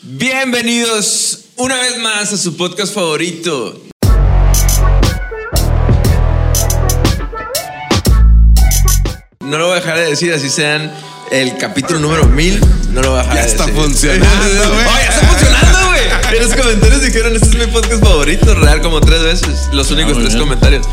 [0.00, 3.82] Bienvenidos una vez más a su podcast favorito.
[9.40, 10.92] No lo voy a dejar de decir, así sean
[11.30, 12.60] el capítulo número 1000.
[12.92, 13.80] No lo voy a dejar Ya de está decir.
[13.82, 14.86] funcionando, güey.
[14.86, 16.36] Oye, está funcionando, güey.
[16.36, 19.68] En los comentarios dijeron: Este es mi podcast favorito, real, como tres veces.
[19.72, 20.44] Los únicos muy tres bien.
[20.46, 20.86] comentarios.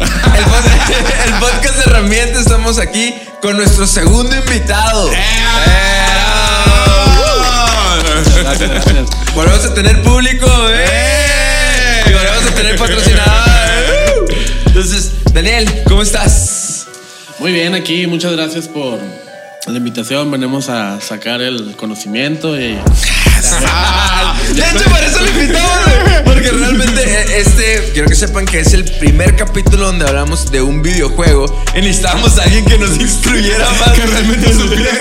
[0.00, 5.10] El, pod- el podcast de herramientas, estamos aquí con nuestro segundo invitado.
[5.12, 6.11] ¡Eh!
[8.42, 9.34] Gracias, gracias.
[9.36, 12.02] Volvemos a tener público, ¿eh?
[12.06, 14.36] Y volvemos a tener patrocinadores.
[14.66, 16.88] Entonces, Daniel, ¿cómo estás?
[17.38, 18.98] Muy bien, aquí muchas gracias por
[19.66, 20.28] la invitación.
[20.32, 22.76] Venimos a sacar el conocimiento y
[24.54, 26.24] De hecho, por eso lo invitamos, güey.
[26.24, 30.62] Porque realmente eh, este, quiero que sepan que es el primer capítulo donde hablamos de
[30.62, 33.92] un videojuego y necesitábamos a alguien que nos instruyera más.
[33.92, 34.92] Que realmente supiera.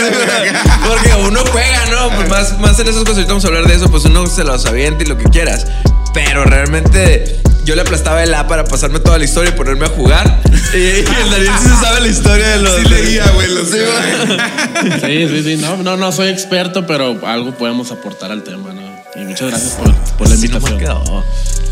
[0.88, 2.16] Porque uno juega, ¿no?
[2.16, 4.44] Pues más, más en esas cosas, ahorita vamos a hablar de eso, pues uno se
[4.44, 5.68] los avienta y lo que quieras.
[6.14, 9.90] Pero realmente yo le aplastaba el A para pasarme toda la historia y ponerme a
[9.90, 10.42] jugar.
[10.74, 12.76] Y, y el Daniel sí se sabe la historia de los.
[12.78, 15.28] Sí leía, güey, los- Sí, güey.
[15.28, 15.58] sí, sí, sí.
[15.62, 18.82] No, no, no soy experto, pero algo podemos aportar al tema, ¿no?
[19.22, 20.80] Y muchas gracias por, por la Sí, no invitación.
[20.80, 21.26] quedó.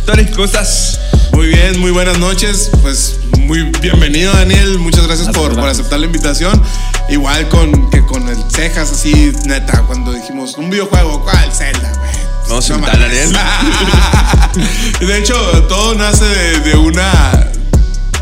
[0.05, 0.99] Tony, ¿cómo estás?
[1.31, 2.69] Muy bien, muy buenas noches.
[2.81, 4.79] Pues muy bienvenido, Daniel.
[4.79, 6.61] Muchas gracias Gracias, por, aceptar la invitación.
[7.07, 11.53] Igual con que con el cejas así, neta, cuando dijimos un videojuego, ¿cuál?
[11.53, 12.09] Zelda, güey.
[12.49, 13.07] Vamos a No invitar a
[14.57, 14.99] mames.
[15.07, 15.35] de hecho,
[15.67, 17.47] todo nace de, de una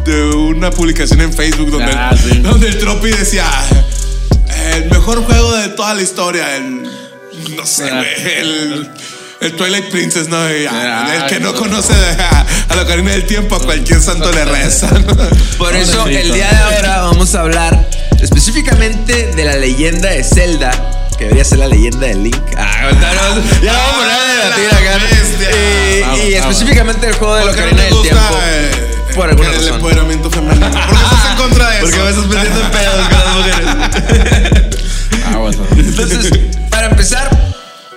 [0.06, 2.40] de una publicación en Facebook donde, Ah, sí.
[2.42, 3.46] donde el Tropi decía
[4.76, 6.84] el mejor juego de toda la historia, el
[7.56, 8.04] no sé, Ah.
[8.40, 8.90] el,
[9.42, 10.38] el Twilight Princess, ¿no?
[10.50, 11.60] Y, ah, el que no no.
[11.60, 14.90] conoce a, a la Karina del Tiempo, a cualquier santo le reza.
[14.92, 15.16] ¿no?
[15.58, 17.90] Por eso el día de ahora vamos a hablar
[18.22, 20.72] específicamente de la leyenda de Zelda.
[21.18, 22.36] Que debería ser la leyenda de Link.
[22.58, 24.98] Ah, ahorita no- ya vamos a poner a debatir acá.
[24.98, 26.52] Y, Vamos, y vamos.
[26.52, 28.40] específicamente el juego de la no Ocarina del Tiempo.
[28.44, 28.72] eh,
[29.16, 29.74] Por alguna el razón.
[29.76, 30.70] empoderamiento femenino.
[30.72, 31.86] ¿Por qué estás en contra de eso?
[31.86, 34.78] Porque me estás metiendo en pedos con las mujeres.
[35.30, 35.68] Ah, bueno.
[35.76, 36.32] Entonces,
[36.70, 37.30] para empezar,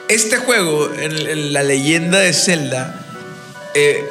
[0.08, 2.97] este juego, en, en la leyenda de Zelda,
[3.75, 4.04] eh,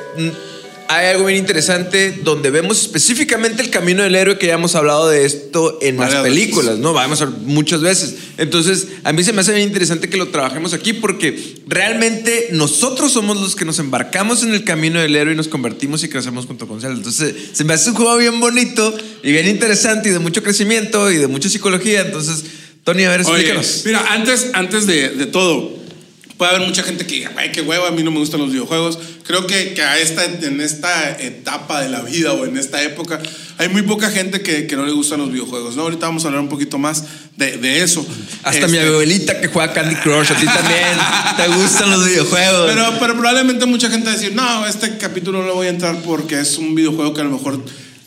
[0.92, 5.08] hay algo bien interesante donde vemos específicamente el camino del héroe que ya hemos hablado
[5.08, 6.80] de esto en las películas, veces.
[6.82, 6.94] ¿no?
[6.94, 8.16] Vamos a muchas veces.
[8.40, 13.12] Entonces, a mí se me hace bien interesante que lo trabajemos aquí porque realmente nosotros
[13.12, 16.48] somos los que nos embarcamos en el camino del héroe y nos convertimos y crecemos
[16.48, 16.98] junto con Zelda.
[16.98, 21.12] Entonces, se me hace un juego bien bonito y bien interesante y de mucho crecimiento
[21.12, 22.02] y de mucha psicología.
[22.02, 22.44] Entonces,
[22.84, 23.82] Tony, a ver, Oye, explícanos.
[23.86, 25.79] mira, antes, antes de, de todo,
[26.40, 28.50] puede haber mucha gente que diga, ay, qué hueva, a mí no me gustan los
[28.54, 28.98] videojuegos.
[29.28, 33.20] Creo que, que a esta, en esta etapa de la vida o en esta época,
[33.58, 35.82] hay muy poca gente que, que no le gustan los videojuegos, ¿no?
[35.82, 37.04] Ahorita vamos a hablar un poquito más
[37.36, 38.08] de, de eso.
[38.44, 40.98] Hasta mi Este, abuelita que juega Candy Crush, a ti también
[41.36, 42.72] te gustan los videojuegos.
[42.72, 45.72] Pero, pero probablemente mucha gente va a decir, no, este capítulo no lo voy a
[45.72, 47.62] entrar porque es un videojuego que a lo mejor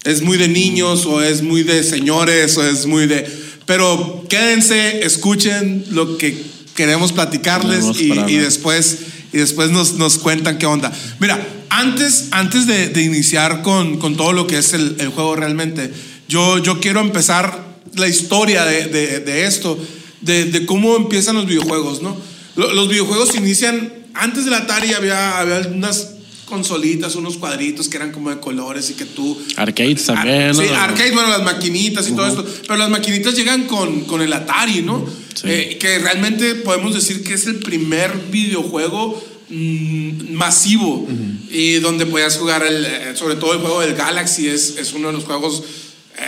[0.05, 3.31] es muy de niños o es muy de señores o es muy de...
[3.67, 8.99] Pero quédense, escuchen lo que queremos platicarles y, y después,
[9.33, 10.93] y después nos, nos cuentan qué onda.
[11.21, 11.39] Mira,
[11.71, 15.93] antes, antes de, de iniciar con, con todo lo que es el, el juego realmente,
[16.29, 19.79] yo, yo quiero empezar la historia de, de- de esto,
[20.21, 22.17] de, de cómo empiezan los videojuegos, ¿no?
[22.57, 26.09] Lo- Los videojuegos inician, antes del Atari había, había unas
[26.53, 29.41] consolitas, unos cuadritos que eran como de colores y que tú...
[29.57, 30.75] Arcades también, Sí, ¿no?
[30.77, 32.45] arcade, bueno, las maquinitas y todo esto.
[32.63, 35.05] Pero las maquinitas llegan con, con el Atari, ¿no?
[35.35, 35.47] Sí.
[35.49, 39.19] Eh, que realmente podemos decir que es el primer videojuego
[39.49, 41.09] mm, masivo
[41.51, 45.09] y donde podías jugar, el, eh, sobre todo el juego del Galaxy, es, es uno
[45.09, 45.63] de los juegos.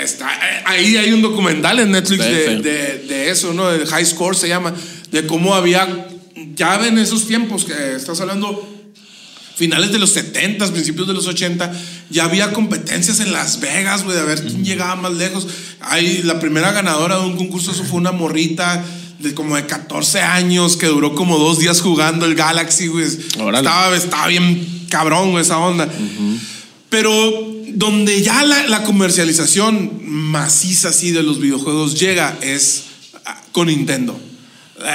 [0.01, 3.71] Está, eh, ahí hay un documental en Netflix de, de- de eso, ¿no?
[3.71, 4.75] El High Score se llama,
[5.13, 6.09] de cómo había,
[6.57, 8.74] ya en esos tiempos que estás hablando,
[9.57, 11.73] finales de los 70, principios de los 80,
[12.11, 15.47] ya había competencias en Las Vegas, güey, de ver quién llegaba más lejos.
[15.81, 18.85] Ahí la primera ganadora de un concurso eso fue una morrita
[19.19, 23.07] de como de 14 años que duró como dos días jugando el Galaxy, güey.
[23.59, 25.89] Estaba, estaba bien cabrón, güey, esa onda.
[26.91, 27.13] Pero
[27.69, 32.85] donde ya la, la comercialización maciza así de los videojuegos llega es
[33.25, 34.19] ah, con Nintendo.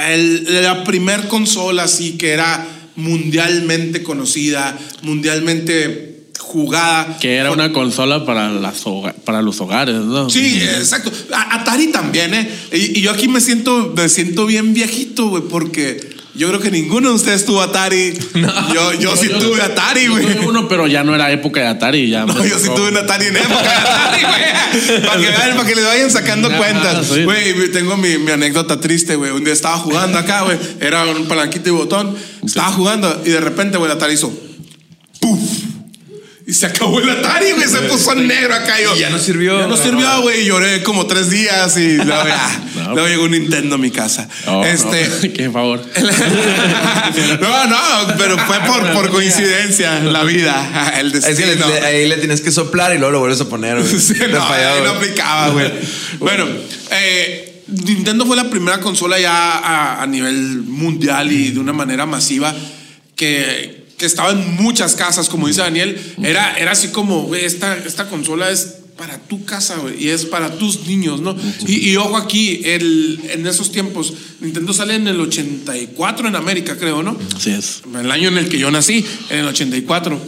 [0.08, 2.66] El- la primer consola así que era
[3.00, 7.18] mundialmente conocida, mundialmente jugada.
[7.18, 8.82] Que era una consola para, las
[9.24, 10.28] para los hogares, ¿no?
[10.30, 11.12] Sí, exacto.
[11.32, 12.50] Atari también, ¿eh?
[12.72, 16.70] Y, y yo aquí me siento, me siento bien viejito, güey, porque Yo creo que
[16.70, 18.16] ninguno de ustedes tuvo Atari.
[18.74, 20.24] Yo, yo sí tuve Atari, Yo güey.
[20.26, 22.08] tuve uno, pero ya no era época de Atari.
[22.08, 25.00] Ya No, yo sí tuve un Atari en época de Atari, güey.
[25.06, 27.08] Para que vean, para que le vayan sacando Ah, cuentas.
[27.24, 29.32] Güey, tengo mi, mi anécdota triste, güey.
[29.32, 30.56] Un día estaba jugando acá, güey.
[30.80, 32.16] Era un palanquito y botón.
[32.46, 34.32] Estaba jugando y de repente, güey, el Atari hizo.
[35.20, 35.40] ¡Puf!
[36.46, 37.66] Y se acabó el Atari, güey.
[37.68, 38.80] Se puso negro acá.
[38.80, 39.58] Yo, Y ya no sirvió.
[39.60, 40.44] Ya no sirvió, güey.
[40.44, 42.14] Lloré como tres días y ya, No.
[42.94, 44.28] luego llegó un Nintendo a mi casa.
[44.46, 45.08] Oh, este.
[45.28, 45.32] no.
[45.32, 45.80] Qué favor.
[47.40, 51.68] no, no, pero fue por, por coincidencia la vida, el Es que le- destino.
[51.68, 53.80] le- ahí le tienes que soplar y luego lo vuelves a poner.
[54.00, 54.38] Sí, no,
[54.84, 55.70] no aplicaba, güey.
[56.18, 56.46] bueno,
[56.90, 62.06] eh, Nintendo fue la primera consola ya a, a nivel mundial y de una manera
[62.06, 62.54] masiva
[63.14, 66.00] que, que estaba en muchas casas, como dice Daniel.
[66.22, 70.26] Era, era así como, güey, esta, esta consola es para tu casa, güey, y es
[70.26, 71.34] para tus niños, ¿no?
[71.66, 76.76] Y, y ojo aquí, el, en esos tiempos, Nintendo sale en el 84 en América,
[76.76, 77.16] creo, ¿no?
[77.34, 77.80] Así es.
[77.98, 80.20] el año en el que yo nací, en el 84.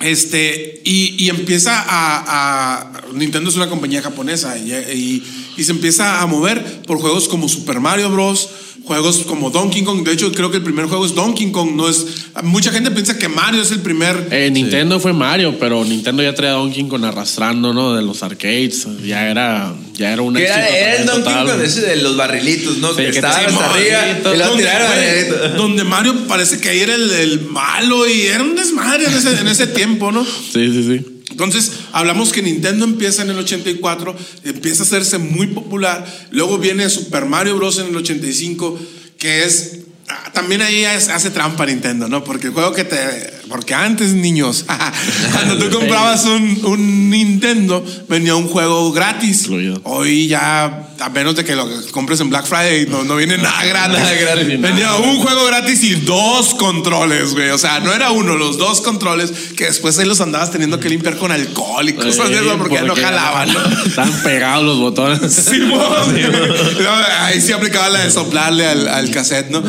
[0.00, 5.22] Este, y, y empieza a, Nintendo es una compañía japonesa y, y-
[5.56, 8.50] y se empieza a mover por juegos como Super Mario Bros.,
[8.84, 10.04] juegos como Donkey Kong.
[10.04, 11.70] De hecho, creo que el primer juego es Donkey Kong.
[11.74, 12.06] No es,
[12.42, 14.28] mucha gente piensa que Mario es el primer.
[14.30, 17.94] Eh, Nintendo fue Mario, pero Nintendo ya traía Donkey Kong arrastrando, ¿no?
[17.94, 18.86] De los arcades.
[19.04, 20.58] Ya era, ya era un Que éxito.
[20.60, 22.90] era, era el Donkey Kong ese de los barrilitos, ¿no?
[22.90, 26.80] Sí, que que estaba hasta arriba y donde, tiraron güey, donde Mario parece que ahí
[26.80, 30.24] era el, el malo y era un desmadre en ese, en ese tiempo, ¿no?
[30.24, 31.06] Sí, sí, sí.
[31.30, 36.06] Entonces, hablamos que Nintendo empieza en el 84, empieza a hacerse muy popular.
[36.30, 37.78] Luego viene Super Mario Bros.
[37.78, 38.78] en el 85,
[39.18, 39.80] que es.
[40.08, 42.22] ah, También ahí hace trampa Nintendo, ¿no?
[42.24, 42.96] Porque el juego que te.
[43.48, 44.64] Porque antes, niños,
[45.32, 49.42] cuando tú comprabas un, un Nintendo, venía un juego gratis.
[49.44, 49.80] Incluido.
[49.84, 53.64] Hoy ya, a menos de que lo compres en Black Friday, no, no viene nada
[53.64, 53.98] gratis.
[53.98, 54.60] Nada gratis.
[54.60, 57.50] Venía un juego gratis y dos controles, güey.
[57.50, 60.88] O sea, no era uno, los dos controles que después ahí los andabas teniendo que
[60.88, 63.60] limpiar con alcohol y cosas de eso porque, ya no jalaban, ¿no?
[63.86, 65.32] Estaban pegados los botones.
[65.32, 65.80] Simón.
[66.82, 66.90] No,
[67.20, 69.62] ahí sí aplicaba la de soplarle al, al cassette, ¿no?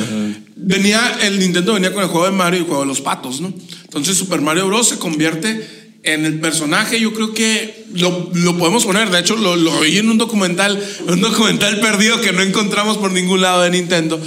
[0.59, 3.41] Venía, el Nintendo venía con el juego de Mario y el juego de los patos,
[3.41, 3.53] ¿no?
[3.83, 4.89] Entonces Super Mario Bros.
[4.89, 9.55] se convierte en el personaje, yo creo que lo, lo podemos poner, de hecho lo,
[9.55, 13.71] lo oí en un documental, un documental perdido que no encontramos por ningún lado de
[13.71, 14.19] Nintendo,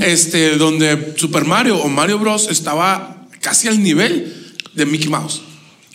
[0.00, 2.48] este, donde Super Mario o Mario Bros.
[2.50, 4.34] estaba casi al nivel
[4.74, 5.42] de Mickey Mouse.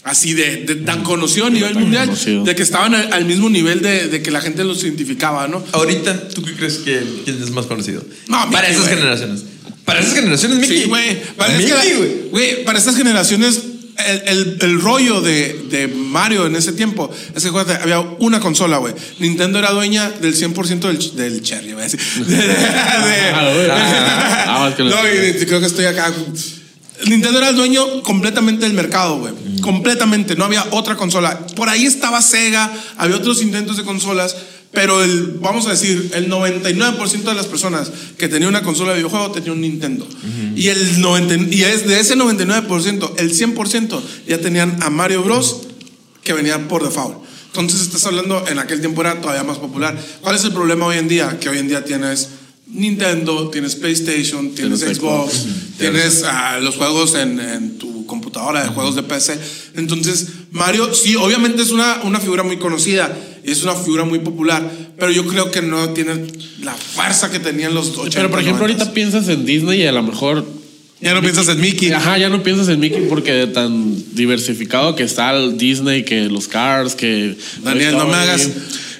[0.05, 2.43] Así de, de tan conocido a nivel mundial, conocido.
[2.43, 5.63] de que estaban al, al mismo nivel de, de que la gente los identificaba, ¿no?
[5.71, 8.03] Ahorita, ¿tú qué crees que quién es más conocido?
[8.27, 9.43] No, Para esas generaciones.
[9.85, 10.83] Para esas generaciones, Mickey.
[10.83, 11.21] Sí, güey.
[11.35, 11.53] Para,
[12.31, 12.63] güey.
[12.63, 13.61] para estas generaciones,
[14.07, 18.39] el, el- el rollo de, de Mario en ese tiempo es que acuérdate, había una
[18.39, 18.93] consola, güey.
[19.19, 21.99] Nintendo era dueña del 100% del, del cherry, voy a decir.
[22.25, 22.55] De- de-
[23.35, 23.67] Ah, güey.
[23.71, 24.75] Ah, no,
[25.45, 26.11] creo que estoy acá.
[27.09, 29.33] Nintendo era el dueño completamente del mercado, güey.
[29.61, 30.35] Completamente.
[30.35, 31.45] No había otra consola.
[31.55, 34.35] Por ahí estaba Sega, había otros intentos de consolas,
[34.71, 38.97] pero el, vamos a decir, el 99% de las personas que tenía una consola de
[38.97, 40.07] videojuego tenía un Nintendo.
[40.55, 45.61] Y el 90, y es de ese 99%, el 100% ya tenían a Mario Bros
[46.23, 47.17] que venía por default.
[47.47, 49.95] Entonces estás hablando, en aquel tiempo era todavía más popular.
[50.21, 51.37] ¿Cuál es el problema hoy en día?
[51.39, 52.29] Que hoy en día tienes
[52.73, 55.77] Nintendo, tienes PlayStation, tienes, Tienes Xbox, Xbox.
[55.77, 59.37] tienes ah, los juegos en, en tu computadora de juegos de PC.
[59.75, 63.15] Entonces, Mario, sí, obviamente es una, una figura muy conocida
[63.45, 66.25] y es una figura muy popular, pero yo creo que no tiene
[66.61, 68.15] la fuerza que tenían los 80.
[68.15, 68.69] Pero por ejemplo, 90s.
[68.71, 70.45] ahorita piensas en Disney y a lo mejor.
[71.01, 71.91] Ya no piensas en Mickey.
[71.91, 76.29] Ajá, ya no piensas en Mickey porque de tan diversificado que está el Disney, que
[76.29, 77.35] los Cars, que.
[77.61, 78.49] Daniel, no me hagas-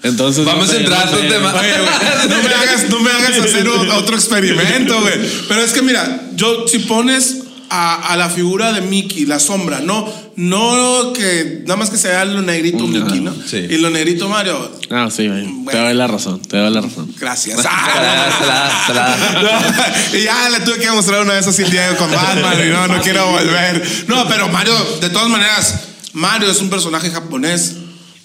[0.03, 0.45] Entonces.
[0.45, 1.53] Vamos no a entrar a otro tema.
[1.53, 1.73] Oye,
[2.29, 5.15] no me hagas, no me hagas hacer otro experimento, güey.
[5.47, 9.79] Pero es que mira, yo si pones a, a la figura de Mickey, la sombra,
[9.79, 13.33] no, no que nada más que se vea lo negrito Mickey, ¿no?
[13.45, 13.57] sí.
[13.57, 14.71] Y lo negrito Mario.
[14.89, 15.43] Ah, sí, güey.
[15.43, 15.71] Bueno.
[15.71, 17.13] Te doy la razón, te doy la razón.
[17.19, 17.57] Gracias.
[17.61, 19.41] Se la da, se la da, se la.
[19.41, 22.69] No, y ya le tuve que mostrar una vez así el día con Batman y
[22.69, 24.05] no, no quiero volver.
[24.07, 25.79] No, pero Mario, de todas maneras,
[26.13, 27.75] Mario es un personaje japonés,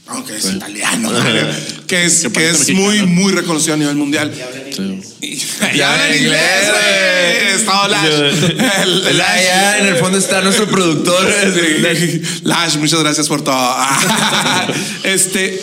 [0.09, 1.11] aunque es italiano,
[1.87, 4.33] que es, Que es muy, muy reconocido a nivel mundial.
[4.75, 5.01] Sí.
[5.21, 7.55] Y, y habla en inglés, güey.
[7.57, 8.07] Está Lash.
[8.07, 11.29] El- el Allá en el fondo está nuestro productor.
[11.55, 12.23] Sí.
[12.45, 13.77] Lash, muchas gracias por todo.
[15.05, 15.61] este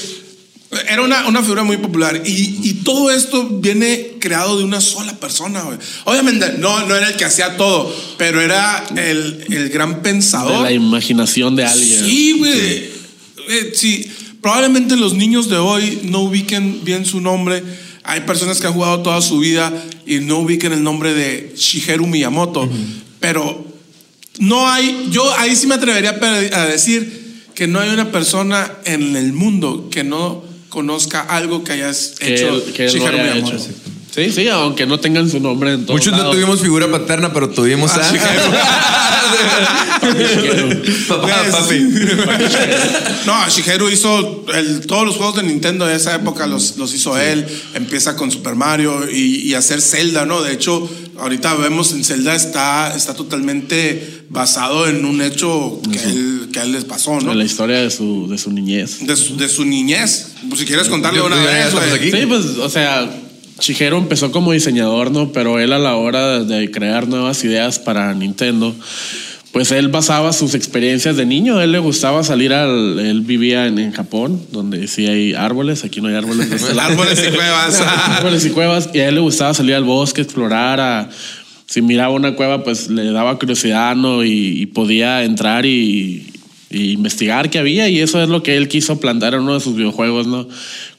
[0.89, 5.13] era una, una figura muy popular y, y todo esto viene creado de una sola
[5.15, 5.63] persona.
[6.03, 10.63] Obviamente no, no era el que hacía todo, pero era el, el gran De pensador.
[10.63, 12.03] la imaginación de alguien.
[12.05, 12.95] Sí, güey.
[13.47, 14.11] Eh, sí,
[14.45, 17.63] probablemente los niños de hoy no ubiquen bien su nombre.
[18.03, 19.73] Hay personas que han jugado toda su vida
[20.05, 22.69] y no ubiquen el nombre de Shigeru Miyamoto,
[23.19, 23.65] pero
[24.37, 29.15] no hay, yo ahí sí me atrevería a decir que no hay una persona en
[29.15, 33.55] el mundo que no conozca algo que hayas Que hecho que Shigeru haya Miyamoto.
[33.55, 33.65] hecho.
[33.65, 33.71] Sí,
[34.15, 37.91] sí, aunque no tengan su nombre en todos Muchos no tuvimos figura paterna, pero tuvimos
[37.95, 39.05] Ah, a.
[41.07, 41.79] Papá, Pues, papi.
[43.25, 47.17] No, Shigeru hizo el- todos los juegos de Nintendo de esa época, los, los hizo
[47.17, 47.45] él.
[47.73, 50.41] Empieza con Super Mario y, y hacer Zelda, ¿no?
[50.41, 56.49] De hecho, ahorita vemos en Zelda está, está totalmente basado en un hecho que, él,
[56.51, 57.31] que a él les pasó, ¿no?
[57.31, 59.05] En la historia de su, de su niñez.
[59.05, 60.27] De su, de su niñez.
[60.47, 61.99] Pues si quieres contarle Yo- una yo ya vez, estamos güey.
[61.99, 62.11] aquí.
[62.11, 63.09] Sí, pues, o sea,
[63.59, 65.31] Shigeru empezó como diseñador, ¿no?
[65.31, 68.75] Pero él a la hora de crear nuevas ideas para Nintendo,
[69.51, 71.57] pues él basaba sus experiencias de niño.
[71.57, 72.99] A él le gustaba salir al...
[72.99, 75.85] Él vivía en, en Japón, donde sí hay árboles.
[75.85, 76.49] Aquí no hay árboles.
[76.49, 76.77] de este.
[76.77, 77.81] Árboles y cuevas.
[78.07, 78.89] árboles y cuevas.
[78.93, 80.81] Y a él le gustaba salir al bosque, explorar.
[80.81, 81.09] A,
[81.65, 84.25] si miraba una cueva, pues le daba curiosidad, ¿no?
[84.25, 86.33] Y, y podía entrar y,
[86.69, 87.87] y investigar qué había.
[87.87, 90.49] Y eso es lo que él quiso plantar en uno de sus videojuegos, ¿no?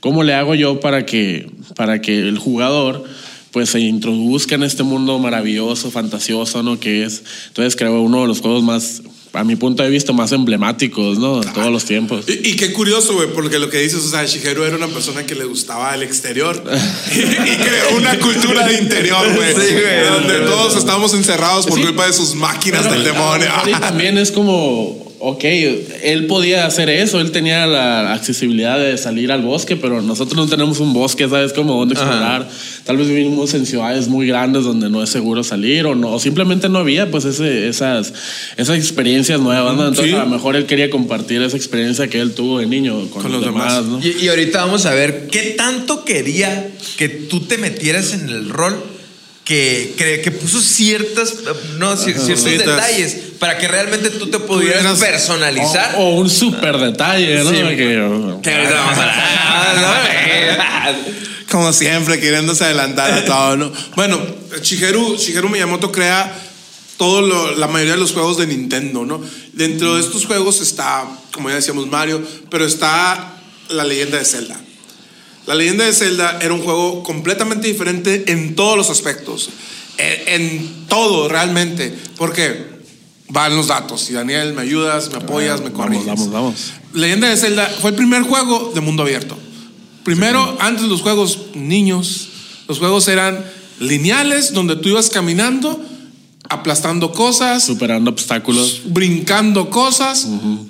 [0.07, 3.03] ¿Cómo le hago yo para que, para que el jugador
[3.51, 6.79] pues se introduzca en este mundo maravilloso, fantasioso, ¿no?
[6.79, 7.25] Que es.
[7.49, 11.41] Entonces creo uno de los juegos más, a mi punto de vista, más emblemáticos, ¿no?
[11.41, 12.25] De todos los tiempos.
[12.29, 15.27] Y, y qué curioso, güey, porque lo que dices, o sea, Shigeru era una persona
[15.27, 16.63] que le gustaba el exterior
[17.13, 19.55] y, y creó una cultura de interior, güey.
[19.55, 20.07] Sí, güey.
[20.09, 21.85] donde todos estamos encerrados por Sí.
[21.85, 23.49] culpa de sus máquinas Pero del demonio.
[23.67, 25.43] Y también es como, ok,
[26.05, 30.47] él podía hacer eso, él tenía la accesibilidad de salir al bosque, pero nosotros no
[30.47, 31.53] tenemos un bosque, ¿sabes?
[31.53, 32.49] Como dónde explorar.
[32.85, 36.21] Tal vez vivimos en ciudades muy grandes donde no es seguro salir o, no, o
[36.21, 38.13] simplemente no había pues ese, esas,
[38.57, 39.89] esas experiencias nuevas, ¿no?
[39.89, 40.13] Entonces Sí.
[40.17, 43.33] a lo mejor él quería compartir esa experiencia que él tuvo de niño con, Con
[43.33, 44.05] los, los demás, demás.
[44.05, 44.09] ¿no?
[44.09, 48.49] Y, y ahorita vamos a ver qué tanto quería que tú te metieras en el
[48.49, 48.77] rol
[49.47, 51.35] que, que, que puso ciertas,
[51.79, 55.95] no, cier- ciertos Ciertas- detalles para que realmente tú te pudieras personalizar.
[55.97, 57.51] O, o un súper detalle, ¿no?
[57.51, 57.77] Sí, Que-
[58.43, 60.97] que ahorita vamos a
[61.51, 63.73] Como siempre, queriéndose adelantar a todo, ¿no?
[63.95, 64.21] Bueno,
[64.63, 66.35] Shigeru, Shigeru Miyamoto crea
[66.97, 69.21] todo lo- la mayoría de los juegos de Nintendo, ¿no?
[69.53, 73.35] Dentro de estos juegos está, como ya decíamos, Mario, pero está
[73.69, 74.59] la leyenda de Zelda.
[75.47, 79.49] La leyenda de Zelda era un juego completamente diferente en todos los aspectos.
[79.99, 81.95] En, en todo, realmente.
[82.17, 82.67] Porque
[83.29, 84.09] van los datos.
[84.11, 86.07] Y Daniel, me ayudas, me apoyas, me Vamos, corriges.
[86.07, 86.73] vamos, vamos.
[86.93, 89.37] Leyenda de Zelda fue el primer juego de mundo abierto.
[90.05, 92.29] Primero, antes los juegos niños,
[92.69, 93.45] los juegos eran
[93.81, 95.81] lineales, donde tú ibas caminando,
[96.49, 98.83] aplastando cosas, Superando obstáculos.
[98.85, 100.27] brincando cosas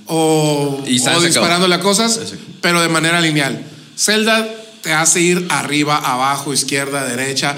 [0.06, 1.24] o, Y o se acabó.
[1.26, 2.18] disparándole a cosas,
[2.62, 3.62] pero de manera lineal.
[3.98, 4.48] Zelda
[4.86, 7.56] te hace ir arriba, abajo, izquierda, derecha,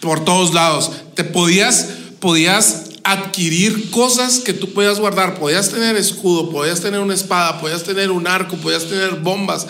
[0.00, 0.90] por todos lados.
[1.14, 1.86] Te podías,
[2.18, 5.38] podías adquirir cosas que tú podías guardar.
[5.38, 9.68] Podías tener escudo, podías tener una espada, podías tener un arco, podías tener bombas.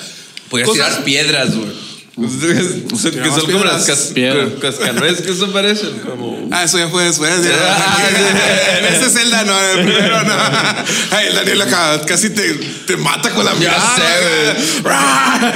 [0.48, 1.93] Podías Cosas- tirar piedras, güey.
[2.16, 4.52] Que son como las piedras.
[4.60, 5.98] cas- cascanueces que eso parecen.
[5.98, 6.48] Como...
[6.52, 7.42] Ah, eso ya fue después.
[7.42, 7.50] ya.
[7.86, 10.32] Ah, en ese Zelda no, en el primero no.
[11.10, 12.54] Ay, el Daniel acá casi te,
[12.86, 13.96] te mata con la Ya mirada.
[13.96, 14.92] sé, güey.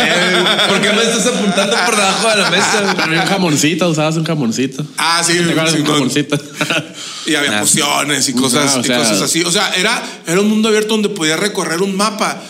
[0.01, 2.95] Eh, ¿Por qué me estás apuntando por debajo de la mesa?
[3.03, 4.85] Había un jamoncito, usabas un jamoncito.
[4.97, 6.39] Ah, sí, ¿Te acuerdas de un jamoncito?
[7.27, 7.61] Y había Ah.
[7.61, 9.43] pociones y cosas, Ah, o y sea- cosas así.
[9.45, 12.41] O sea, era, era un mundo abierto donde podías recorrer un mapa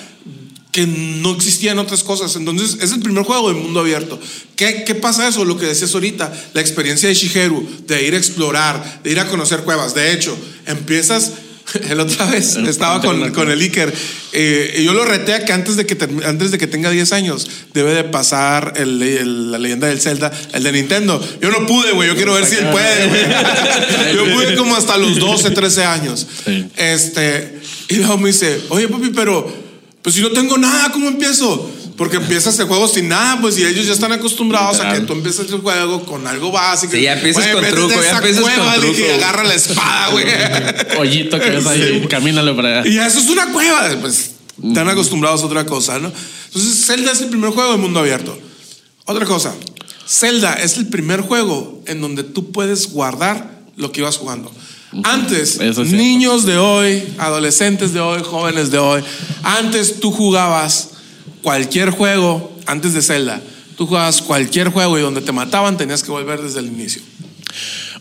[0.79, 2.37] que no existían otras cosas.
[2.37, 4.19] Entonces, es el primer juego del mundo abierto.
[4.55, 5.45] ¿Qué, ¿Qué pasa eso?
[5.45, 9.27] Lo que decías ahorita, la experiencia de Shigeru, de ir a explorar, de ir a
[9.29, 9.95] conocer cuevas.
[9.95, 11.33] De hecho, empiezas.
[11.91, 13.93] El otra vez El estaba con, con el Iker
[14.33, 17.13] eh, y yo lo reté a que antes de que, antes de que tenga 10
[17.13, 21.23] años debe de pasar el- el- la leyenda del Zelda, el de Nintendo.
[21.43, 22.09] Yo no pude, güey.
[22.09, 23.23] Yo quiero ver si él puede, güey.
[24.17, 26.27] Yo pude como hasta los 12, 13 años.
[26.47, 26.65] Sí.
[26.79, 29.68] Este, y luego me dice, oye, papi, pero
[30.03, 31.71] pues si no tengo nada, ¿cómo empiezo?
[31.97, 35.15] Porque empiezas el juego sin nada, pues y ellos ya están acostumbrados a que tú
[35.15, 36.93] empieces el juego con algo básico.
[36.93, 38.89] Sí, ya empiezas Güey, con truco, a ya esa empiezas con cueva, truco.
[38.89, 40.25] dije, agarra la espada, güey.
[40.99, 42.89] Hoyito que ves ahí, camínale para allá.
[42.89, 44.33] Y eso es una cueva, pues
[44.65, 46.13] están acostumbrados a otra cosa, ¿no?
[46.47, 48.39] Entonces, Zelda es el primer juego de mundo abierto.
[49.05, 49.55] Otra cosa,
[50.09, 54.53] Zelda es el primer juego en donde tú puedes guardar lo que ibas jugando.
[55.05, 55.59] Antes,
[55.93, 59.03] niños de hoy, adolescentes de hoy, jóvenes de hoy,
[59.43, 60.91] antes tú jugabas
[61.43, 63.43] cualquier juego, antes de Zelda,
[63.77, 67.03] tú jugabas cualquier juego y donde te mataban tenías que volver desde el inicio.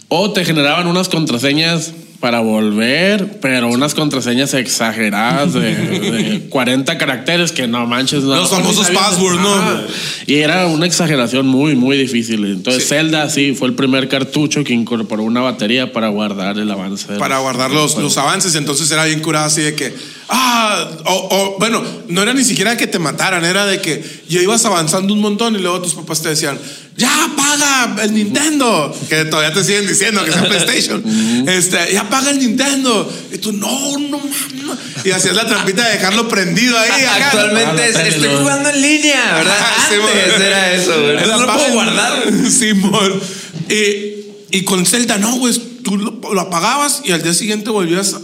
[0.08, 7.51] O te generaban unas contraseñas para volver, pero unas contraseñas exageradas de, de 40 caracteres
[7.51, 8.24] que no manches.
[8.24, 9.81] No, Los famosos passwords, ¿no?
[10.25, 12.43] Y era una exageración muy, muy difícil.
[12.45, 17.05] Entonces, Zelda sí fue el primer cartucho que incorporó una batería para guardar el avance.
[17.17, 18.55] para los- guardar los, los avances.
[18.55, 19.93] Entonces era bien curado así de que,
[20.29, 24.41] ah, o, o, bueno, no era ni siquiera que te mataran, era de que ya
[24.41, 26.60] ibas avanzando un montón y luego tus papás te decían,
[26.96, 31.03] ya paga el Nintendo, que todavía te siguen diciendo que es el PlayStation,
[31.48, 33.12] este, ya paga el Nintendo.
[33.31, 34.77] Y tú, no, no mames.
[35.05, 36.89] Y hacías la trampita de dejarlo prendido ahí.
[36.89, 37.27] acá.
[37.27, 39.57] Actualmente es- Ah, estoy jugando en línea, ¿verdad?
[39.89, 40.91] Sí, Antes era eso,
[41.27, 42.24] No lo puedo guardar.
[42.51, 43.22] Simón.
[43.69, 45.53] Y, y con Zelda, no, güey.
[45.84, 48.15] Tú lo, lo apagabas y al día siguiente volvías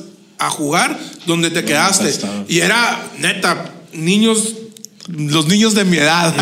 [0.48, 2.10] a jugar donde te quedaste.
[2.10, 2.46] estaba.
[2.48, 4.54] Y era, neta, niños,
[5.08, 6.34] los niños de mi edad,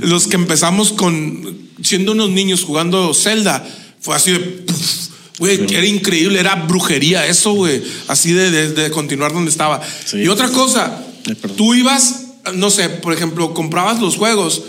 [0.00, 3.66] los que empezamos con, siendo unos niños jugando Zelda,
[4.00, 4.64] fue así de.
[5.38, 7.82] Güey, era increíble, era brujería eso, güey.
[8.08, 9.80] Así de, de- de continuar donde estaba.
[10.04, 10.18] Sí.
[10.18, 14.62] Y otra cosa, Ay, tú ibas, no sé, por ejemplo, comprabas los juegos.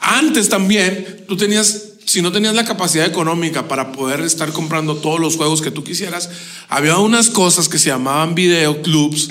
[0.00, 5.20] Antes también, tú tenías, si no tenías la capacidad económica para poder estar comprando todos
[5.20, 6.30] los juegos que tú quisieras,
[6.68, 9.28] había unas cosas que se llamaban videoclubs.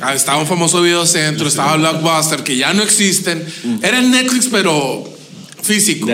[0.00, 3.44] Ah, Estaba un famoso videocentro, estaba Blockbuster, que ya no existen.
[3.82, 5.04] Era el Netflix, pero
[5.62, 6.06] físico.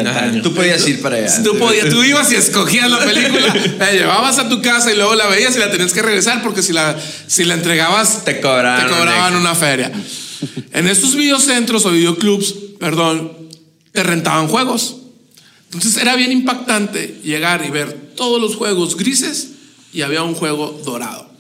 [0.43, 1.43] Tú podías ir para allá.
[1.43, 5.15] Tú, podías- tú ibas y escogías la película, la llevabas a tu casa y luego
[5.15, 6.95] la veías y la tenías que regresar porque si la,
[7.27, 9.93] si la entregabas Te cobraban te cobraban una feria.
[10.73, 13.33] En estos videocentros o videoclubs, perdón,
[13.93, 14.97] te rentaban juegos.
[15.77, 19.49] Entonces era bien impactante llegar y ver todos los juegos grises
[19.93, 21.31] y había un juego dorado.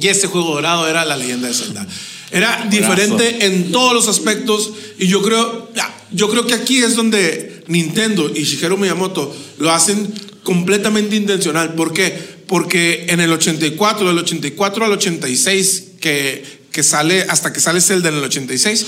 [0.00, 1.86] Y ese juego dorado era la leyenda de Zelda.
[2.30, 5.70] Era diferente en todos los aspectos y yo creo,
[6.10, 10.10] yo creo que aquí es donde Nintendo y Shigeru Miyamoto lo hacen
[10.42, 11.74] completamente intencional.
[11.74, 12.18] ¿Por qué?
[12.46, 18.08] Porque en el 84, del 84 al 86, que, que sale, hasta que sale Zelda
[18.08, 18.86] en el 86,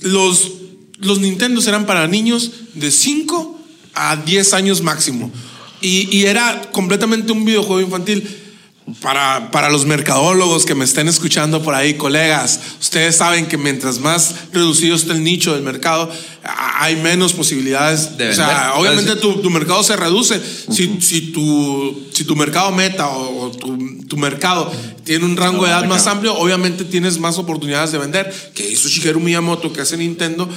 [0.00, 0.50] los,
[0.98, 3.54] los Nintendos eran para niños de 5
[3.98, 5.30] a 10 años máximo.
[5.80, 8.44] Y, y era completamente un videojuego infantil.
[9.02, 13.98] Para, para los mercadólogos que me estén escuchando por ahí, colegas, ustedes saben que mientras
[13.98, 16.10] más reducido está el nicho del mercado,
[16.42, 18.16] hay menos posibilidades.
[18.16, 20.40] De o sea, obviamente tu, tu mercado se reduce.
[20.70, 23.76] si, si, tu, si tu mercado meta o, o tu,
[24.06, 24.72] tu mercado
[25.04, 28.52] tiene un rango de edad más amplio, obviamente tienes más oportunidades de vender.
[28.54, 30.48] Que hizo Shigeru Miyamoto, que hace Nintendo.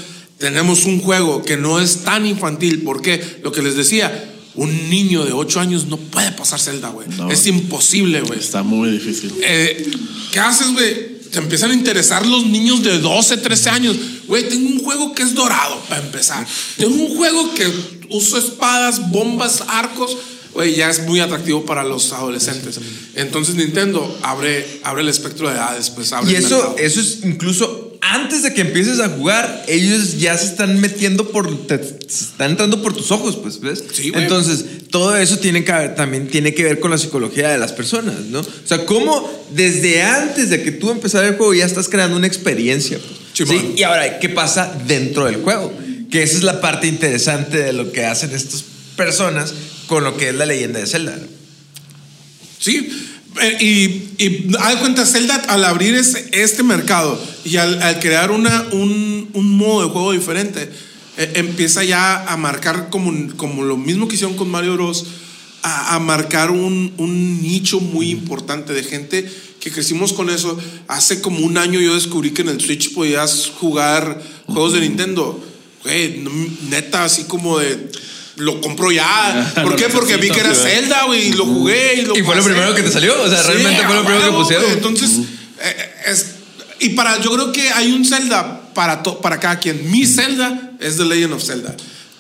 [0.41, 2.81] Tenemos un juego que no es tan infantil.
[2.83, 7.07] porque Lo que les decía, un niño de 8 años no puede pasar Zelda, güey.
[7.09, 7.31] No.
[7.31, 8.39] Es imposible, güey.
[8.39, 9.33] Está muy difícil.
[9.43, 9.91] Eh,
[10.31, 11.21] ¿Qué haces, güey?
[11.31, 13.95] Te empiezan a interesar los niños de 12, 13 años.
[14.27, 16.45] Güey, tengo un juego que es dorado, para empezar.
[16.75, 17.71] Tengo un juego que
[18.09, 20.17] uso espadas, bombas, arcos.
[20.53, 22.79] Güey, ya es muy atractivo para los adolescentes.
[23.15, 27.19] Entonces Nintendo abre, abre el espectro de edades, pues abre Y el eso, eso es
[27.23, 32.25] incluso antes de que empieces a jugar, ellos ya se están metiendo por, te- se
[32.25, 33.83] están entrando por tus ojos, pues, ¿ves?
[33.93, 34.23] Sí, güey.
[34.23, 37.71] Entonces, todo eso tiene que ver- también tiene que ver con la psicología de las
[37.73, 38.39] personas, ¿no?
[38.39, 42.27] O sea, cómo desde antes de que tú empezar el juego ya estás creando una
[42.27, 42.99] experiencia.
[42.99, 43.49] pues.
[43.49, 43.73] ¿sí?
[43.77, 45.71] Y ahora, ¿qué pasa dentro del juego?
[46.09, 48.63] Que esa es la parte interesante de lo que hacen estas
[48.97, 49.53] personas
[49.87, 51.17] con lo que es la leyenda de Zelda.
[52.59, 52.89] Sí,
[53.59, 53.65] y,
[54.17, 59.57] y haz cuenta, Zelda al abrir este mercado y al, al crear una, un, un
[59.57, 60.69] modo de juego diferente,
[61.17, 65.05] eh, empieza ya a marcar como, como lo mismo que hicieron con Mario Bros.
[65.63, 70.57] A, a marcar un, un nicho muy importante de gente que crecimos con eso.
[70.87, 75.39] Hace como un año yo descubrí que en el Switch podías jugar juegos de Nintendo.
[75.83, 76.25] Güey,
[76.69, 77.91] neta, así como de.
[78.41, 79.51] Lo compro ya.
[79.63, 79.89] ¿Por qué?
[79.89, 80.61] Porque vi que era sí.
[80.63, 82.53] Zelda, güey, y lo jugué y lo Y fue lo pasé.
[82.53, 84.65] primero que te salió, o sea, realmente fue lo a primero que huevo, pusieron.
[84.65, 84.77] güey.
[84.77, 85.09] Entonces,
[85.63, 86.25] eh, es,
[86.79, 89.91] y para, yo creo que hay un Zelda para, to- para cada quien.
[89.91, 91.75] Mi Zelda es The Legend of Zelda.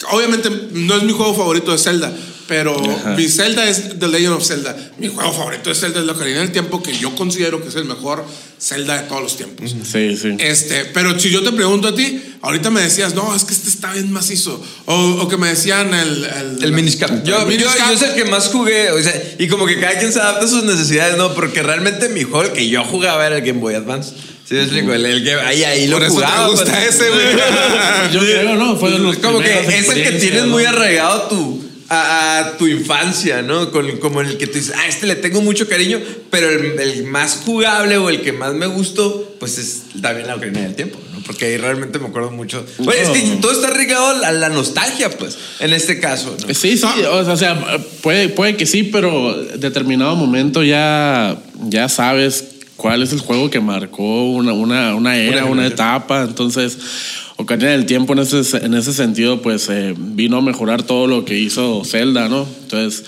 [0.09, 2.11] Obviamente no es mi juego favorito de Zelda,
[2.47, 3.15] pero Ajá.
[3.15, 4.75] mi Zelda es The Legend of Zelda.
[4.97, 7.75] Mi juego favorito de Zelda es la Ocarina del Tiempo, que yo considero que es
[7.75, 8.25] el mejor
[8.59, 9.75] Zelda de todos los tiempos.
[9.83, 10.35] Sí, sí.
[10.39, 13.69] Este, pero si yo te pregunto a ti, ahorita me decías, no, es que este
[13.69, 14.61] está bien macizo.
[14.85, 16.23] O, o que me decían el.
[16.25, 17.23] El, El Miniscap.
[17.23, 18.91] Yo, yo, yo es el que más jugué.
[18.91, 21.33] O sea, y como que cada quien se adapta a sus necesidades, ¿no?
[21.33, 24.13] Porque realmente mi juego el que yo jugaba era el Game Boy Advance.
[24.51, 24.93] ¿Sí me explico?
[24.93, 26.43] El, el que ahí, ahí lo Por eso jugaba.
[26.43, 26.95] te gusta pues.
[26.95, 27.25] ese, güey.
[28.11, 28.75] Yo creo, ¿no?
[28.75, 30.49] Fue los Como que es el que tienes ¿no?
[30.49, 33.71] muy arraigado a tu, a, a tu infancia, ¿no?
[33.71, 37.05] Con, como el que tú dices, ah, este le tengo mucho cariño, pero el, el
[37.05, 40.99] más jugable o el que más me gustó, pues es también la Ocarina del Tiempo,
[41.13, 41.21] ¿no?
[41.25, 42.65] Porque ahí realmente me acuerdo mucho.
[42.79, 46.53] Oye, es que todo está ligado a la nostalgia, pues, en este caso, ¿no?
[46.53, 47.57] Sí, sí, o sea,
[48.01, 51.37] puede, puede que sí, pero determinado momento ya,
[51.69, 52.43] ya sabes
[52.81, 56.23] cuál es el juego que marcó una, una, una era, una, etapa.
[56.23, 56.79] Entonces,
[57.35, 61.23] Ocarina del Tiempo en ese, en ese sentido, pues eh, vino a mejorar todo lo
[61.23, 62.47] que hizo Zelda, ¿no?
[62.63, 63.05] Entonces,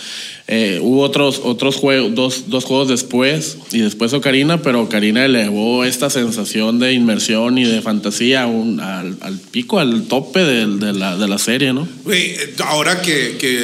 [0.48, 5.84] eh, hubo otros, otros juegos, dos, dos, juegos después y después Ocarina, pero Ocarina elevó
[5.86, 10.94] esta sensación de inmersión y de fantasía un, al, al, pico, al tope de, de,
[10.94, 11.88] la, de la, serie, ¿no?
[12.04, 12.36] Güey,
[12.68, 13.64] ahora que, que,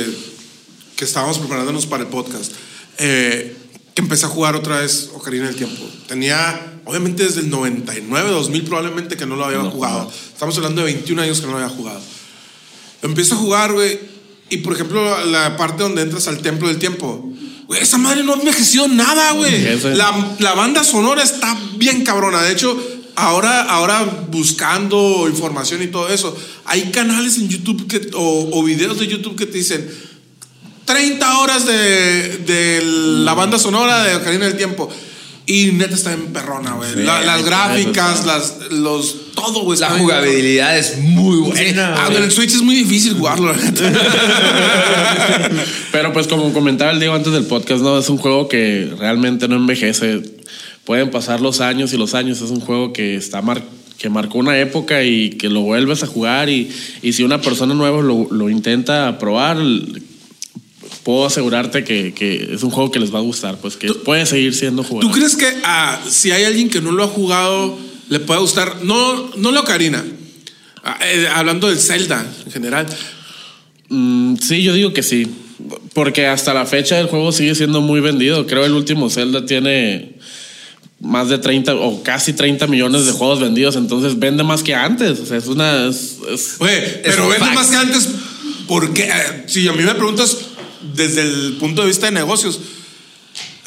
[0.96, 2.52] que, estábamos preparándonos para el podcast,
[2.98, 3.59] eh,
[4.00, 5.84] que empecé a jugar otra vez Ocarina del Tiempo.
[6.08, 10.06] Tenía, obviamente desde el 99, 2000 probablemente que no lo había no, jugado.
[10.06, 10.10] No.
[10.10, 12.00] Estamos hablando de 21 años que no lo había jugado.
[13.02, 14.00] Empiezo a jugar, güey,
[14.50, 17.30] y por ejemplo, la parte donde entras al templo del tiempo.
[17.68, 19.78] Güey, esa madre no envejeció nada, güey.
[19.98, 22.42] La, la, banda sonora está bien cabrona.
[22.42, 22.82] De hecho,
[23.16, 28.98] ahora, ahora buscando información y todo eso, hay canales en YouTube que, o, o videos
[28.98, 29.92] de YouTube que te dicen
[30.90, 34.90] 30 horas de, de la banda sonora de Ocarina del Tiempo.
[35.46, 36.92] Y neta está en perrona, güey.
[36.94, 39.80] Sí, la, las gráficas, las, los, todo, güey.
[39.80, 41.94] La jugabilidad es muy buena.
[41.96, 43.54] Ah, en el Switch es muy difícil jugarlo,
[45.92, 48.00] Pero pues como comentaba el Diego antes del podcast, ¿no?
[48.00, 50.22] Es un juego que realmente no envejece.
[50.86, 52.42] Pueden pasar los años y los años.
[52.42, 53.62] Es un juego que está mar
[54.00, 56.72] que marcó una época y que lo vuelves a jugar y,
[57.02, 59.58] y si una persona nueva lo, lo intenta probar,
[61.04, 64.26] puedo asegurarte que, que, es un juego que les va a gustar, pues que puede
[64.26, 65.08] seguir siendo jugado.
[65.08, 67.78] ¿Tú crees que ah, si hay alguien que no lo ha jugado,
[68.10, 68.84] le puede gustar?
[68.84, 70.04] No, no la Ocarina,
[70.84, 72.88] ah, eh, hablando del Zelda en general.
[73.90, 75.28] Mm, sí, yo digo que sí,
[75.94, 78.46] porque hasta la fecha el juego sigue siendo muy vendido.
[78.46, 80.16] Creo el último Zelda tiene
[81.00, 85.20] más de 30 o casi 30 millones de juegos vendidos, entonces vende más que antes.
[85.20, 85.88] O sea, es una.
[85.88, 87.56] Es, es, Oye, pero vende fact.
[87.56, 88.10] más que antes.
[88.68, 90.38] porque eh, Si a mí me preguntas
[90.82, 92.60] desde el punto de vista de negocios.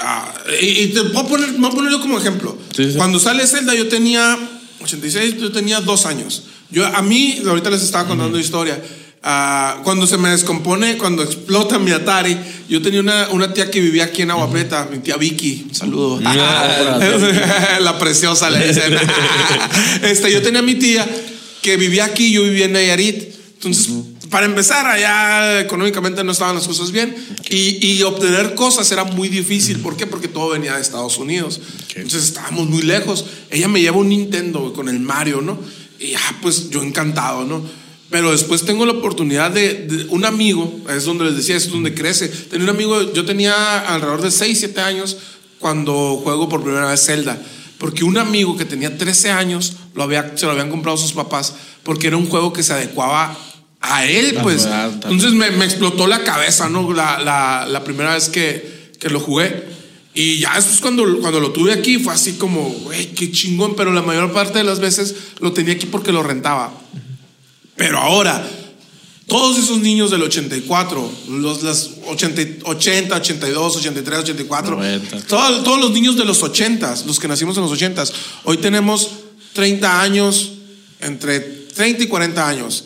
[0.01, 2.59] Uh, y, y, te voy a poner, voy a ponerlo como ejemplo.
[2.75, 2.96] Sí, sí.
[2.96, 4.37] Cuando sale Zelda, yo tenía
[4.83, 6.44] 86, yo tenía dos años.
[6.70, 8.44] Yo, a mí, ahorita les estaba contando uh -huh.
[8.44, 8.83] historia.
[9.25, 12.37] Uh, cuando se me descompone, cuando explota mi Atari,
[12.68, 16.20] yo tenía una, una tía que vivía aquí en Agua Prieta, mi tía Vicky, saludo.
[17.81, 18.96] La preciosa le dicen.
[20.03, 21.09] este, yo tenía a mi tía
[21.61, 23.33] que vivía aquí, yo vivía en Nayarit.
[23.55, 27.14] Entonces, uh -huh para empezar, allá económicamente no estaban las cosas bien
[27.49, 29.79] y, y, obtener cosas era muy difícil.
[29.81, 30.07] ¿Por qué?
[30.07, 31.61] Porque todo venía de Estados Unidos.
[31.85, 32.03] Okay.
[32.03, 33.27] Entonces estábamos muy lejos.
[33.51, 35.59] Ella me lleva un Nintendo con el Mario, ¿no?
[36.01, 37.62] Y ah, pues yo encantado, ¿no?
[38.11, 41.95] Pero después tengo la oportunidad de, de, un amigo, es donde les decía, es donde
[41.95, 42.29] crece.
[42.29, 45.18] Tenía un amigo, yo tenía alrededor de 6, 7 años
[45.59, 47.40] cuando juego por primera vez Zelda.
[47.79, 51.55] Porque un amigo que tenía 13 años lo había, se lo habían comprado sus papás
[51.83, 53.37] porque era un juego que se adecuaba
[53.83, 54.66] a él, pues.
[54.66, 56.92] Entonces me, me, explotó la cabeza, ¿no?
[56.92, 59.64] La, la, la primera vez que, que, lo jugué.
[60.14, 63.92] Y ya después cuando, cuando lo tuve aquí fue así como, güey, qué chingón, pero
[63.92, 66.73] la mayor parte de las veces lo tenía aquí porque lo rentaba.
[67.77, 68.47] Pero ahora,
[69.27, 74.81] todos esos niños del 84, los las 80, 80 82, 83, 84,
[75.27, 78.05] todo, todos los niños de los 80, los que nacimos en los 80,
[78.45, 79.11] hoy tenemos
[79.55, 80.53] 30 años,
[81.01, 82.85] entre 30 y 40 años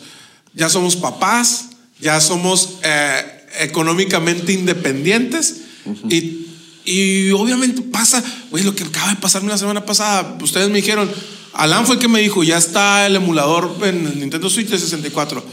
[0.57, 1.69] ya somos papás,
[2.01, 6.13] ya somos eh, económicamente independientes uh -huh.
[6.13, 6.47] y,
[6.91, 11.09] y, obviamente pasa, güey, lo que acaba de pasarme la semana pasada, ustedes me dijeron,
[11.53, 14.79] Alan fue el que me dijo, ya está el emulador en el Nintendo Switch de
[14.79, 15.43] 64.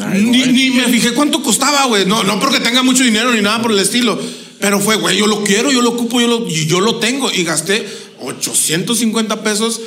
[0.00, 2.04] Ay, ni, ni, me fijé cuánto costaba, güey.
[2.06, 4.18] No, no porque tenga mucho dinero ni nada por el estilo.
[4.60, 7.30] Pero fue, güey, yo lo quiero, yo lo ocupo, yo lo, yo lo tengo.
[7.30, 7.86] Y gasté
[8.20, 9.80] 850 pesos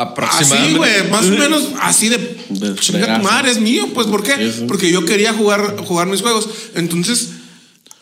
[0.00, 2.36] Así, güey, más o menos así de,
[2.80, 4.52] chinga tu madre, es mío, pues, ¿por qué?
[4.66, 6.48] Porque yo quería jugar, jugar mis juegos.
[6.74, 7.30] Entonces,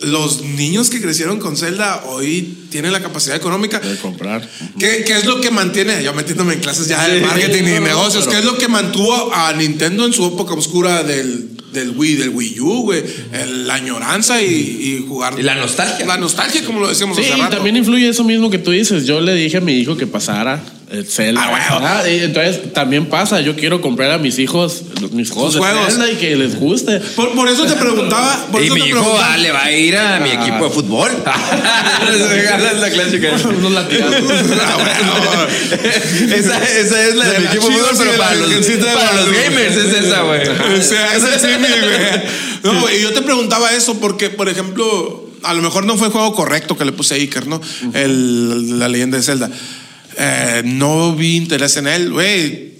[0.01, 4.49] los niños que crecieron con Zelda hoy tienen la capacidad económica de comprar.
[4.79, 6.03] ¿Qué, ¿Qué, es lo que mantiene?
[6.05, 8.29] Yo metiéndome en clases ya de marketing y negocios.
[8.29, 12.29] ¿Qué es lo que mantuvo a Nintendo en su época oscura del, del Wii, del
[12.29, 13.03] Wii U, güey?
[13.65, 15.35] La añoranza y, y, jugar.
[15.37, 16.07] Y la nostalgia.
[16.07, 17.55] La nostalgia, como lo decíamos sí, hace rato.
[17.55, 19.05] Y también influye eso mismo que tú dices.
[19.05, 20.63] Yo le dije a mi hijo que pasara
[21.07, 21.43] Zelda.
[21.43, 21.87] Ah, bueno.
[21.87, 25.93] ah, entonces también pasa, yo quiero comprar a mis hijos mis juegos de juegos.
[25.93, 26.99] Zelda y que les guste.
[27.15, 28.47] Por, por eso te preguntaba.
[28.53, 29.35] Por y eso mi te hijo preguntaba.
[29.35, 30.21] ah, le va a ir a ah.
[30.21, 31.11] mi equipo de fútbol.
[32.13, 33.29] es la clásica.
[33.49, 34.31] Unos latigazos.
[36.35, 38.49] esa, esa, es la de, de mi equipo de fútbol, pero para, los,
[38.95, 40.41] para los gamers es esa, güey.
[40.49, 42.49] O sea, esa sí, güey.
[42.63, 46.13] No, güey, yo te preguntaba eso porque, por ejemplo, a lo mejor no fue el
[46.13, 47.61] juego correcto que le puse a Iker, ¿no?
[47.95, 49.51] El- la leyenda de Zelda.
[50.21, 52.45] Eh, no vi interés en él, güey.
[52.47, 52.75] Eh,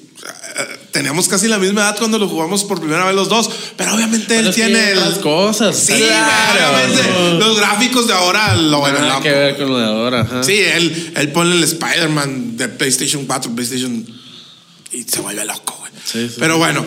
[0.91, 4.35] Teníamos casi la misma edad cuando lo jugamos por primera vez los dos, pero obviamente
[4.39, 5.77] él Pero tiene otras cosas.
[5.79, 6.77] Sí, Claro.
[6.77, 7.39] obviamente.
[7.39, 9.23] Los gráficos de ahora lo Nada loco.
[9.23, 10.21] que ver con lo de ahora.
[10.23, 10.43] ajá.
[10.43, 14.05] Sí, él, él pone el Spider-Man de PlayStation 4, PlayStation
[14.91, 15.93] y se vuelve loco, güey.
[16.05, 16.37] Sí, sí.
[16.41, 16.85] Pero bueno,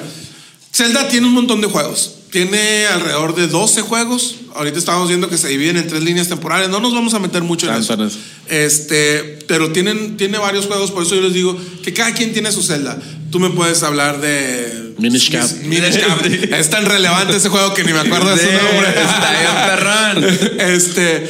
[0.73, 2.15] Zelda tiene un montón de juegos.
[2.31, 4.35] Tiene alrededor de 12 juegos.
[4.55, 6.69] Ahorita estamos viendo que se dividen en tres líneas temporales.
[6.69, 8.01] No nos vamos a meter mucho en Tanto eso.
[8.01, 8.17] en eso.
[8.47, 12.51] Este, pero tienen, tiene varios juegos, por eso yo les digo que cada quien tiene
[12.53, 12.97] su Zelda.
[13.31, 15.49] Tú me puedes hablar de Minish Cap.
[15.63, 16.25] Minish Cap.
[16.25, 18.89] es tan relevante ese juego que ni me acuerdo de su nombre.
[18.89, 20.59] está bien perrón.
[20.73, 21.29] este,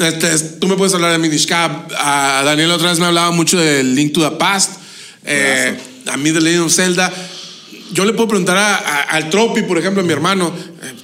[0.00, 1.92] este, tú me puedes hablar de Minish Cap.
[1.98, 4.80] A Daniel otra vez me hablaba mucho del Link to the Past.
[5.26, 7.12] Eh, a mí de Legend of Zelda.
[7.90, 10.52] Yo le puedo preguntar a- al Tropi, por ejemplo, a mi hermano.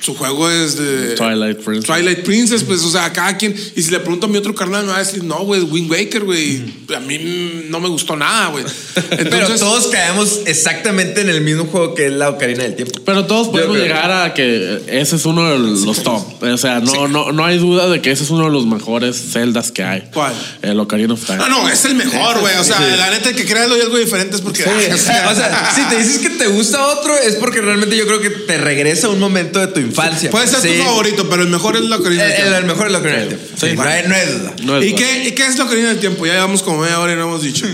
[0.01, 1.87] Su juego es de Twilight Princess.
[1.87, 3.55] Twilight Princess, pues, o sea, cada quien.
[3.75, 5.91] Y si le pregunto a mi otro carnal, me va a decir, no, güey, Wind
[5.91, 6.63] Waker, güey.
[6.95, 8.65] A mí no me gustó nada, güey.
[9.11, 13.01] Pero todos caemos exactamente en el mismo juego que es la Ocarina del Tiempo.
[13.05, 13.87] Pero todos podemos creo.
[13.87, 16.43] llegar a que ese es uno de los top.
[16.43, 19.17] O sea, no, no, no hay duda de que ese es uno de los mejores
[19.33, 20.05] celdas que hay.
[20.13, 20.35] ¿Cuál?
[20.63, 21.39] El Ocarina of Time.
[21.39, 22.57] No, no, es el mejor, güey.
[22.57, 24.65] O sea, la neta, que crea algo diferente es porque.
[24.95, 28.31] o sea, si te dices que te gusta otro, es porque realmente yo creo que
[28.31, 30.31] te regresa un momento de tu infancia.
[30.31, 30.69] Puede ser Sí.
[30.79, 32.59] tu favorito, pero el mejor es la Ocarina El, del el- Tiempo.
[32.61, 33.47] el mejor es la Ocarina del Tiempo.
[33.61, 33.67] Sí.
[33.75, 34.55] no, hay, no hay duda.
[34.63, 36.25] No es ¿Y qué, ¿Y qué es la Ocarina del Tiempo?
[36.27, 37.67] Ya llevamos como media hora y no hemos dicho.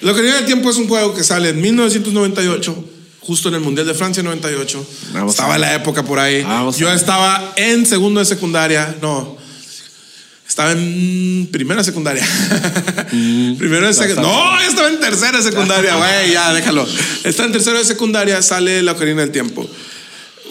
[0.00, 2.84] La Ocarina del Tiempo es un juego que sale en 1998,
[3.20, 4.84] justo en el Mundial de Francia 98.
[5.12, 5.60] Vamos estaba ver.
[5.60, 6.42] la época por ahí.
[6.42, 8.96] Vamos a Yo estaba en segundo de secundaria.
[9.00, 9.36] No.
[10.48, 12.26] Estaba en primera secundaria.
[13.10, 14.22] Primero de secundaria.
[14.22, 16.86] No, yo estaba en tercera secundaria, güey, ya, déjalo.
[17.24, 19.66] Estaba en tercero de secundaria, sale la Ocarina del Tiempo.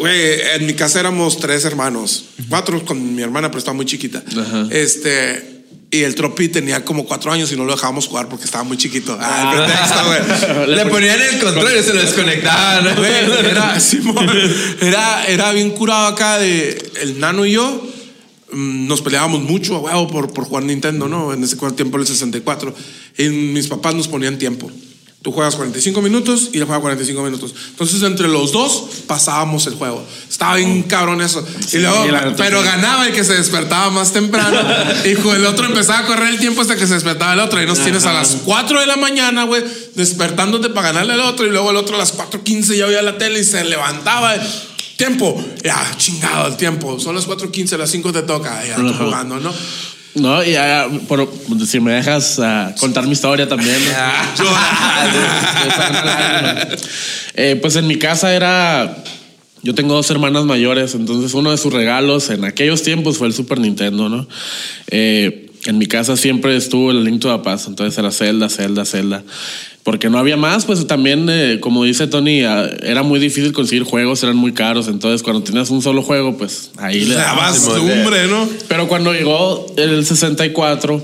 [0.02, 2.26] Güey, en mi casa éramos tres hermanos.
[2.50, 4.24] Cuatro con mi hermana, pero estaba muy chiquita.
[4.38, 4.68] Ajá.
[4.72, 5.50] Este.
[5.94, 8.78] Y el Tropi tenía como cuatro años y no lo dejábamos jugar porque estaba muy
[8.78, 9.18] chiquito.
[9.20, 10.68] Ah, el pretexto, güey.
[10.78, 12.96] Le ponían el control y se lo desconectaban.
[12.96, 13.12] Güey,
[13.50, 14.26] era, Simón,
[14.82, 17.86] era, era bien curado acá de el nano y yo.
[18.54, 21.34] mm, Nos peleábamos mucho, huevo, por, por jugar Nintendo, ¿no?
[21.34, 22.74] En ese tiempo, el 64.
[23.18, 24.72] Y mis papás nos ponían tiempo.
[25.21, 27.53] Tú juegas 45 minutos y él juega 45 minutos.
[27.69, 30.03] Entonces, entre los dos pasábamos el juego.
[30.27, 31.45] Estaba bien cabrón eso.
[31.71, 32.65] y luego, la neta, pero sí.
[32.67, 34.57] ganaba el que se despertaba más temprano.
[35.05, 37.62] y el otro empezaba a correr el tiempo hasta que se despertaba el otro.
[37.62, 41.45] Y nos tienes a las 4 de la mañana, güey, despertándote para ganarle al otro.
[41.45, 44.34] Y luego el otro a las 4.15 ya veía la tele y se levantaba.
[44.97, 46.99] Tiempo, ya, chingado el tiempo.
[46.99, 48.65] Son las 4.15, a las 5 te toca.
[48.65, 49.03] Ya, Ajá.
[49.05, 49.53] jugando, ¿no?
[50.15, 51.32] No, y ah, por-
[51.65, 53.78] si me dejas ah, contar mi historia también.
[53.86, 54.45] ¿no?
[57.34, 59.04] Eh, pues en mi casa era.
[59.63, 63.34] Yo tengo dos hermanas mayores, entonces uno de sus regalos en aquellos tiempos fue el
[63.34, 64.28] Super Nintendo, ¿no?
[64.88, 68.86] Eh, en mi casa siempre estuvo el Link to the Past, entonces era Zelda, Zelda,
[68.86, 69.24] Zelda.
[69.84, 73.84] Porque no había más, pues también, eh, como dice Tony, ah, era muy difícil conseguir
[73.84, 77.15] juegos, eran muy caros, entonces cuando tenías un solo juego, pues ahí le
[77.80, 78.47] lumbre, ¿no?
[78.67, 81.04] Pero cuando llegó el 64,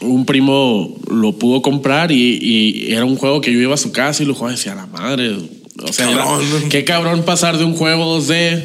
[0.00, 3.90] un primo lo pudo comprar y, y era un juego que yo iba a su
[3.90, 5.36] casa y lo jugaba y decía, la madre.
[5.82, 6.68] O sea, era- Cabrón.
[6.70, 8.62] qué cabrón pasar de un juego 2D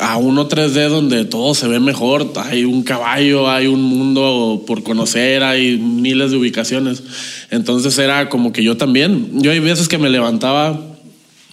[0.00, 2.32] a uno 3D donde todo se ve mejor.
[2.36, 7.02] Hay un caballo, hay un mundo por conocer, hay miles de ubicaciones.
[7.50, 9.40] Entonces era como que yo también.
[9.40, 10.87] Yo hay veces que me levantaba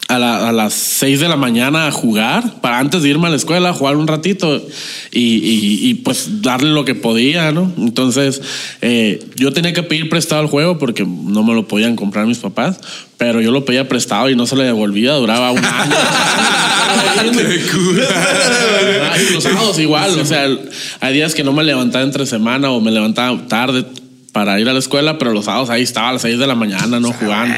[0.08, 3.32] a, la- a las 6 de la mañana a jugar, para antes de irme a
[3.32, 4.56] la escuela, a jugar un ratito
[5.12, 7.72] y, y- y, pues darle lo que podía, ¿no?
[7.78, 8.42] Entonces
[8.82, 12.38] eh, yo tenía que pedir prestado el juego porque no me lo podían comprar mis
[12.38, 12.80] papás,
[13.18, 15.96] pero yo lo pedía prestado y no se le devolvía, duraba un año.
[19.30, 20.48] Y los sábados igual, o sea,
[21.00, 23.86] hay días que no me levantaba entre semana o me levantaba tarde
[24.36, 26.56] para ir a la escuela, pero los sábados ahí estaba a las 6 de la
[26.56, 27.56] mañana, no jugando.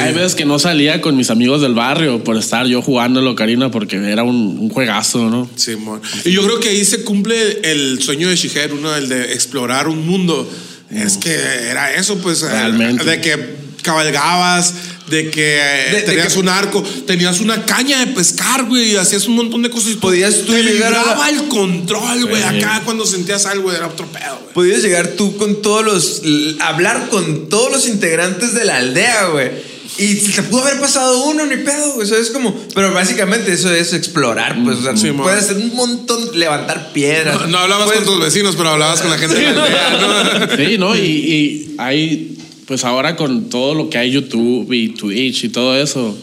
[0.00, 3.70] Hay veces que no salía con mis amigos del barrio por estar yo jugando Ocarina
[3.70, 5.48] porque era un, un juegazo, ¿no?
[5.54, 6.02] Simón.
[6.24, 8.92] Y yo creo que ahí se cumple el sueño de Shigeru, ¿no?
[8.92, 10.50] El de explorar un mundo.
[10.90, 12.42] Es que era eso, pues.
[12.42, 13.04] eh, Realmente.
[13.04, 14.74] De que cabalgabas,
[15.10, 18.96] de que eh, de tenías que- un arco, tenías una caña de pescar, güey, y
[18.96, 19.90] hacías un montón de cosas.
[19.92, 22.40] y Podías tú te llegar a la- el control, güey.
[22.42, 22.58] Sí.
[22.62, 24.54] Acá cuando sentías algo era otro pedo, güey.
[24.54, 26.22] Podías llegar tú con todos los.
[26.60, 29.70] hablar con todos los integrantes de la aldea, güey.
[29.98, 32.06] Y se pudo haber pasado uno, ni pedo, güey.
[32.06, 32.54] Eso es como.
[32.74, 34.78] Pero básicamente eso es explorar, pues.
[34.78, 37.40] O sea, Sí, puedes hacer un montón, levantar piedras.
[37.42, 40.46] No, no hablabas Puedes- con tus vecinos, pero hablabas con la gente de la aldea,
[40.48, 40.56] ¿no?
[40.56, 40.96] Sí, ¿no?
[40.96, 42.38] Y, y hay,
[42.70, 46.16] pues ahora con todo lo que hay YouTube y Twitch y todo eso,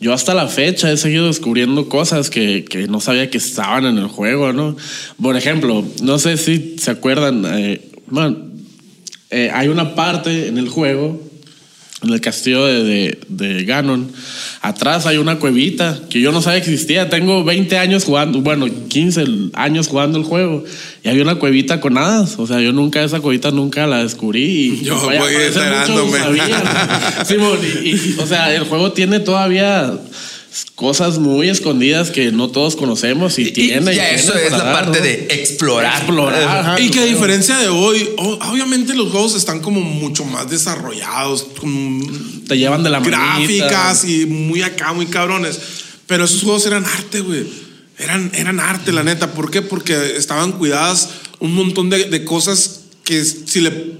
[0.00, 3.96] yo hasta la fecha he seguido descubriendo cosas que, que no sabía que estaban en
[3.96, 4.76] el juego, ¿no?
[5.22, 7.80] Por ejemplo, no sé si se acuerdan, eh,
[9.30, 11.22] eh, hay una parte en el juego,
[12.04, 14.10] en el castillo de, de, de Ganon,
[14.60, 17.08] atrás hay una cuevita que yo no sabía que existía.
[17.08, 20.64] Tengo 20 años jugando, bueno, 15 años jugando el juego
[21.02, 22.36] y había una cuevita con hadas.
[22.38, 24.44] O sea, yo nunca esa cuevita nunca la descubrí.
[24.80, 27.24] Y, Yo voy mucho, sabía.
[27.24, 29.92] Simón, y- y, o sea, el juego tiene todavía
[30.74, 33.90] cosas muy escondidas que no todos conocemos y, Y, tiene.
[33.92, 35.04] y y ya eso tiene es la dar, parte ¿no?
[35.04, 35.96] de explorar.
[35.96, 36.80] Explorar, ajá.
[36.80, 42.44] Y que a diferencia de hoy, obviamente los juegos están como mucho más desarrollados, con
[42.46, 43.18] Te llevan de la manita.
[43.18, 45.58] gráficas y muy acá, muy cabrones.
[46.06, 47.44] Pero esos juegos eran arte, güey.
[47.98, 49.32] Eran, eran arte, la neta.
[49.32, 49.62] ¿Por qué?
[49.62, 51.08] Porque estaban cuidadas
[51.40, 53.92] un montón de, de cosas que si le,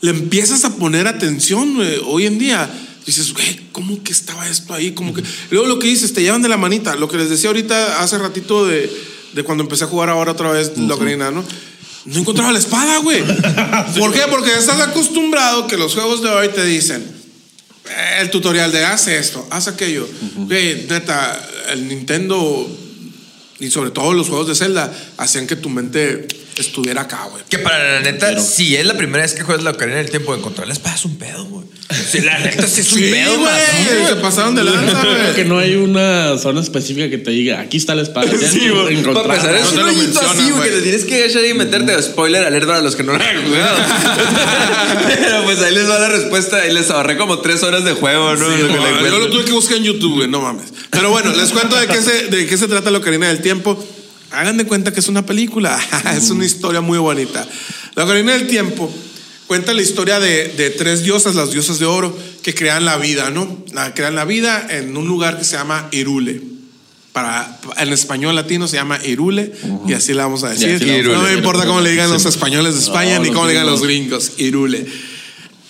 [0.00, 2.68] le empiezas a poner atención güey, hoy en día,
[3.06, 4.92] dices, güey, ¿cómo que estaba esto ahí?
[4.92, 5.22] Como que...
[5.50, 6.96] Luego lo que dices, te llevan de la manita.
[6.96, 8.90] Lo que les decía ahorita hace ratito de,
[9.32, 11.44] de cuando empecé a jugar ahora otra vez la Ocarina, ¿no?
[12.06, 13.22] No encontraba la espada, güey.
[13.98, 14.22] ¿Por qué?
[14.30, 17.04] Porque estás acostumbrado que los juegos de hoy te dicen,
[18.20, 20.08] el tutorial de haz esto, haz aquello.
[20.36, 22.68] Güey, neta, el Nintendo
[23.60, 26.26] y sobre todo los juegos de Zelda hacían que tu mente
[26.62, 27.42] estuviera acá, güey.
[27.48, 30.10] Que para la neta, Pero- si es la primera vez que juegas la Ocarina del
[30.10, 31.64] Tiempo, encontrar la espada es un pedo, güey.
[32.10, 35.42] Sí, la neta sí es un Sí, pedo, güey, se pasaron de lanza, Creo que
[35.44, 35.48] güey.
[35.48, 38.30] no hay una zona específica que te diga, aquí está la espada.
[38.50, 38.98] Sí, güey.
[38.98, 40.70] encontrar Para empezar, es un No lo hoyito así, güey, que güey.
[40.70, 42.02] te tienes que agachar y meterte.
[42.02, 43.76] Spoiler alert para los que no lo han jugado.
[45.08, 46.56] Pero pues ahí les va la respuesta.
[46.58, 48.46] Ahí les ahorré como tres horas de juego, ¿no?
[48.50, 50.66] Sí, Lo que le no, yo lo tuve que buscar en YouTube, güey, no mames.
[50.90, 53.82] Pero bueno, les cuento de qué se, de qué se trata la Ocarina del Tiempo.
[54.34, 55.78] Hagan de cuenta que es una película,
[56.16, 57.46] es una historia muy bonita.
[57.94, 58.92] La Ocarina del Tiempo
[59.46, 63.30] cuenta la historia de, de tres diosas, las diosas de oro, que crean la vida,
[63.30, 63.64] ¿no?
[63.72, 66.42] La, crean la vida en un lugar que se llama Irule.
[67.12, 69.52] Para, en español latino se llama Irule
[69.86, 71.04] y así la vamos a decir.
[71.04, 73.66] no me importa cómo le digan los españoles de España No, ni cómo le digan
[73.66, 74.32] los gringos.
[74.38, 74.84] Irule.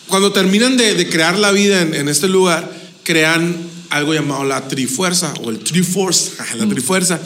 [0.08, 2.70] Cuando terminan de, de crear la vida en, en este lugar,
[3.02, 3.56] crean
[3.90, 7.20] algo llamado la Trifuerza o el Triforce, la Trifuerza,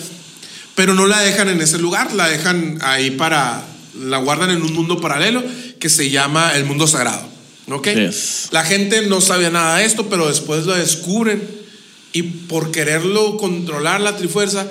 [0.79, 3.67] pero no la dejan en ese lugar, la dejan ahí para,
[3.99, 5.43] la guardan en un mundo paralelo
[5.81, 7.29] que se llama el mundo sagrado.
[7.69, 7.89] ¿Ok?
[7.89, 8.47] Yes.
[8.53, 11.43] La gente no sabía nada de esto, pero después lo descubren
[12.13, 14.69] y por quererlo controlar la Trifuerza,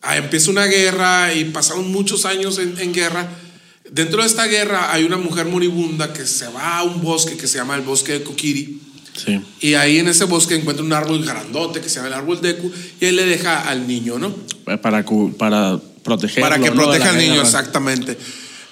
[0.00, 3.28] ah, empieza una guerra y pasaron muchos años en, en guerra.
[3.90, 7.46] Dentro de esta guerra hay una mujer moribunda que se va a un bosque que
[7.46, 8.80] se llama el bosque de Kokiri.
[9.24, 9.40] Sí.
[9.60, 12.70] Y ahí en ese bosque encuentra un árbol grandote que se llama el árbol Deku
[13.00, 14.34] y él le deja al niño, ¿no?
[14.80, 16.48] Para, cu- para protegerlo.
[16.48, 17.46] Para que proteja al niño, guerra.
[17.46, 18.16] exactamente.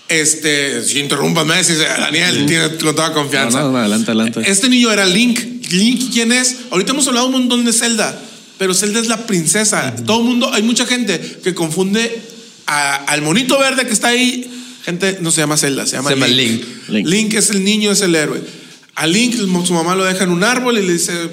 [0.08, 3.58] Este, si interrúmpame, si Daniel tiene con toda confianza.
[3.60, 4.42] No, no, no, adelante, adelante.
[4.46, 5.38] Este niño era Link.
[5.70, 6.56] Link, ¿quién es?
[6.70, 8.18] Ahorita hemos hablado un montón de Zelda,
[8.56, 9.94] pero Zelda es la princesa.
[10.06, 12.22] Todo el mundo, hay mucha gente que confunde
[12.66, 14.50] a- al monito verde que está ahí.
[14.86, 16.64] Gente, no se llama Zelda, se llama, Se llama Link.
[16.88, 17.06] Link.
[17.06, 17.34] Link.
[17.34, 18.40] es el niño, es el héroe.
[18.98, 21.30] A Link, su mamá lo deja en un árbol y le dice,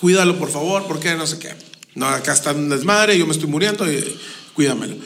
[0.00, 1.50] cuídalo por favor, porque no sé qué.
[1.94, 4.02] No, acá está un desmadre, yo me estoy muriendo y
[4.54, 4.96] cuídamelo.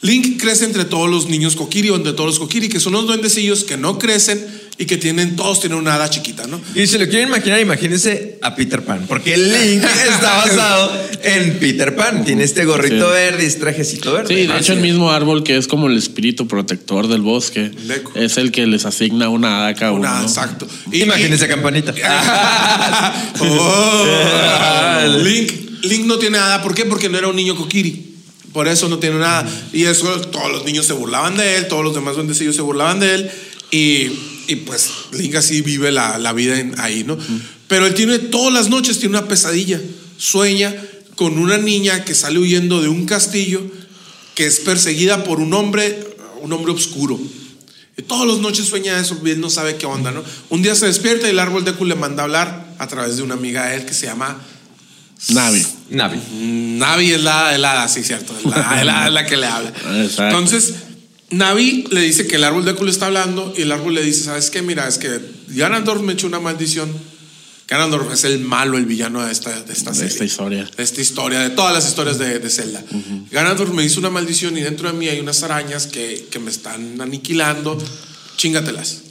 [0.00, 3.06] Link crece entre todos los niños Kokiri o entre todos los Kokiri, que son los
[3.06, 4.46] duendecillos que no crecen
[4.80, 6.60] y que tienen, todos tienen una hada chiquita, ¿no?
[6.76, 9.06] Y si lo quieren imaginar, imagínense a Peter Pan.
[9.08, 10.92] Porque Link está basado
[11.24, 12.24] en Peter Pan.
[12.24, 13.12] Tiene este gorrito Sí.
[13.12, 14.28] verde y este trajecito verde.
[14.36, 17.72] Sí, de Ah, hecho el mismo árbol que es como el espíritu protector del bosque
[18.14, 20.02] es el que les asigna una hada a cada uno.
[20.02, 20.26] Una, ¿no?
[20.28, 20.68] exacto.
[20.92, 21.92] Imagínense a Campanita.
[23.40, 25.18] Oh.
[25.24, 25.50] Link,
[25.82, 26.62] Link no tiene nada.
[26.62, 26.84] ¿Por qué?
[26.84, 28.07] Porque no era un niño Kokiri.
[28.52, 29.48] Por eso no tiene nada.
[29.72, 33.00] Y eso todos los niños se burlaban de él, todos los demás duendecillos se burlaban
[33.00, 33.30] de él.
[33.70, 34.10] Y,
[34.48, 37.18] y pues Link así vive la, la vida en- ahí, ¿no?
[37.68, 39.80] Pero él tiene todas las noches, tiene una pesadilla.
[40.16, 40.74] Sueña
[41.16, 43.60] con una niña que sale huyendo de un castillo
[44.34, 46.06] que es perseguida por un hombre,
[46.40, 47.18] un hombre oscuro.
[47.96, 50.22] Y todas las noches sueña eso él no sabe qué onda, ¿no?
[50.48, 53.16] Un día se despierta y el árbol de Deku le manda a hablar a través
[53.16, 54.40] de una amiga de él que se llama
[55.30, 55.66] Navi.
[55.90, 56.20] Navi.
[56.78, 59.70] Navi es la, la sí, cierto, es la, la- es la que le habla.
[60.02, 60.24] Exacto.
[60.38, 60.74] Entonces,
[61.30, 64.02] Navi le dice que el árbol de Deku le está hablando y el árbol le
[64.02, 64.62] dice, ¿sabes qué?
[64.62, 66.90] Mira, es que Ganondorf me echó una maldición.
[67.66, 70.10] Ganondorf es el malo, el villano de esta, de esta De serie.
[70.12, 70.70] esta historia.
[70.74, 72.82] De esta historia, de todas las historias de, de Zelda.
[73.30, 76.50] Ganondorf me hizo una maldición y dentro de mí hay unas arañas que, que me
[76.50, 77.76] están aniquilando.
[78.38, 79.02] Chíngatelas.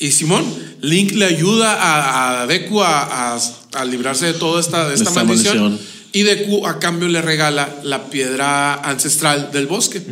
[0.00, 0.44] Y Simón,
[0.80, 3.40] Link le ayuda a, a Deku a, a-
[3.74, 5.62] a librarse de toda esta, de esta, esta maldición.
[5.62, 6.00] maldición.
[6.12, 10.02] Y Deku a cambio le regala la piedra ancestral del bosque.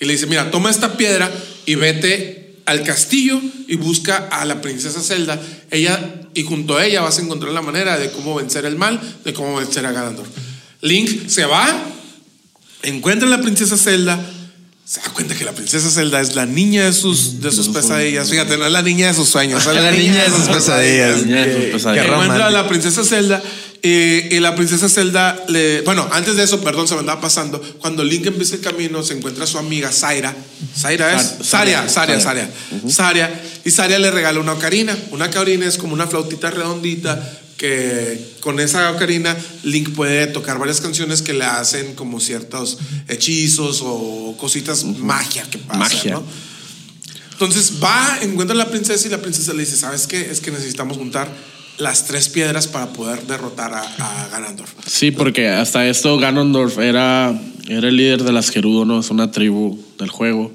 [0.00, 1.30] Y le dice, mira, toma esta piedra
[1.66, 5.40] y vete al castillo y busca a la princesa Zelda.
[5.70, 5.98] Ella,
[6.34, 9.32] y junto a ella vas a encontrar la manera de cómo vencer el mal, de
[9.32, 10.28] cómo vencer a Ganondorf.
[10.80, 11.66] Link se va,
[12.82, 14.18] encuentra a la princesa Zelda,
[14.88, 18.30] se da cuenta que la princesa Zelda es la niña de sus, de sus pesadillas.
[18.30, 21.26] Fíjate, no es la niña de sus sueños, es La niña de sus pesadillas.
[21.26, 22.06] niña de sus Qué- pesadillas.
[22.06, 23.42] qué Encuentra a la princesa Zelda
[23.82, 25.82] eh, y la princesa Zelda le.
[25.82, 27.60] Bueno, antes de eso, perdón, se me andaba pasando.
[27.80, 30.34] Cuando Link empieza el camino, se encuentra a su amiga Zaira.
[30.76, 31.22] ¿Zaira es?
[31.22, 32.50] Sa- Saria, Saria, Saria.
[32.80, 32.90] Saria.
[32.90, 33.42] Saria.
[33.66, 34.96] Y Saria le regala una ocarina.
[35.10, 40.80] Una ocarina es como una flautita redondita que con esa ocarina Link puede tocar varias
[40.80, 42.78] canciones que le hacen como ciertos
[43.08, 46.12] hechizos o cositas magia que pasa, Magia.
[46.14, 46.22] ¿no?
[47.32, 50.30] Entonces va, encuentra a la princesa y la princesa le dice, ¿sabes qué?
[50.30, 51.28] Es que necesitamos juntar
[51.78, 54.70] las tres piedras para poder derrotar a, a Ganondorf.
[54.86, 59.00] Sí, porque hasta esto Ganondorf era, era el líder de las Gerudo, ¿no?
[59.00, 60.52] Es una tribu del juego.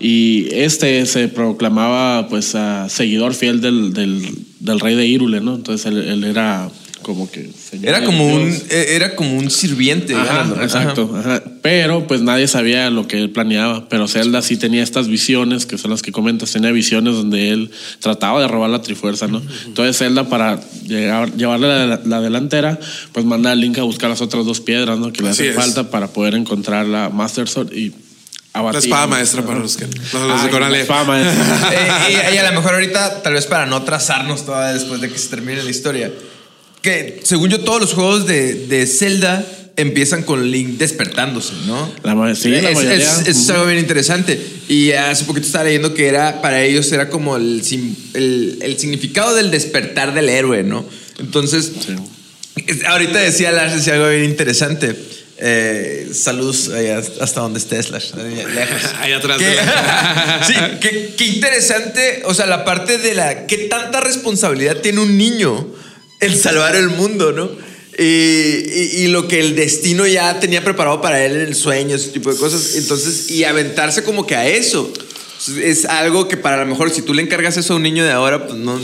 [0.00, 5.54] Y este se proclamaba pues a seguidor fiel del, del, del rey de Hyrule, ¿no?
[5.54, 6.70] Entonces él, él era
[7.02, 7.50] como que...
[7.82, 10.14] Era como un, eh, era como un sirviente.
[10.14, 11.14] Ajá, exacto.
[11.14, 11.42] ajá.
[11.60, 13.90] Pero pues nadie sabía lo que él planeaba.
[13.90, 17.70] Pero Zelda sí tenía estas visiones, que son las que comentas, tenía visiones donde él
[18.00, 19.42] trataba de robar la Trifuerza, ¿no?
[19.66, 22.80] Entonces Zelda para llegar, llevarle la, la delantera,
[23.12, 25.12] pues manda a Link a buscar las otras dos piedras, ¿no?
[25.12, 27.92] Que le hacen falta para poder encontrar la Master Sword y
[28.54, 28.74] abatir.
[28.74, 29.08] La espada ¿no?
[29.10, 30.70] maestra para los que los, los de Ay, Conalep.
[30.72, 31.70] la espada maestra.
[32.08, 35.10] Eh, y, y a lo mejor ahorita, tal vez para no trazarnos todavía después de
[35.10, 36.10] que se termine la historia,
[36.82, 39.44] que según yo todos los juegos de, de Zelda
[39.76, 41.90] empiezan con Link despertándose, ¿no?
[42.04, 42.96] La sí, la es, mayoría.
[42.96, 44.38] es- eso es algo bien interesante.
[44.68, 48.78] Y hace poquito estaba leyendo que era para ellos era como el, sim- el, el
[48.78, 50.84] significado del despertar del héroe, ¿no?
[51.18, 51.72] Entonces,
[52.66, 54.94] es- ahorita decía Lars, decía algo bien interesante.
[55.38, 58.12] Eh, saludos allá hasta donde estés, Slash.
[58.16, 58.82] ahí lejos.
[59.00, 62.22] Ahí atrás Que- de la- sí, qué, qué interesante.
[62.26, 63.46] O sea, la parte de la.
[63.46, 65.66] ¿Qué tanta responsabilidad tiene un niño
[66.20, 67.50] en salvar el mundo, no?
[67.98, 71.96] Y, y- y lo que el destino ya tenía preparado para él en el sueño,
[71.96, 72.74] ese tipo de cosas.
[72.76, 74.92] Entonces, y aventarse como que a eso.
[75.60, 78.12] Es algo que para lo mejor si tú le encargas eso a un niño de
[78.12, 78.80] ahora, pues no,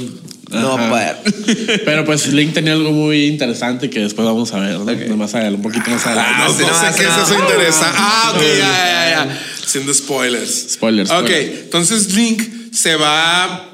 [0.50, 1.16] no poder.
[1.84, 4.92] Pero pues Link tenía algo muy interesante que después vamos a ver, ¿no?
[4.92, 5.16] Ok.
[5.16, 6.32] Más adelante, un poquito más adelante.
[6.34, 7.16] Ah, no, no no, sé sí, qué no.
[7.22, 7.96] es eso interesante.
[7.98, 9.42] Ah, ok, ya, ya, ya.
[9.66, 10.72] Siendo spoilers.
[10.72, 11.58] Spoilers, Ok, spoilers.
[11.64, 12.42] entonces Link
[12.72, 13.66] se va.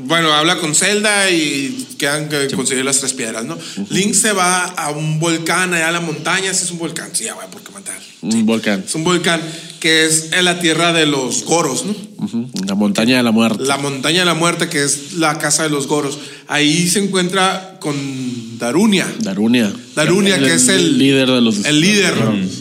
[0.00, 3.56] Bueno, habla con Zelda y quedan que conseguir las tres piedras, ¿no?
[3.90, 6.52] Link se va a un volcán, allá a la montaña.
[6.52, 7.10] Sí, es un volcán.
[7.12, 7.98] Sí, ya, güey, ¿por qué matar?
[8.20, 8.84] Un volcán.
[8.86, 9.40] Es un volcán
[9.78, 11.94] que es en la tierra de los goros, ¿no?
[12.16, 13.62] Ujú, La montaña de la muerte.
[13.64, 16.18] La montaña de la muerte, que es la casa de los goros.
[16.48, 19.06] Ahí se encuentra con Darunia.
[19.20, 19.72] Darunia.
[19.94, 21.64] Darunia, que es el líder de los.
[21.64, 22.14] El líder.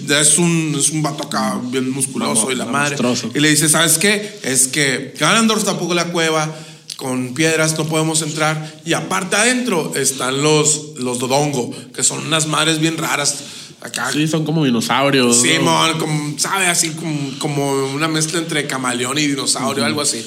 [0.09, 2.91] Es un, es un vato acá bien musculoso y la madre.
[2.91, 3.31] Monstruoso.
[3.33, 4.39] Y le dice: ¿Sabes qué?
[4.43, 6.55] Es que Ganondorf tampoco la cueva.
[6.97, 8.73] Con piedras no podemos entrar.
[8.83, 13.35] Y aparte adentro están los, los Dodongo, que son unas madres bien raras.
[13.79, 14.09] Acá.
[14.11, 15.37] Sí, son como dinosaurios.
[15.37, 15.41] ¿no?
[15.43, 20.25] Simón, como, sabe, así como, como una mezcla entre camaleón y dinosaurio, algo así.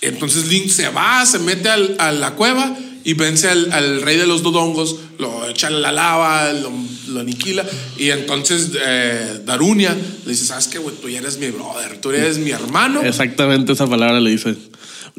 [0.00, 4.16] Entonces Link se va, se mete al- a la cueva y vence al, al rey
[4.16, 6.70] de los dodongos, lo echa a la lava, lo,
[7.08, 7.64] lo aniquila.
[7.98, 9.94] Y entonces eh, Darunia
[10.24, 10.94] le dice: ¿Sabes qué, güey?
[10.96, 13.02] Tú ya eres mi brother, tú eres mi hermano.
[13.02, 14.54] Exactamente esa palabra le dice.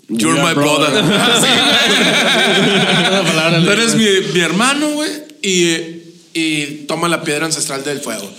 [0.07, 0.89] You're my brother.
[3.03, 5.09] Esa palabra Tú eres mi, mi hermano, güey.
[5.41, 5.75] Y,
[6.33, 8.29] y toma la piedra ancestral del fuego.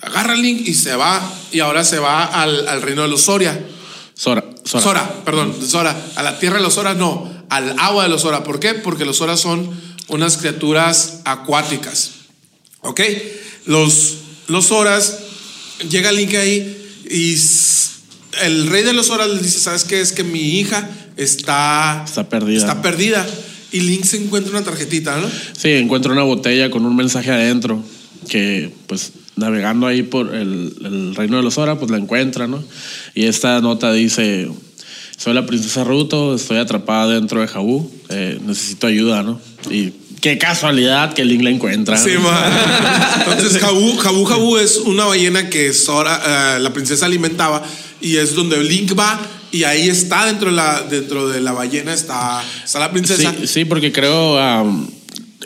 [0.00, 1.20] Agarra Link y se va.
[1.50, 3.60] Y ahora se va al, al reino de los Soria.
[4.14, 4.44] Sora.
[4.64, 4.82] Sora.
[4.82, 5.96] Sora, perdón, Sora.
[6.14, 7.44] A la tierra de los Sora, no.
[7.50, 8.44] Al agua de los Sora.
[8.44, 8.74] ¿Por qué?
[8.74, 9.70] Porque los Sora son
[10.08, 12.12] unas criaturas acuáticas.
[12.82, 13.00] ¿Ok?
[13.66, 15.18] Los, los Soras,
[15.88, 17.36] llega Link ahí y
[18.42, 20.00] el rey de los Soras le dice: ¿Sabes qué?
[20.00, 22.58] Es que mi hija está, Está perdida.
[22.58, 23.26] Está perdida.
[23.72, 25.28] Y Link se encuentra una tarjetita, ¿no?
[25.56, 27.82] Sí, encuentra una botella con un mensaje adentro
[28.28, 32.62] que, pues, navegando ahí por el, el reino de los Sora, pues la encuentra, ¿no?
[33.14, 34.48] Y esta nota dice:
[35.16, 39.40] Soy la princesa Ruto, estoy atrapada dentro de Jabú, eh, necesito ayuda, ¿no?
[39.70, 41.96] Y qué casualidad que Link la encuentra.
[41.96, 42.50] Sí, ma.
[43.30, 47.62] Entonces, Jabu, Jabu Jabu es una ballena que Sora, eh, la princesa alimentaba
[48.04, 49.18] y es donde Link va
[49.50, 53.34] y ahí está dentro de la, dentro de la ballena está, está la princesa.
[53.40, 54.86] Sí, sí, porque creo um,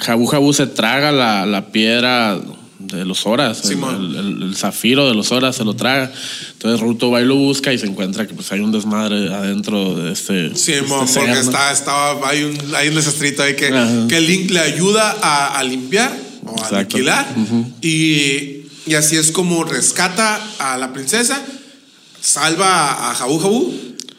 [0.01, 2.39] Jabu Jabu se traga la, la piedra
[2.79, 3.97] de los horas, el, Simón.
[4.17, 6.11] el- el- zafiro de los horas se lo traga.
[6.53, 9.95] Entonces Ruto va y lo busca y se encuentra que pues hay un desmadre adentro
[9.95, 10.57] de este.
[10.57, 14.07] Sí, de mo, este porque está, estaba, hay, un, hay un desastrito ahí que, Ajá.
[14.09, 16.77] que Link le ayuda a, a limpiar o a Exacto.
[16.77, 17.27] aniquilar.
[17.83, 21.43] y, y así es como rescata a la princesa,
[22.29, 23.75] salva a Jabu Jabu.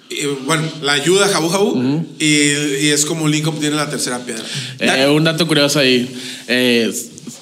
[0.10, 4.18] Y, bueno, la ayuda a Jabu Jabu y, y es como Link obtiene la tercera
[4.20, 4.44] piedra.
[4.80, 6.10] Eh, un dato curioso ahí.
[6.48, 6.92] Eh,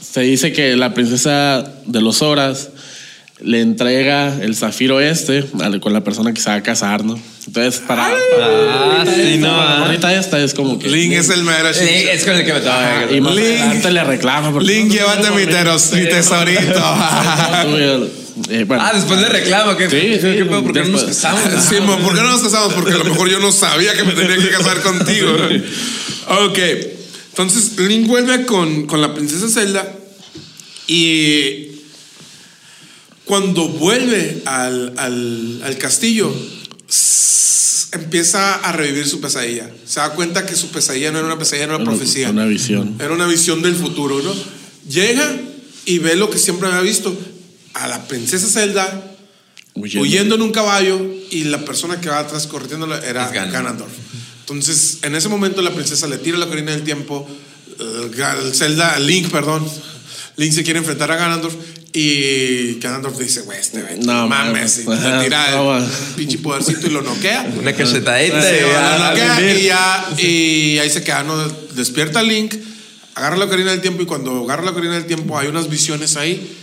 [0.01, 2.69] Se dice que la princesa de los horas
[3.39, 7.17] le entrega el zafiro este al- con la persona que se va a casar, ¿no?
[7.45, 8.07] Entonces, para.
[8.41, 9.49] Ah, sí, no.
[9.61, 9.85] ah.
[9.85, 10.89] Ahorita esta es como que.
[10.89, 11.71] Link es el mero.
[11.73, 13.15] Sí, es con el que me Ah, toca.
[13.15, 13.85] y más Link.
[13.85, 14.59] le reclama.
[14.61, 16.81] Link, llévate mi, teros- mi tesorito.
[18.49, 18.83] Eh, bueno.
[18.85, 19.75] Ah, después le reclamo.
[19.77, 20.43] ¿qué, Sí, sí.
[20.43, 21.41] ¿Por qué no nos casamos?
[21.69, 22.73] Sí, ¿por qué no nos casamos?
[22.73, 25.29] Porque a lo mejor yo no sabía que me tenía que casar contigo.
[26.45, 26.59] Ok.
[27.29, 29.87] Entonces, Link vuelve con, con la princesa Zelda
[30.87, 31.67] y
[33.25, 36.33] cuando vuelve al, al- al castillo,
[37.91, 39.69] empieza a revivir su pesadilla.
[39.85, 42.29] Se da cuenta que su pesadilla no era una pesadilla, era una Una- profecía.
[42.29, 42.95] una visión.
[42.99, 44.33] Era una visión del futuro, ¿no?
[44.89, 45.35] Llega
[45.85, 47.15] y ve lo que siempre había visto.
[47.83, 49.13] A la princesa Zelda
[49.75, 50.01] Huyendo.
[50.03, 50.99] huyendo en un caballo
[51.29, 53.91] y la persona que va atrás corriendo era Ganondorf.
[54.41, 57.27] Entonces, en ese momento la princesa le tira la corina del tiempo,
[57.79, 59.69] el Zelda, Link, perdón,
[60.37, 61.53] Link se quiere enfrentar a Ganondorf
[61.93, 65.03] y Ganondorf dice, güey, este güey, No, mames, mames.
[65.03, 65.83] y le tira no, el
[66.15, 67.47] pinche podercito y lo noquea.
[67.59, 68.41] Una cachetadita.
[68.41, 69.57] Sí, y lo a- a noquea vivir.
[69.57, 71.37] y ya, y ahí se queda, ¿no?
[71.75, 72.55] Despierta Link,
[73.15, 76.15] agarra la ocarina del tiempo y cuando agarra la ocarina del tiempo hay unas visiones
[76.17, 76.55] ahí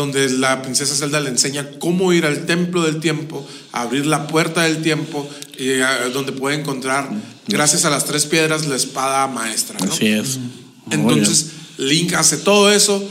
[0.00, 4.62] donde la princesa Zelda le enseña cómo ir al templo del tiempo, abrir la puerta
[4.62, 5.28] del tiempo,
[5.58, 7.10] y, eh, donde puede encontrar,
[7.46, 9.78] gracias a las tres piedras, la espada maestra.
[9.78, 9.92] ¿no?
[9.92, 10.38] Así es.
[10.86, 13.06] Muy Entonces Link hace todo eso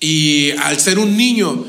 [0.00, 1.64] y al ser un niño,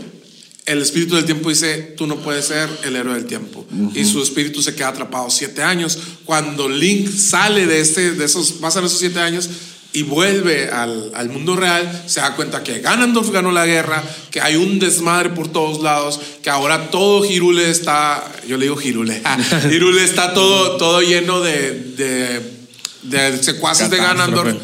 [0.66, 3.66] el espíritu del tiempo dice, tú no puedes ser el héroe del tiempo.
[3.95, 5.97] Y su espíritu se queda atrapado siete años.
[6.26, 9.49] Cuando Link sale de, este, de esos, pasan esos siete años
[9.92, 14.40] y vuelve al, al mundo real, se da cuenta que Ganondorf ganó la guerra, que
[14.40, 19.22] hay un desmadre por todos lados, que ahora todo Hirule está, yo le digo Hirule,
[19.72, 22.60] Hirule está todo, todo lleno de, de,
[23.04, 23.98] de secuaces de.
[23.98, 24.56] Ganondorf.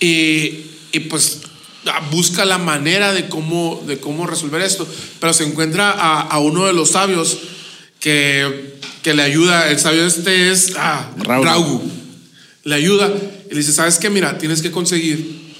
[0.00, 1.42] Y, y pues
[1.86, 4.86] ah, busca la manera de cómo, de cómo resolver esto.
[5.20, 7.38] Pero se encuentra a, a uno de los sabios
[8.00, 9.70] que, que le ayuda.
[9.70, 11.10] El sabio este es ah.
[11.16, 11.82] Raugu.
[12.64, 13.12] Le ayuda
[13.50, 14.10] y dice, ¿sabes qué?
[14.10, 15.54] Mira, tienes que conseguir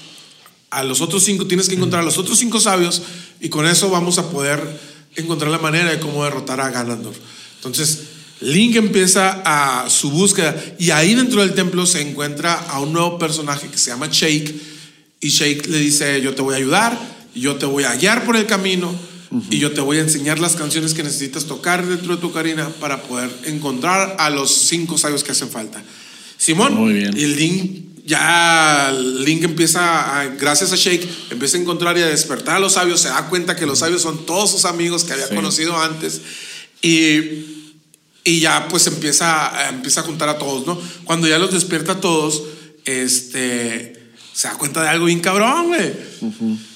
[0.69, 3.01] a los otros cinco, tienes que encontrar a los otros cinco sabios
[3.39, 4.61] y con eso vamos a poder
[5.15, 7.17] encontrar la manera de cómo derrotar a Ganondorf.
[7.57, 7.99] Entonces,
[8.41, 13.17] Link empieza a su búsqueda y ahí dentro del templo se encuentra a un nuevo
[13.17, 14.53] personaje que se llama Shake
[15.21, 16.99] y Shake le dice, yo te voy a ayudar,
[17.33, 18.93] yo te voy a guiar por el camino
[19.49, 22.69] y yo te voy a enseñar las canciones que necesitas tocar dentro de tu carina
[22.79, 25.83] para poder encontrar a los cinco sabios que hacen falta.
[26.37, 27.17] Simón, Muy bien.
[27.17, 32.57] el Link ya Link empieza a, gracias a Shake empieza a encontrar y a despertar
[32.57, 35.27] a los sabios se da cuenta que los sabios son todos sus amigos que había
[35.27, 35.33] Sí.
[35.35, 36.21] conocido antes
[36.81, 37.51] y
[38.27, 40.81] y ya pues empieza, empieza a juntar a todos, ¿no?
[41.03, 42.41] Cuando ya los despierta a todos,
[42.85, 43.93] este,
[44.33, 45.93] se da cuenta de algo bien cabrón, güey.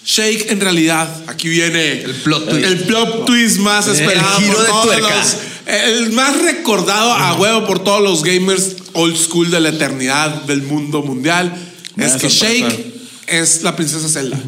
[0.05, 2.66] Shake en realidad, aquí viene El plot twist.
[2.66, 5.18] el plot twist más El esperado giro por de todos tuerca.
[5.18, 10.44] los- el más recordado a huevo por todos los gamers old school de la eternidad
[10.44, 11.54] del mundo mundial.
[11.98, 12.30] Es que.
[12.30, 14.40] Shake es la princesa Zelda.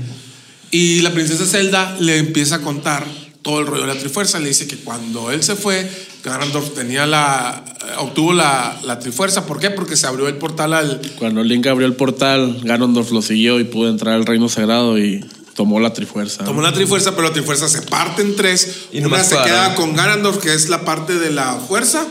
[0.72, 3.06] Y la princesa Zelda le empieza a contar
[3.42, 4.40] todo el rollo de la Trifuerza.
[4.40, 5.90] Le dice que cuando él se fue,
[6.24, 9.46] Ganondorf tenía la, eh, obtuvo la, la Trifuerza.
[9.46, 9.70] ¿Por qué?
[9.70, 11.02] Porque se abrió el portal al...
[11.18, 15.26] Cuando Link abrió el portal, Ganondorf lo siguió y pudo entrar al reino sagrado y
[15.62, 16.44] tomó la trifuerza.
[16.44, 18.86] Tomó la Trifuerza, pero la Trifuerza se parte en tres.
[18.92, 22.08] Y Una se para- queda con Ganondorf, que es la parte de la fuerza.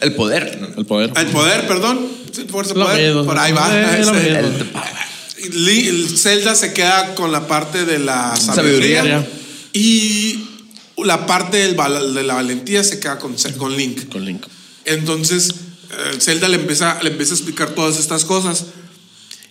[0.00, 0.60] El poder.
[0.76, 1.10] El poder.
[1.16, 2.06] El poder, perdón.
[2.32, 3.14] Sí, fuerza, Lo poder.
[3.24, 3.70] Por ahí va.
[3.72, 4.68] Eh.
[5.54, 9.28] Li- el Zelda se queda con la parte de la sabiduría, Sabiduría.
[9.72, 10.44] y
[10.98, 11.74] la parte del
[12.14, 14.08] de la valentía se queda con, con Link.
[14.12, 14.44] Con Link.
[14.84, 15.48] Entonces,
[15.90, 18.66] eh, Zelda le empieza, le empieza a explicar todas estas cosas.